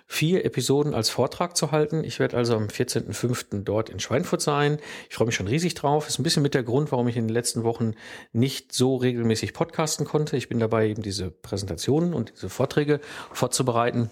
vier 0.06 0.44
Episoden 0.44 0.94
als 0.94 1.10
Vortrag 1.10 1.56
zu 1.56 1.72
halten. 1.72 2.04
Ich 2.04 2.20
werde 2.20 2.36
also 2.36 2.54
am 2.54 2.66
14.05. 2.66 3.64
dort 3.64 3.90
in 3.90 3.98
Schweinfurt 3.98 4.40
sein. 4.40 4.78
Ich 5.08 5.16
freue 5.16 5.26
mich 5.26 5.34
schon 5.34 5.48
riesig 5.48 5.74
drauf. 5.74 6.06
Ist 6.06 6.18
ein 6.18 6.22
bisschen 6.22 6.42
mit 6.42 6.54
der 6.54 6.62
Grund, 6.62 6.92
warum 6.92 7.08
ich 7.08 7.16
in 7.16 7.26
den 7.26 7.34
letzten 7.34 7.64
Wochen 7.64 7.94
nicht 8.32 8.72
so 8.72 8.96
regelmäßig 8.96 9.52
podcasten 9.52 10.06
konnte. 10.06 10.36
Ich 10.36 10.48
bin 10.48 10.60
dabei, 10.60 10.88
eben 10.88 11.02
diese 11.02 11.30
Präsentationen 11.30 12.14
und 12.14 12.32
diese 12.36 12.48
Vorträge 12.48 13.00
vorzubereiten. 13.32 14.10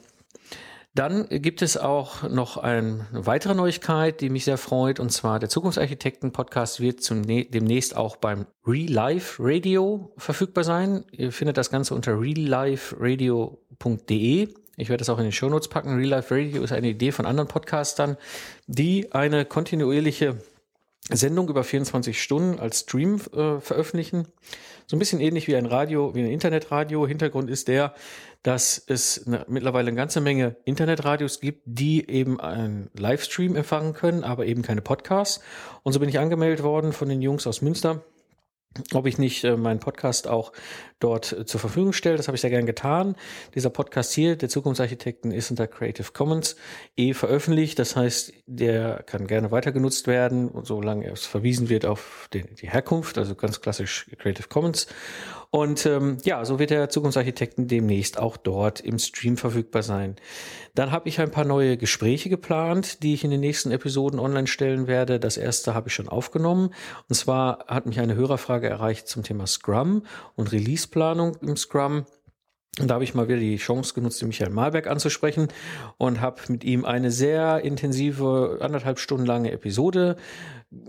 Dann 0.97 1.27
gibt 1.29 1.61
es 1.61 1.77
auch 1.77 2.23
noch 2.29 2.57
eine 2.57 3.09
weitere 3.11 3.55
Neuigkeit, 3.55 4.21
die 4.21 4.31
mich 4.31 4.45
sehr 4.45 4.59
freut, 4.59 5.01
und 5.01 5.11
zwar 5.11 5.41
der 5.41 5.49
Zukunftsarchitekten-Podcast 5.49 6.79
wird 6.79 7.03
zum, 7.03 7.27
demnächst 7.27 7.97
auch 7.97 8.15
beim 8.15 8.47
Real 8.65 8.93
Life 8.93 9.43
Radio 9.43 10.13
verfügbar 10.17 10.63
sein. 10.63 11.05
Ihr 11.11 11.33
findet 11.33 11.57
das 11.57 11.71
Ganze 11.71 11.97
unter 11.97 12.21
realliferadio.de. 12.21 14.49
Ich 14.77 14.89
werde 14.89 15.01
das 15.01 15.09
auch 15.09 15.19
in 15.19 15.25
den 15.25 15.33
Shownotes 15.33 15.67
packen. 15.67 15.97
Real 15.97 16.11
Life 16.11 16.33
Radio 16.33 16.63
ist 16.63 16.71
eine 16.71 16.91
Idee 16.91 17.11
von 17.11 17.27
anderen 17.27 17.49
Podcastern, 17.49 18.17
die 18.69 19.13
eine 19.13 19.45
kontinuierliche 19.45 20.39
Sendung 21.11 21.49
über 21.49 21.65
24 21.65 22.21
Stunden 22.21 22.59
als 22.59 22.81
Stream 22.81 23.21
äh, 23.35 23.61
veröffentlichen. 23.61 24.27
So 24.87 24.97
ein 24.97 24.99
bisschen 24.99 25.21
ähnlich 25.21 25.49
wie 25.49 25.57
ein 25.57 25.67
Radio, 25.67 26.15
wie 26.15 26.21
ein 26.21 26.31
Internetradio. 26.31 27.07
Hintergrund 27.07 27.51
ist 27.51 27.69
der, 27.69 27.95
dass 28.43 28.83
es 28.87 29.27
eine, 29.27 29.45
mittlerweile 29.49 29.89
eine 29.89 29.97
ganze 29.97 30.21
Menge 30.21 30.57
Internetradios 30.65 31.41
gibt, 31.41 31.63
die 31.65 32.09
eben 32.09 32.41
einen 32.41 32.91
Livestream 32.95 33.57
empfangen 33.57 33.95
können, 33.95 34.25
aber 34.25 34.47
eben 34.47 34.63
keine 34.63 34.83
Podcasts. 34.83 35.41
Und 35.83 35.93
so 35.93 36.01
bin 36.01 36.09
ich 36.09 36.19
angemeldet 36.19 36.63
worden 36.63 36.93
von 36.93 37.09
den 37.09 37.23
Jungs 37.23 37.47
aus 37.47 37.63
Münster 37.63 38.03
ob 38.93 39.07
ich 39.07 39.19
nicht 39.19 39.45
äh, 39.45 39.57
meinen 39.57 39.81
Podcast 39.81 40.29
auch 40.29 40.53
dort 40.99 41.33
äh, 41.33 41.47
zur 41.47 41.61
Verfügung 41.61 41.93
stelle. 41.93 42.17
Das 42.17 42.29
habe 42.29 42.37
ich 42.37 42.41
sehr 42.41 42.51
gern 42.51 42.67
getan. 42.67 43.17
Dieser 43.55 43.71
Podcast 43.71 44.13
hier, 44.13 44.37
der 44.37 44.49
Zukunftsarchitekten, 44.49 45.31
ist 45.31 45.51
unter 45.51 45.67
Creative 45.67 46.13
Commons 46.13 46.57
eh 46.97 47.15
veröffentlicht. 47.15 47.79
Das 47.79 47.97
heißt, 47.97 48.33
der 48.47 49.03
kann 49.07 49.27
gerne 49.27 49.51
weiter 49.51 49.73
genutzt 49.73 50.07
werden, 50.07 50.51
solange 50.63 51.11
es 51.11 51.27
verwiesen 51.27 51.69
wird 51.69 51.87
auf 51.87 52.29
die, 52.33 52.43
die 52.43 52.71
Herkunft, 52.71 53.19
also 53.19 53.35
ganz 53.35 53.61
klassisch 53.61 54.07
Creative 54.19 54.49
Commons. 54.49 54.87
Und 55.55 55.87
ähm, 55.87 56.19
ja, 56.25 56.45
so 56.45 56.59
wird 56.59 56.71
der 56.71 56.89
Zukunftsarchitekten 56.89 57.69
demnächst 57.69 58.19
auch 58.19 58.37
dort 58.37 58.81
im 58.81 58.99
Stream 58.99 59.37
verfügbar 59.37 59.85
sein. 59.85 60.17
Dann 60.75 60.91
habe 60.91 61.09
ich 61.09 61.21
ein 61.21 61.31
paar 61.31 61.45
neue 61.45 61.77
Gespräche 61.77 62.29
geplant, 62.29 63.05
die 63.05 63.15
ich 63.15 63.23
in 63.23 63.31
den 63.31 63.39
nächsten 63.39 63.71
Episoden 63.71 64.19
online 64.19 64.49
stellen 64.49 64.89
werde. 64.89 65.21
Das 65.21 65.37
erste 65.37 65.73
habe 65.73 65.87
ich 65.87 65.95
schon 65.95 66.09
aufgenommen. 66.09 66.75
Und 67.09 67.15
zwar 67.15 67.67
hat 67.69 67.87
mich 67.87 68.01
eine 68.01 68.17
Hörerfrage 68.17 68.69
erreicht 68.69 69.07
zum 69.07 69.23
Thema 69.23 69.47
Scrum 69.47 70.03
und 70.35 70.51
Releaseplanung 70.51 71.37
im 71.37 71.57
Scrum. 71.57 72.05
Und 72.81 72.91
da 72.91 72.95
habe 72.95 73.05
ich 73.05 73.15
mal 73.15 73.29
wieder 73.29 73.39
die 73.39 73.57
Chance 73.57 73.95
genutzt, 73.95 74.21
den 74.21 74.27
Michael 74.27 74.51
Malberg 74.51 74.89
anzusprechen 74.89 75.47
und 75.99 76.21
habe 76.21 76.43
mit 76.49 76.65
ihm 76.65 76.85
eine 76.85 77.13
sehr 77.13 77.61
intensive, 77.61 78.59
anderthalb 78.61 78.99
Stunden 78.99 79.25
lange 79.25 79.53
Episode 79.53 80.17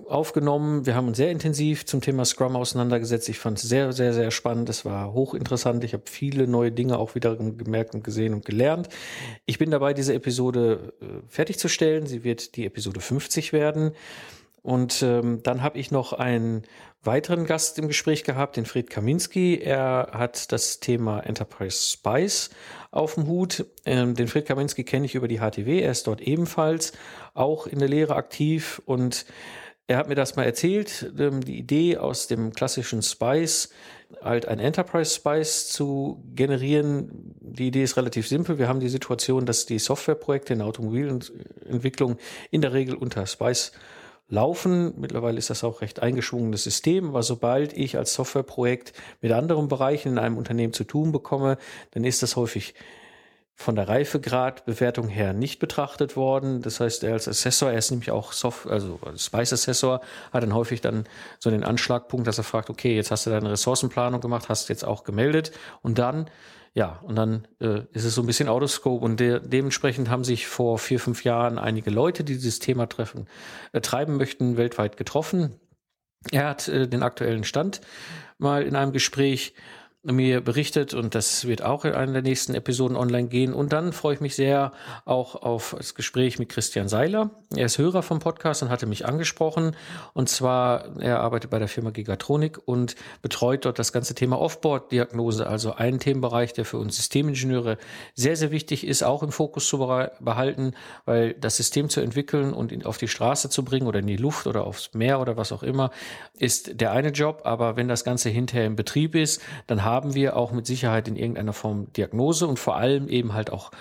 aufgenommen. 0.08 0.86
Wir 0.86 0.96
haben 0.96 1.08
uns 1.08 1.18
sehr 1.18 1.32
intensiv 1.32 1.86
zum 1.86 2.02
Thema 2.02 2.26
Scrum 2.26 2.56
auseinandergesetzt. 2.56 3.30
Ich 3.30 3.40
fand 3.40 3.58
es 3.58 3.68
sehr, 3.68 3.94
sehr, 3.94 4.14
sehr 4.14 4.32
spannend. 4.32 4.70
Es 4.70 4.86
war 4.86 5.14
hochinteressant. 5.14 5.84
Ich 5.84 5.94
habe 5.94 6.04
viele 6.06 6.48
neue 6.48 6.72
Dinge 6.72 6.98
auch 6.98 7.16
wieder 7.16 7.36
gemerkt 7.36 7.96
und 7.96 8.04
gesehen 8.04 8.34
und 8.34 8.46
gelernt. 8.46 8.90
Ich 9.46 9.58
bin 9.58 9.72
dabei, 9.72 9.94
diese 9.94 10.14
Episode 10.14 10.94
äh, 11.02 11.06
fertigzustellen. 11.28 12.06
Sie 12.08 12.24
wird 12.24 12.56
die 12.56 12.66
Episode 12.66 13.00
50 13.00 13.54
werden. 13.54 13.92
Und 14.66 15.04
ähm, 15.04 15.44
dann 15.44 15.62
habe 15.62 15.78
ich 15.78 15.92
noch 15.92 16.12
einen 16.12 16.64
weiteren 17.04 17.46
Gast 17.46 17.78
im 17.78 17.88
Gespräch 17.88 18.24
gehabt, 18.24 18.58
den 18.58 18.66
Fred 18.66 18.90
Kaminski. 18.90 19.60
Er 19.60 20.10
hat 20.12 20.52
das 20.52 20.80
Thema 20.80 21.20
Enterprise 21.20 21.92
Spice 21.92 22.50
auf 22.90 23.14
dem 23.14 23.28
Hut. 23.28 23.66
Ähm, 23.86 24.16
den 24.16 24.28
Fred 24.28 24.48
Kaminski 24.48 24.84
kenne 24.84 25.06
ich 25.06 25.14
über 25.14 25.28
die 25.28 25.40
HTW. 25.40 25.82
Er 25.82 25.92
ist 25.92 26.08
dort 26.08 26.20
ebenfalls 26.20 26.94
auch 27.36 27.68
in 27.68 27.78
der 27.78 27.90
Lehre 27.90 28.16
aktiv 28.16 28.82
und 28.86 29.28
er 29.88 29.98
hat 29.98 30.08
mir 30.08 30.16
das 30.16 30.36
mal 30.36 30.44
erzählt, 30.44 31.12
ähm, 31.18 31.42
die 31.42 31.58
Idee 31.58 31.98
aus 31.98 32.28
dem 32.28 32.54
klassischen 32.54 33.02
Spice, 33.02 33.70
halt 34.22 34.48
ein 34.48 34.60
Enterprise 34.60 35.16
Spice 35.16 35.70
zu 35.70 36.24
generieren. 36.34 37.36
Die 37.42 37.68
Idee 37.68 37.84
ist 37.84 37.98
relativ 37.98 38.28
simpel. 38.28 38.58
Wir 38.58 38.68
haben 38.68 38.80
die 38.80 38.90
Situation, 38.90 39.46
dass 39.46 39.66
die 39.66 39.80
Softwareprojekte 39.80 40.54
in 40.54 40.60
der 40.60 40.68
Automobilentwicklung 40.68 42.18
in 42.52 42.62
der 42.62 42.74
Regel 42.74 42.96
unter 42.96 43.26
Spice 43.28 43.74
laufen. 44.28 44.94
Mittlerweile 45.00 45.38
ist 45.38 45.50
das 45.50 45.64
auch 45.64 45.82
recht 45.82 46.02
eingeschwungenes 46.02 46.64
System, 46.64 47.10
aber 47.10 47.22
sobald 47.22 47.74
ich 47.74 47.98
als 47.98 48.14
Softwareprojekt 48.16 48.94
mit 49.22 49.32
anderen 49.32 49.68
Bereichen 49.68 50.14
in 50.14 50.18
einem 50.18 50.38
Unternehmen 50.38 50.74
zu 50.74 50.84
tun 50.84 51.12
bekomme, 51.12 51.58
dann 51.92 52.04
ist 52.04 52.24
das 52.24 52.36
häufig 52.36 52.74
von 53.58 53.76
der 53.76 53.88
Reifegradbewertung 53.88 55.08
her 55.08 55.32
nicht 55.32 55.60
betrachtet 55.60 56.18
worden. 56.18 56.62
Das 56.62 56.82
heißt, 56.82 57.03
er 57.06 57.14
als 57.14 57.28
Assessor, 57.28 57.72
er 57.72 57.78
ist 57.78 57.89
nämlich 57.89 58.12
auch 58.12 58.34
Soft, 58.34 58.68
also 58.68 58.99
Spice 59.18 59.53
Assessor, 59.53 60.01
hat 60.34 60.43
dann 60.43 60.53
häufig 60.53 60.82
dann 60.82 61.06
so 61.39 61.49
den 61.49 61.64
Anschlagpunkt, 61.64 62.28
dass 62.28 62.38
er 62.38 62.43
fragt, 62.43 62.70
okay, 62.70 62.95
jetzt 62.95 63.12
hast 63.12 63.26
du 63.26 63.30
deine 63.30 63.51
Ressourcenplanung 63.51 64.20
gemacht, 64.20 64.49
hast 64.49 64.68
jetzt 64.68 64.84
auch 64.84 65.06
gemeldet 65.06 65.51
und 65.82 65.97
dann, 65.97 66.30
ja, 66.74 66.99
und 67.03 67.16
dann 67.16 67.47
äh, 67.62 67.84
ist 67.93 68.03
es 68.03 68.14
so 68.14 68.22
ein 68.22 68.28
bisschen 68.28 68.49
Autoscope 68.49 69.03
und 69.03 69.22
de 69.22 69.39
dementsprechend 69.41 70.10
haben 70.10 70.26
sich 70.26 70.47
vor 70.47 70.78
vier, 70.78 70.99
fünf 70.99 71.24
Jahren 71.24 71.58
einige 71.58 71.89
Leute, 71.89 72.26
die 72.26 72.34
dieses 72.34 72.60
Thema 72.60 72.88
treffen, 72.88 73.28
äh, 73.72 73.80
treiben 73.80 74.18
möchten, 74.18 74.58
weltweit 74.58 74.97
getroffen. 74.97 75.56
Er 76.32 76.49
hat 76.49 76.68
äh, 76.68 76.89
den 76.89 77.03
aktuellen 77.03 77.45
Stand 77.45 77.80
mal 78.38 78.64
in 78.64 78.76
einem 78.76 78.91
Gespräch 78.91 79.53
mir 80.06 80.41
berichtet 80.41 80.93
und 80.93 81.16
das 81.16 81.47
wird 81.47 81.64
auch 81.64 81.86
in 81.86 81.93
einer 81.93 82.14
der 82.14 82.22
nächsten 82.22 82.53
Episoden 82.53 82.95
online 82.95 83.28
gehen. 83.28 83.53
Und 83.53 83.74
dann 83.74 83.91
freue 83.91 84.14
ich 84.14 84.22
mich 84.22 84.36
sehr 84.36 84.72
auch 85.06 85.36
auf 85.36 85.76
das 85.78 85.95
Gespräch 85.95 86.38
mit 86.38 86.49
Christian 86.49 86.88
Seiler. 86.88 87.32
Er 87.56 87.66
ist 87.66 87.78
Hörer 87.78 88.03
vom 88.03 88.20
Podcast 88.20 88.62
und 88.62 88.70
hatte 88.70 88.86
mich 88.86 89.06
angesprochen. 89.06 89.76
Und 90.14 90.30
zwar, 90.30 90.99
er 90.99 91.22
arbeitet 91.22 91.49
bei 91.49 91.60
der 91.60 91.68
Firma 91.68 91.89
Gigatronic 91.89 92.60
und 92.66 92.95
betreut 93.22 93.66
dort 93.66 93.80
das 93.80 93.91
ganze 93.91 94.14
Thema 94.14 94.39
Offboard-Diagnose, 94.39 95.47
also 95.47 95.74
ein 95.74 95.99
Themenbereich, 95.99 96.53
der 96.53 96.66
für 96.66 96.78
uns 96.78 96.97
Systemingenieure 96.97 97.78
sehr, 98.14 98.36
sehr 98.36 98.51
wichtig 98.51 98.86
ist, 98.86 99.03
auch 99.03 99.24
im 99.24 99.32
Fokus 99.32 99.68
zu 99.68 99.80
behalten, 99.80 100.74
weil 101.06 101.34
das 101.34 101.58
System 101.58 101.89
zu 101.89 102.01
entwickeln 102.01 102.53
und 102.53 102.86
auf 102.86 102.97
die 102.97 103.08
Straße 103.08 103.49
zu 103.49 103.64
bringen 103.64 103.88
oder 103.88 103.99
in 103.99 104.08
die 104.08 104.18
Luft 104.18 104.45
oder 104.45 104.68
aufs 104.68 104.93
Meer 104.93 105.20
oder 105.20 105.38
was 105.38 105.51
auch 105.51 105.64
immer, 105.64 105.89
ist 106.38 106.80
der 106.80 106.91
eine 106.91 107.10
Job. 107.10 107.41
Aber 107.43 107.76
wenn 107.76 107.88
das 107.88 108.03
Ganze 108.03 108.30
hinterher 108.30 108.68
im 108.68 108.76
Betrieb 108.76 109.16
ist, 109.16 109.41
dann 109.68 109.84
haben 109.84 109.95
haben 109.96 110.14
wir 110.14 110.36
auch 110.36 110.52
mit 110.52 110.66
Sicherheit 110.68 111.08
in 111.08 111.16
irgendeiner 111.16 111.54
Form 111.54 111.91
Diagnose 111.93 112.48
und 112.48 112.60
vor 112.60 112.76
allem 112.76 113.08
eben 113.08 113.34
halt 113.34 113.50
auch 113.50 113.72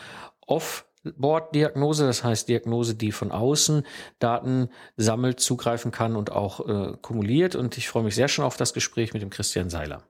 Off-Board-Diagnose, 0.46 2.06
das 2.06 2.22
heißt 2.22 2.48
Diagnose, 2.48 2.94
die 2.94 3.10
von 3.10 3.32
außen 3.32 3.84
Daten 4.20 4.68
sammelt, 4.96 5.40
zugreifen 5.40 5.90
kann 5.90 6.14
und 6.14 6.30
auch 6.30 6.66
äh, 6.68 6.96
kumuliert. 7.02 7.56
Und 7.56 7.76
ich 7.76 7.88
freue 7.88 8.04
mich 8.04 8.14
sehr 8.14 8.28
schon 8.28 8.44
auf 8.44 8.56
das 8.56 8.74
Gespräch 8.74 9.12
mit 9.12 9.22
dem 9.22 9.30
Christian 9.30 9.70
Seiler. 9.70 10.04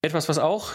Etwas, 0.00 0.30
was 0.30 0.38
auch 0.38 0.72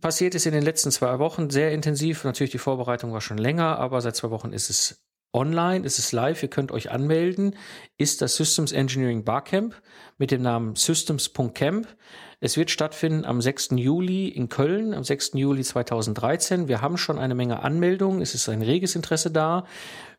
passiert 0.00 0.34
ist 0.34 0.44
in 0.44 0.52
den 0.52 0.62
letzten 0.62 0.90
zwei 0.90 1.18
Wochen, 1.18 1.48
sehr 1.48 1.72
intensiv. 1.72 2.24
Natürlich, 2.24 2.50
die 2.50 2.58
Vorbereitung 2.58 3.12
war 3.14 3.22
schon 3.22 3.38
länger, 3.38 3.78
aber 3.78 4.02
seit 4.02 4.16
zwei 4.16 4.28
Wochen 4.30 4.52
ist 4.52 4.68
es 4.68 5.07
online, 5.32 5.84
ist 5.84 5.98
es 5.98 6.12
live, 6.12 6.42
ihr 6.42 6.48
könnt 6.48 6.72
euch 6.72 6.90
anmelden, 6.90 7.54
ist 7.96 8.22
das 8.22 8.36
Systems 8.36 8.72
Engineering 8.72 9.24
Barcamp 9.24 9.74
mit 10.16 10.30
dem 10.30 10.42
Namen 10.42 10.74
systems.camp. 10.74 11.86
Es 12.40 12.56
wird 12.56 12.70
stattfinden 12.70 13.24
am 13.24 13.40
6. 13.40 13.70
Juli 13.72 14.28
in 14.28 14.48
Köln, 14.48 14.94
am 14.94 15.02
6. 15.02 15.32
Juli 15.34 15.62
2013. 15.62 16.68
Wir 16.68 16.80
haben 16.80 16.96
schon 16.96 17.18
eine 17.18 17.34
Menge 17.34 17.62
Anmeldungen, 17.62 18.22
es 18.22 18.34
ist 18.34 18.48
ein 18.48 18.62
reges 18.62 18.94
Interesse 18.94 19.30
da. 19.30 19.64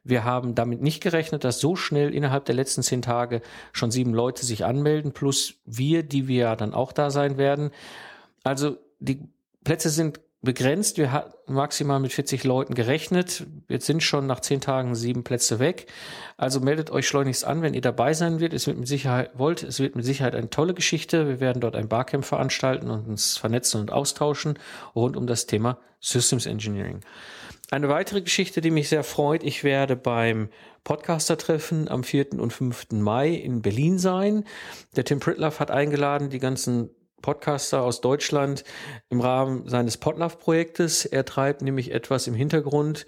Wir 0.04 0.24
haben 0.24 0.56
damit 0.56 0.82
nicht 0.82 1.02
gerechnet, 1.02 1.44
dass 1.44 1.60
so 1.60 1.76
schnell 1.76 2.14
innerhalb 2.14 2.46
der 2.46 2.56
letzten 2.56 2.84
zehn 2.84 3.02
Tage 3.02 3.42
schon 3.74 3.92
sieben 3.92 4.14
Leute 4.14 4.46
sich 4.46 4.66
anmelden, 4.66 5.12
plus 5.12 5.56
wir, 5.66 6.04
die 6.04 6.28
wir 6.28 6.56
dann 6.56 6.74
auch 6.74 6.92
da 6.92 7.10
sein 7.10 7.38
werden. 7.38 7.72
Also 8.44 8.78
die 9.00 9.30
Plätze 9.64 9.90
sind 9.90 10.20
begrenzt. 10.42 10.98
Wir 10.98 11.12
hatten 11.12 11.54
maximal 11.54 12.00
mit 12.00 12.14
40 12.14 12.44
Leuten 12.44 12.74
gerechnet. 12.74 13.46
Jetzt 13.68 13.86
sind 13.86 14.02
schon 14.04 14.26
nach 14.26 14.40
zehn 14.40 14.62
Tagen 14.62 14.96
sieben 14.96 15.24
Plätze 15.24 15.60
weg. 15.60 15.88
Also 16.38 16.60
meldet 16.62 16.92
euch 16.92 17.08
schleunigst 17.08 17.46
an, 17.46 17.62
wenn 17.62 17.74
ihr 17.74 17.82
dabei 17.82 18.14
sein 18.14 18.40
wird. 18.40 18.54
Es 18.54 18.66
wird 18.66 18.78
mit 18.78 18.88
Sicherheit 18.88 19.32
wollt. 19.38 19.64
Es 19.64 19.80
wird 19.80 19.96
mit 19.96 20.06
Sicherheit 20.06 20.36
eine 20.36 20.50
tolle 20.50 20.74
Geschichte. 20.74 21.28
Wir 21.28 21.40
werden 21.40 21.60
dort 21.60 21.76
ein 21.76 21.90
Barcamp 21.90 22.24
veranstalten 22.24 22.90
und 22.90 23.08
uns 23.08 23.38
vernetzen 23.38 23.82
und 23.82 23.92
austauschen 23.92 24.58
rund 24.96 25.18
um 25.18 25.28
das 25.28 25.46
Thema 25.46 25.78
Systems 26.00 26.46
Engineering. 26.46 27.02
Eine 27.72 27.90
weitere 27.90 28.22
Geschichte, 28.22 28.62
die 28.62 28.72
mich 28.72 28.90
sehr 28.90 29.04
freut, 29.04 29.44
ich 29.44 29.64
werde 29.64 29.96
beim 29.96 30.50
Podcaster-Treffen 30.86 31.88
am 31.88 32.04
4. 32.04 32.40
und 32.40 32.52
5. 32.52 32.88
Mai 32.94 33.30
in 33.30 33.62
Berlin 33.62 34.00
sein. 34.00 34.46
Der 34.96 35.04
Tim 35.04 35.20
Pritloff 35.20 35.60
hat 35.60 35.70
eingeladen, 35.70 36.30
die 36.30 36.40
ganzen 36.40 36.90
Podcaster 37.22 37.82
aus 37.82 38.02
Deutschland 38.02 38.64
im 39.10 39.22
Rahmen 39.22 39.68
seines 39.68 39.98
Podlove-Projektes. 39.98 41.06
Er 41.06 41.26
treibt 41.26 41.62
nämlich 41.62 41.92
etwas 41.92 42.28
im 42.28 42.34
Hintergrund, 42.34 43.06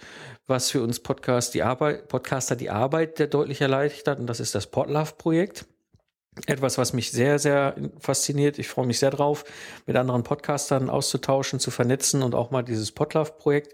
was 0.47 0.72
für 0.72 0.82
uns 0.82 0.99
Podcast 0.99 1.53
die 1.53 1.64
Arbeit, 1.64 2.07
Podcaster 2.07 2.55
die 2.55 2.70
Arbeit 2.70 3.20
der 3.20 3.28
deutlich 3.28 3.62
erleichtert, 3.62 4.20
und 4.20 4.28
das 4.28 4.39
ist 4.39 4.55
das 4.55 4.68
Podlove-Projekt. 4.68 5.66
Etwas, 6.47 6.78
was 6.78 6.93
mich 6.93 7.12
sehr, 7.12 7.39
sehr 7.39 7.76
fasziniert. 7.99 8.57
Ich 8.57 8.70
freue 8.70 8.86
mich 8.86 8.99
sehr 8.99 9.12
drauf, 9.12 9.43
mit 9.86 9.97
anderen 9.97 10.24
Podcastern 10.24 10.89
auszutauschen, 10.89 11.59
zu 11.59 11.72
vernetzen 11.72 12.24
und 12.24 12.36
auch 12.36 12.51
mal 12.51 12.64
dieses 12.64 12.91
Podlove-Projekt 12.93 13.74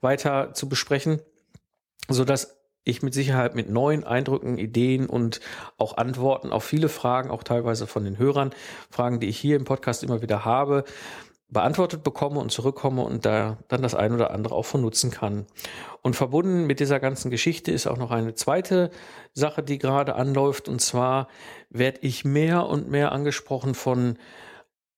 weiter 0.00 0.54
zu 0.54 0.68
besprechen, 0.68 1.20
sodass 2.08 2.55
ich 2.86 3.02
mit 3.02 3.12
Sicherheit 3.12 3.54
mit 3.54 3.68
neuen 3.68 4.04
Eindrücken, 4.04 4.58
Ideen 4.58 5.06
und 5.06 5.40
auch 5.76 5.96
Antworten 5.96 6.52
auf 6.52 6.64
viele 6.64 6.88
Fragen, 6.88 7.30
auch 7.30 7.42
teilweise 7.42 7.86
von 7.86 8.04
den 8.04 8.16
Hörern, 8.16 8.50
Fragen, 8.90 9.20
die 9.20 9.28
ich 9.28 9.38
hier 9.38 9.56
im 9.56 9.64
Podcast 9.64 10.04
immer 10.04 10.22
wieder 10.22 10.44
habe, 10.44 10.84
beantwortet 11.48 12.04
bekomme 12.04 12.38
und 12.40 12.50
zurückkomme 12.50 13.02
und 13.02 13.26
da 13.26 13.58
dann 13.68 13.82
das 13.82 13.94
ein 13.94 14.12
oder 14.12 14.30
andere 14.30 14.54
auch 14.54 14.64
von 14.64 14.82
nutzen 14.82 15.10
kann. 15.10 15.46
Und 16.02 16.14
verbunden 16.14 16.66
mit 16.66 16.78
dieser 16.78 17.00
ganzen 17.00 17.30
Geschichte 17.30 17.72
ist 17.72 17.88
auch 17.88 17.98
noch 17.98 18.12
eine 18.12 18.34
zweite 18.34 18.90
Sache, 19.32 19.62
die 19.62 19.78
gerade 19.78 20.14
anläuft. 20.14 20.68
Und 20.68 20.80
zwar 20.80 21.26
werde 21.70 21.98
ich 22.02 22.24
mehr 22.24 22.66
und 22.66 22.88
mehr 22.88 23.10
angesprochen 23.10 23.74
von 23.74 24.16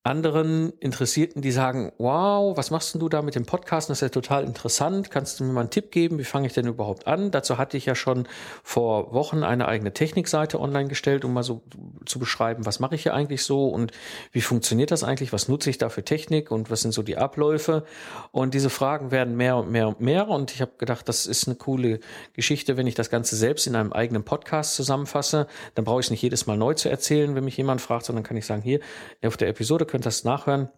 anderen 0.08 0.72
Interessierten, 0.80 1.42
die 1.42 1.52
sagen, 1.52 1.92
wow, 1.98 2.56
was 2.56 2.70
machst 2.70 2.94
denn 2.94 3.00
du 3.00 3.10
da 3.10 3.20
mit 3.20 3.34
dem 3.34 3.44
Podcast? 3.44 3.90
Das 3.90 3.98
ist 3.98 4.00
ja 4.00 4.08
total 4.08 4.44
interessant. 4.44 5.10
Kannst 5.10 5.38
du 5.38 5.44
mir 5.44 5.52
mal 5.52 5.60
einen 5.60 5.70
Tipp 5.70 5.92
geben? 5.92 6.18
Wie 6.18 6.24
fange 6.24 6.46
ich 6.46 6.54
denn 6.54 6.66
überhaupt 6.66 7.06
an? 7.06 7.30
Dazu 7.30 7.58
hatte 7.58 7.76
ich 7.76 7.84
ja 7.84 7.94
schon 7.94 8.26
vor 8.62 9.12
Wochen 9.12 9.42
eine 9.42 9.68
eigene 9.68 9.92
Technikseite 9.92 10.60
online 10.60 10.88
gestellt, 10.88 11.26
um 11.26 11.34
mal 11.34 11.42
so 11.42 11.60
zu 12.06 12.18
beschreiben, 12.18 12.64
was 12.64 12.80
mache 12.80 12.94
ich 12.94 13.02
hier 13.02 13.12
eigentlich 13.12 13.42
so 13.42 13.68
und 13.68 13.92
wie 14.32 14.40
funktioniert 14.40 14.90
das 14.92 15.04
eigentlich? 15.04 15.34
Was 15.34 15.46
nutze 15.46 15.68
ich 15.68 15.76
da 15.76 15.90
für 15.90 16.02
Technik 16.02 16.50
und 16.50 16.70
was 16.70 16.80
sind 16.80 16.92
so 16.92 17.02
die 17.02 17.18
Abläufe? 17.18 17.84
Und 18.32 18.54
diese 18.54 18.70
Fragen 18.70 19.10
werden 19.10 19.36
mehr 19.36 19.58
und 19.58 19.70
mehr 19.70 19.88
und 19.88 20.00
mehr. 20.00 20.28
Und 20.28 20.52
ich 20.52 20.62
habe 20.62 20.72
gedacht, 20.78 21.06
das 21.06 21.26
ist 21.26 21.46
eine 21.46 21.56
coole 21.56 22.00
Geschichte, 22.32 22.78
wenn 22.78 22.86
ich 22.86 22.94
das 22.94 23.10
Ganze 23.10 23.36
selbst 23.36 23.66
in 23.66 23.76
einem 23.76 23.92
eigenen 23.92 24.24
Podcast 24.24 24.74
zusammenfasse. 24.74 25.48
Dann 25.74 25.84
brauche 25.84 26.00
ich 26.00 26.06
es 26.06 26.10
nicht 26.10 26.22
jedes 26.22 26.46
Mal 26.46 26.56
neu 26.56 26.72
zu 26.72 26.88
erzählen, 26.88 27.34
wenn 27.34 27.44
mich 27.44 27.58
jemand 27.58 27.82
fragt, 27.82 28.06
sondern 28.06 28.24
kann 28.24 28.38
ich 28.38 28.46
sagen, 28.46 28.62
hier 28.62 28.80
auf 29.22 29.36
der 29.36 29.48
Episode 29.48 29.84
könnt 29.98 30.06
das 30.06 30.22
nachhören, 30.22 30.68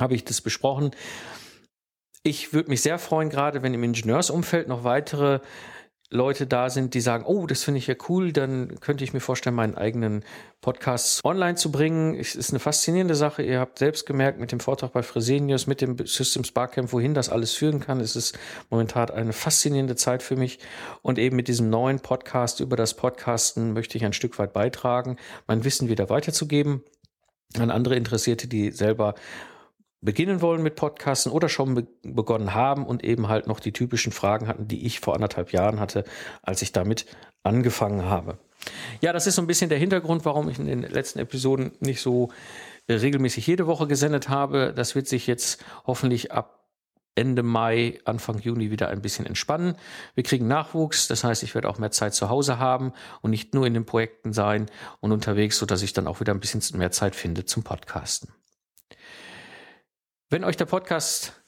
habe 0.00 0.14
ich 0.14 0.24
das 0.24 0.40
besprochen. 0.40 0.90
Ich 2.24 2.52
würde 2.52 2.68
mich 2.68 2.82
sehr 2.82 2.98
freuen, 2.98 3.30
gerade 3.30 3.62
wenn 3.62 3.74
im 3.74 3.84
Ingenieursumfeld 3.84 4.66
noch 4.66 4.82
weitere 4.82 5.38
Leute 6.12 6.48
da 6.48 6.68
sind, 6.68 6.94
die 6.94 7.00
sagen, 7.00 7.24
oh, 7.24 7.46
das 7.46 7.62
finde 7.62 7.78
ich 7.78 7.86
ja 7.86 7.94
cool, 8.08 8.32
dann 8.32 8.80
könnte 8.80 9.04
ich 9.04 9.12
mir 9.12 9.20
vorstellen, 9.20 9.54
meinen 9.54 9.76
eigenen 9.76 10.24
Podcast 10.60 11.24
online 11.24 11.54
zu 11.54 11.70
bringen. 11.70 12.16
Es 12.16 12.34
ist 12.34 12.50
eine 12.50 12.58
faszinierende 12.58 13.14
Sache. 13.14 13.44
Ihr 13.44 13.60
habt 13.60 13.78
selbst 13.78 14.04
gemerkt 14.06 14.40
mit 14.40 14.50
dem 14.50 14.58
Vortrag 14.58 14.92
bei 14.92 15.04
Fresenius, 15.04 15.68
mit 15.68 15.80
dem 15.80 15.96
Systems 16.04 16.50
Barcamp, 16.50 16.92
wohin 16.92 17.14
das 17.14 17.28
alles 17.28 17.54
führen 17.54 17.78
kann. 17.78 18.00
Es 18.00 18.16
ist 18.16 18.36
momentan 18.68 19.10
eine 19.10 19.32
faszinierende 19.32 19.94
Zeit 19.94 20.24
für 20.24 20.34
mich. 20.34 20.58
Und 21.02 21.20
eben 21.20 21.36
mit 21.36 21.46
diesem 21.46 21.70
neuen 21.70 22.00
Podcast 22.00 22.58
über 22.58 22.74
das 22.74 22.94
Podcasten 22.94 23.72
möchte 23.74 23.96
ich 23.96 24.04
ein 24.04 24.12
Stück 24.12 24.40
weit 24.40 24.52
beitragen, 24.52 25.16
mein 25.46 25.62
Wissen 25.62 25.88
wieder 25.88 26.10
weiterzugeben 26.10 26.82
an 27.58 27.70
andere 27.70 27.96
Interessierte, 27.96 28.48
die 28.48 28.70
selber 28.70 29.14
beginnen 30.02 30.40
wollen 30.40 30.62
mit 30.62 30.76
Podcasten 30.76 31.30
oder 31.30 31.48
schon 31.48 31.74
be 31.74 31.86
begonnen 32.02 32.54
haben 32.54 32.86
und 32.86 33.04
eben 33.04 33.28
halt 33.28 33.46
noch 33.46 33.60
die 33.60 33.72
typischen 33.72 34.12
Fragen 34.12 34.48
hatten, 34.48 34.66
die 34.66 34.86
ich 34.86 35.00
vor 35.00 35.14
anderthalb 35.14 35.52
Jahren 35.52 35.78
hatte, 35.78 36.04
als 36.42 36.62
ich 36.62 36.72
damit 36.72 37.06
angefangen 37.42 38.06
habe. 38.06 38.38
Ja, 39.00 39.12
das 39.12 39.26
ist 39.26 39.36
so 39.36 39.42
ein 39.42 39.46
bisschen 39.46 39.68
der 39.68 39.78
Hintergrund, 39.78 40.24
warum 40.24 40.48
ich 40.48 40.58
in 40.58 40.66
den 40.66 40.82
letzten 40.82 41.18
Episoden 41.18 41.72
nicht 41.80 42.00
so 42.00 42.30
regelmäßig 42.88 43.46
jede 43.46 43.66
Woche 43.66 43.86
gesendet 43.86 44.28
habe. 44.28 44.72
Das 44.74 44.94
wird 44.94 45.06
sich 45.06 45.26
jetzt 45.26 45.64
hoffentlich 45.86 46.32
ab 46.32 46.59
Ende 47.14 47.42
Mai, 47.42 47.98
Anfang 48.04 48.38
Juni 48.38 48.70
wieder 48.70 48.88
ein 48.88 49.02
bisschen 49.02 49.26
entspannen. 49.26 49.74
Wir 50.14 50.24
kriegen 50.24 50.46
Nachwuchs, 50.46 51.08
das 51.08 51.24
heißt, 51.24 51.42
ich 51.42 51.54
werde 51.54 51.68
auch 51.68 51.78
mehr 51.78 51.90
Zeit 51.90 52.14
zu 52.14 52.28
Hause 52.28 52.58
haben 52.58 52.92
und 53.20 53.30
nicht 53.30 53.54
nur 53.54 53.66
in 53.66 53.74
den 53.74 53.84
Projekten 53.84 54.32
sein 54.32 54.66
und 55.00 55.12
unterwegs, 55.12 55.58
so 55.58 55.66
dass 55.66 55.82
ich 55.82 55.92
dann 55.92 56.06
auch 56.06 56.20
wieder 56.20 56.32
ein 56.32 56.40
bisschen 56.40 56.62
mehr 56.78 56.90
Zeit 56.90 57.16
finde 57.16 57.44
zum 57.44 57.62
Podcasten. 57.62 58.32
Wenn 60.28 60.44
euch 60.44 60.56
der 60.56 60.66
Podcast 60.66 61.39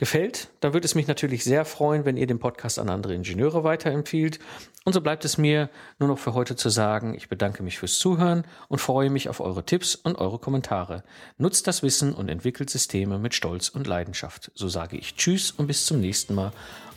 gefällt, 0.00 0.48
dann 0.60 0.72
würde 0.72 0.86
es 0.86 0.94
mich 0.94 1.08
natürlich 1.08 1.44
sehr 1.44 1.66
freuen, 1.66 2.06
wenn 2.06 2.16
ihr 2.16 2.26
den 2.26 2.38
Podcast 2.38 2.78
an 2.78 2.88
andere 2.88 3.14
Ingenieure 3.14 3.64
weiterempfiehlt. 3.64 4.38
Und 4.86 4.94
so 4.94 5.02
bleibt 5.02 5.26
es 5.26 5.36
mir 5.36 5.68
nur 5.98 6.08
noch 6.08 6.18
für 6.18 6.32
heute 6.32 6.56
zu 6.56 6.70
sagen, 6.70 7.14
ich 7.14 7.28
bedanke 7.28 7.62
mich 7.62 7.78
fürs 7.78 7.98
Zuhören 7.98 8.46
und 8.68 8.80
freue 8.80 9.10
mich 9.10 9.28
auf 9.28 9.40
eure 9.40 9.62
Tipps 9.62 9.94
und 9.94 10.16
eure 10.16 10.38
Kommentare. 10.38 11.04
Nutzt 11.36 11.66
das 11.66 11.82
Wissen 11.82 12.14
und 12.14 12.30
entwickelt 12.30 12.70
Systeme 12.70 13.18
mit 13.18 13.34
Stolz 13.34 13.68
und 13.68 13.86
Leidenschaft. 13.86 14.50
So 14.54 14.68
sage 14.68 14.96
ich 14.96 15.16
Tschüss 15.16 15.50
und 15.50 15.66
bis 15.66 15.84
zum 15.84 16.00
nächsten 16.00 16.34
Mal. 16.34 16.52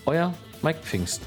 Euer 0.06 0.34
Mike 0.62 0.80
Pfingsten. 0.82 1.26